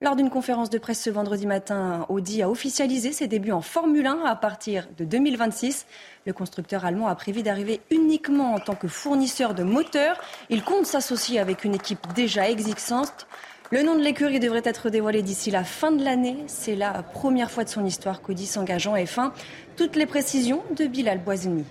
Lors 0.01 0.15
d'une 0.15 0.29
conférence 0.29 0.69
de 0.69 0.77
presse 0.77 1.03
ce 1.03 1.09
vendredi 1.09 1.45
matin, 1.45 2.05
Audi 2.07 2.41
a 2.41 2.49
officialisé 2.49 3.11
ses 3.11 3.27
débuts 3.27 3.51
en 3.51 3.59
Formule 3.59 4.07
1 4.07 4.23
à 4.23 4.33
partir 4.37 4.87
de 4.97 5.03
2026. 5.03 5.85
Le 6.25 6.31
constructeur 6.31 6.85
allemand 6.85 7.09
a 7.09 7.15
prévu 7.15 7.43
d'arriver 7.43 7.81
uniquement 7.91 8.53
en 8.53 8.59
tant 8.59 8.75
que 8.75 8.87
fournisseur 8.87 9.53
de 9.53 9.63
moteurs. 9.63 10.17
Il 10.49 10.63
compte 10.63 10.85
s'associer 10.85 11.37
avec 11.37 11.65
une 11.65 11.75
équipe 11.75 12.13
déjà 12.15 12.49
existante. 12.49 13.27
Le 13.71 13.83
nom 13.83 13.95
de 13.95 14.01
l'écurie 14.01 14.39
devrait 14.39 14.61
être 14.63 14.89
dévoilé 14.89 15.21
d'ici 15.21 15.51
la 15.51 15.65
fin 15.65 15.91
de 15.91 16.01
l'année. 16.01 16.37
C'est 16.47 16.77
la 16.77 17.03
première 17.03 17.51
fois 17.51 17.65
de 17.65 17.69
son 17.69 17.83
histoire 17.83 18.21
qu'Audi 18.21 18.45
s'engage 18.45 18.87
en 18.87 18.95
F1. 18.95 19.33
Toutes 19.75 19.97
les 19.97 20.05
précisions 20.05 20.63
de 20.77 20.85
Bilal 20.85 21.19
Boisini. 21.19 21.65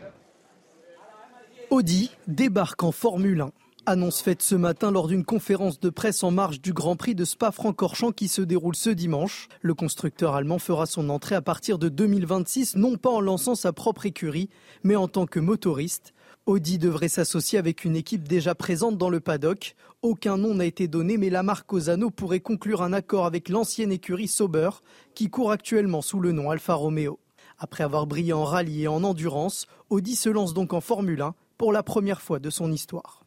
Audi 1.71 2.11
débarque 2.27 2.83
en 2.83 2.93
Formule 2.93 3.41
1. 3.41 3.68
Annonce 3.91 4.21
faite 4.21 4.43
ce 4.43 4.55
matin 4.55 4.91
lors 4.91 5.09
d'une 5.09 5.25
conférence 5.25 5.81
de 5.81 5.89
presse 5.89 6.23
en 6.23 6.31
marge 6.31 6.61
du 6.61 6.75
Grand 6.75 6.95
Prix 6.95 7.15
de 7.15 7.25
Spa-Francorchamps 7.25 8.13
qui 8.13 8.29
se 8.29 8.43
déroule 8.43 8.77
ce 8.77 8.91
dimanche. 8.91 9.49
Le 9.63 9.73
constructeur 9.73 10.35
allemand 10.35 10.59
fera 10.59 10.85
son 10.85 11.09
entrée 11.09 11.35
à 11.35 11.41
partir 11.41 11.79
de 11.79 11.89
2026, 11.89 12.77
non 12.77 12.99
pas 12.99 13.09
en 13.09 13.23
lançant 13.23 13.55
sa 13.55 13.73
propre 13.73 14.05
écurie, 14.05 14.51
mais 14.83 14.95
en 14.95 15.09
tant 15.09 15.25
que 15.25 15.41
motoriste. 15.41 16.13
Audi 16.45 16.77
devrait 16.77 17.09
s'associer 17.09 17.59
avec 17.59 17.87
une 17.87 17.97
équipe 17.97 18.29
déjà 18.29 18.55
présente 18.55 18.99
dans 18.99 19.09
le 19.09 19.21
paddock. 19.21 19.75
Aucun 20.03 20.37
nom 20.37 20.53
n'a 20.53 20.67
été 20.67 20.87
donné, 20.87 21.17
mais 21.17 21.31
la 21.31 21.43
marque 21.43 21.73
Ozano 21.73 22.11
pourrait 22.11 22.41
conclure 22.41 22.83
un 22.83 22.93
accord 22.93 23.25
avec 23.25 23.49
l'ancienne 23.49 23.91
écurie 23.91 24.29
Sauber, 24.29 24.69
qui 25.15 25.31
court 25.31 25.51
actuellement 25.51 26.03
sous 26.03 26.21
le 26.21 26.33
nom 26.33 26.51
Alfa 26.51 26.75
Romeo. 26.75 27.21
Après 27.59 27.85
avoir 27.85 28.07
brillé 28.07 28.35
en 28.35 28.45
rallye 28.45 28.83
et 28.83 28.89
en 28.89 29.03
endurance, 29.03 29.67
Audi 29.89 30.15
se 30.15 30.29
lance 30.29 30.53
donc 30.53 30.75
en 30.75 30.83
Formule 30.83 31.23
1 31.23 31.35
pour 31.57 31.73
la 31.73 31.83
première 31.83 32.21
fois 32.21 32.39
de 32.39 32.51
son 32.51 32.71
histoire. 32.71 33.18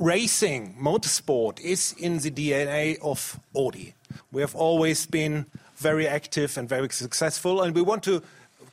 Racing, 0.00 0.76
motorsport 0.80 1.60
is 1.60 1.94
in 1.98 2.18
the 2.18 2.30
DNA 2.30 2.98
of 3.00 3.38
Audi. 3.54 3.94
We 4.32 4.40
have 4.40 4.54
always 4.54 5.06
been 5.06 5.46
very 5.76 6.06
active 6.06 6.56
and 6.56 6.68
very 6.68 6.88
successful, 6.90 7.62
and 7.62 7.74
we 7.74 7.82
want 7.82 8.02
to 8.04 8.22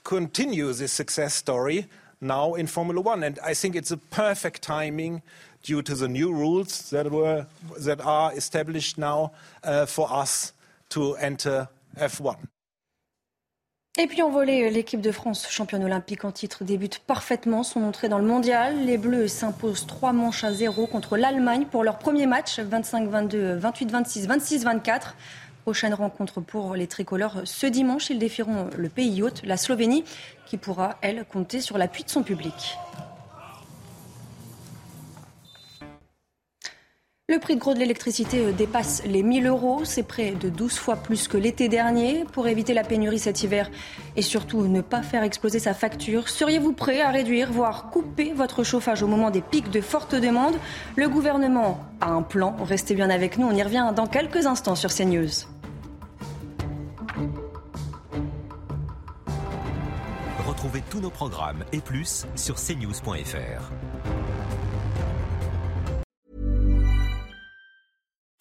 continue 0.03 0.71
this 0.73 0.91
success 0.91 1.33
story 1.33 1.87
now 2.19 2.53
in 2.53 2.67
Formula 2.67 3.01
One. 3.01 3.23
And 3.23 3.39
I 3.43 3.53
think 3.53 3.75
it's 3.75 3.91
a 3.91 3.97
perfect 3.97 4.61
timing 4.61 5.21
due 5.63 5.81
to 5.81 5.95
the 5.95 6.07
new 6.07 6.31
rules 6.33 6.89
that 6.89 7.11
were 7.11 7.45
that 7.79 8.01
are 8.01 8.33
established 8.33 8.97
now 8.97 9.31
uh, 9.63 9.85
for 9.85 10.11
us 10.11 10.53
to 10.89 11.15
enter 11.15 11.67
F1. 11.97 12.37
Et 13.99 14.07
puis 14.07 14.21
en 14.21 14.29
volée, 14.29 14.69
l'équipe 14.69 15.01
de 15.01 15.11
France, 15.11 15.47
championne 15.49 15.83
olympique 15.83 16.23
en 16.23 16.31
titre, 16.31 16.63
débute 16.63 16.99
parfaitement 16.99 17.61
son 17.61 17.83
entrée 17.83 18.07
dans 18.07 18.19
le 18.19 18.25
mondial. 18.25 18.85
Les 18.85 18.97
Bleus 18.97 19.27
s'imposent 19.27 19.85
trois 19.85 20.13
manches 20.13 20.45
à 20.45 20.53
zéro 20.53 20.87
contre 20.87 21.17
l'Allemagne 21.17 21.65
pour 21.69 21.83
leur 21.83 21.99
premier 21.99 22.25
match, 22.25 22.59
25-22, 22.59 23.59
28-26, 23.59 24.27
26-24. 24.27 25.01
Prochaine 25.63 25.93
rencontre 25.93 26.39
pour 26.39 26.75
les 26.75 26.87
tricolores 26.87 27.41
ce 27.43 27.67
dimanche. 27.67 28.09
Ils 28.09 28.17
défieront 28.17 28.69
le 28.77 28.87
pays 28.87 29.21
hôte, 29.21 29.41
la 29.43 29.57
Slovénie, 29.57 30.05
qui 30.45 30.55
pourra, 30.55 30.97
elle, 31.01 31.25
compter 31.25 31.59
sur 31.59 31.77
l'appui 31.77 32.05
de 32.05 32.09
son 32.09 32.23
public. 32.23 32.77
Le 37.31 37.39
prix 37.39 37.55
de 37.55 37.61
gros 37.61 37.73
de 37.73 37.79
l'électricité 37.79 38.39
euh, 38.39 38.51
dépasse 38.51 39.03
les 39.05 39.23
1000 39.23 39.47
euros. 39.47 39.85
C'est 39.85 40.03
près 40.03 40.31
de 40.31 40.49
12 40.49 40.77
fois 40.77 40.97
plus 40.97 41.29
que 41.29 41.37
l'été 41.37 41.69
dernier. 41.69 42.25
Pour 42.33 42.45
éviter 42.49 42.73
la 42.73 42.83
pénurie 42.83 43.19
cet 43.19 43.41
hiver 43.41 43.71
et 44.17 44.21
surtout 44.21 44.67
ne 44.67 44.81
pas 44.81 45.01
faire 45.01 45.23
exploser 45.23 45.59
sa 45.59 45.73
facture, 45.73 46.27
seriez-vous 46.27 46.73
prêt 46.73 46.99
à 46.99 47.09
réduire, 47.09 47.49
voire 47.49 47.89
couper 47.89 48.33
votre 48.33 48.65
chauffage 48.65 49.01
au 49.01 49.07
moment 49.07 49.31
des 49.31 49.39
pics 49.39 49.71
de 49.71 49.79
forte 49.79 50.13
demande? 50.13 50.55
Le 50.97 51.07
gouvernement 51.07 51.79
a 52.01 52.09
un 52.09 52.21
plan. 52.21 52.53
Restez 52.59 52.95
bien 52.95 53.09
avec 53.09 53.37
nous. 53.37 53.47
On 53.47 53.55
y 53.55 53.63
revient 53.63 53.93
dans 53.95 54.07
quelques 54.07 54.45
instants 54.45 54.75
sur 54.75 54.93
CNews. 54.93 55.47
Retrouvez 60.45 60.83
tous 60.89 60.99
nos 60.99 61.09
programmes 61.09 61.63
et 61.71 61.79
plus 61.79 62.25
sur 62.35 62.55
cnews.fr. 62.55 63.71